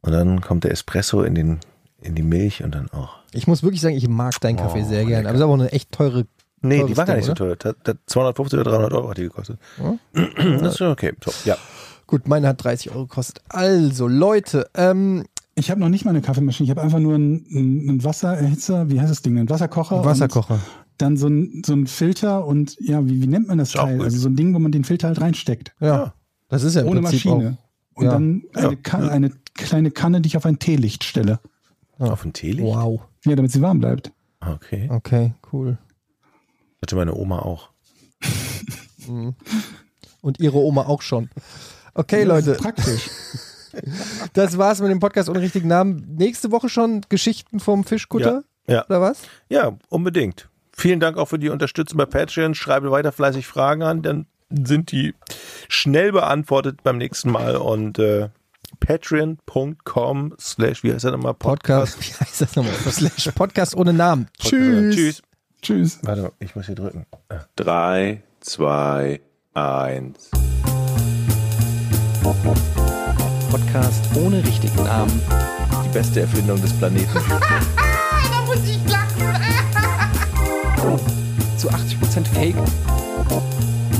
[0.01, 1.59] Und dann kommt der Espresso in, den,
[2.05, 3.17] in die Milch und dann auch.
[3.33, 5.23] Ich muss wirklich sagen, ich mag deinen Kaffee Oh, sehr gerne.
[5.23, 5.29] lecker.
[5.29, 6.25] Aber es ist aber auch eine echt teure.
[6.61, 7.57] Nee, die war gar nicht so oder?
[7.57, 7.73] teuer.
[7.83, 9.59] Da- da 250 oder 300 Euro hat die gekostet.
[10.61, 11.13] Das ist okay.
[11.23, 11.57] So, ja.
[12.07, 13.41] Gut, meine hat 30 Euro gekostet.
[13.49, 15.25] Also, Leute, ähm,
[15.55, 16.65] Ich habe noch nicht mal eine Kaffeemaschine.
[16.65, 17.45] Ich habe einfach nur einen,
[17.89, 19.37] einen Wassererhitzer, wie heißt das Ding?
[19.37, 20.03] Einen Wasserkocher.
[20.03, 20.55] Wasserkocher.
[20.55, 20.61] Und
[20.97, 23.85] dann so ein, so ein Filter und ja, wie, wie nennt man das Ist auch
[23.85, 24.01] Teil?
[24.01, 25.73] Also so ein Ding, wo man den Filter halt reinsteckt.
[25.79, 26.13] Ja.
[26.49, 27.57] Das ist ja im Ohne Prinzip Maschine.
[27.93, 28.11] Und Ja.
[28.11, 29.09] dann eine, Ja.
[29.09, 31.39] Eine kleine Kanne, die ich auf ein Teelicht stelle.
[31.99, 32.67] Auf ein Teelicht?
[32.67, 33.01] Wow.
[33.25, 34.11] Ja, damit sie warm bleibt.
[34.41, 34.89] Okay.
[34.91, 35.77] Okay, cool.
[36.81, 37.69] Hatte meine Oma auch.
[40.21, 41.29] Und ihre Oma auch schon.
[41.93, 43.09] Okay, Das ist Leute, Praktisch.
[44.33, 46.15] das war's mit dem Podcast ohne richtigen Namen.
[46.17, 48.43] Nächste Woche schon Geschichten vom Fischkutter?
[48.67, 48.85] Ja.
[48.85, 49.21] Oder was?
[49.49, 50.49] Ja, unbedingt.
[50.73, 52.55] Vielen Dank auch für die Unterstützung bei Patreon.
[52.55, 55.13] Schreibe weiter fleißig Fragen an, dann sind die
[55.69, 58.29] schnell beantwortet beim nächsten Mal und äh,
[58.75, 61.33] patreon.com slash, wie heißt das nochmal?
[61.33, 61.99] Podcast.
[62.01, 62.73] Wie heißt das nochmal?
[62.73, 64.27] Slash Podcast ohne Namen.
[64.39, 64.95] Tschüss.
[64.95, 65.21] Tschüss.
[65.61, 65.99] Tschüss.
[66.03, 67.05] Warte mal, ich muss hier drücken.
[67.29, 67.39] Ah.
[67.55, 69.21] 3, 2,
[69.53, 70.29] 1.
[73.49, 75.21] Podcast ohne richtigen Namen.
[75.85, 77.09] Die beste Erfindung des Planeten.
[78.31, 79.21] Da muss ich lachen.
[81.57, 82.55] Zu 80% Fake.